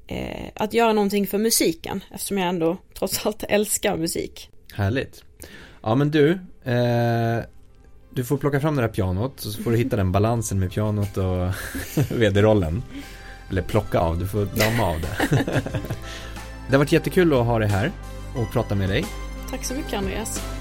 eh, 0.08 0.48
att 0.56 0.74
göra 0.74 0.94
någonting 0.94 1.28
för 1.28 1.38
musiken 1.38 2.04
eftersom 2.12 2.38
jag 2.38 2.50
ändå 2.50 2.78
trots 2.94 3.26
allt 3.26 3.44
älskar 3.50 3.98
musik. 3.98 4.50
Härligt. 4.74 5.24
Ja 5.82 5.96
men 5.96 6.12
du, 6.12 6.32
eh, 6.64 7.40
du 8.10 8.26
får 8.26 8.38
plocka 8.38 8.60
fram 8.60 8.76
det 8.76 8.82
där 8.82 8.90
pianot 8.90 9.46
och 9.46 9.52
så 9.52 9.64
får 9.64 9.72
du 9.72 9.78
hitta 9.78 9.96
den 9.96 10.12
balansen 10.12 10.60
med 10.60 10.72
pianot 10.72 11.18
och 11.18 11.54
vd-rollen. 12.18 12.84
Eller 13.50 13.62
plocka 13.62 14.00
av, 14.00 14.20
du 14.20 14.28
får 14.28 14.46
damma 14.46 14.84
av 14.84 15.02
det. 15.02 15.36
det 16.68 16.72
har 16.72 16.78
varit 16.78 16.92
jättekul 16.92 17.34
att 17.34 17.46
ha 17.46 17.60
dig 17.60 17.68
här 17.68 17.92
och 18.36 18.52
prata 18.52 18.76
med 18.76 18.90
dig. 18.90 19.06
Tack 19.50 19.64
så 19.64 19.74
mycket 19.74 19.94
Andreas. 19.94 20.61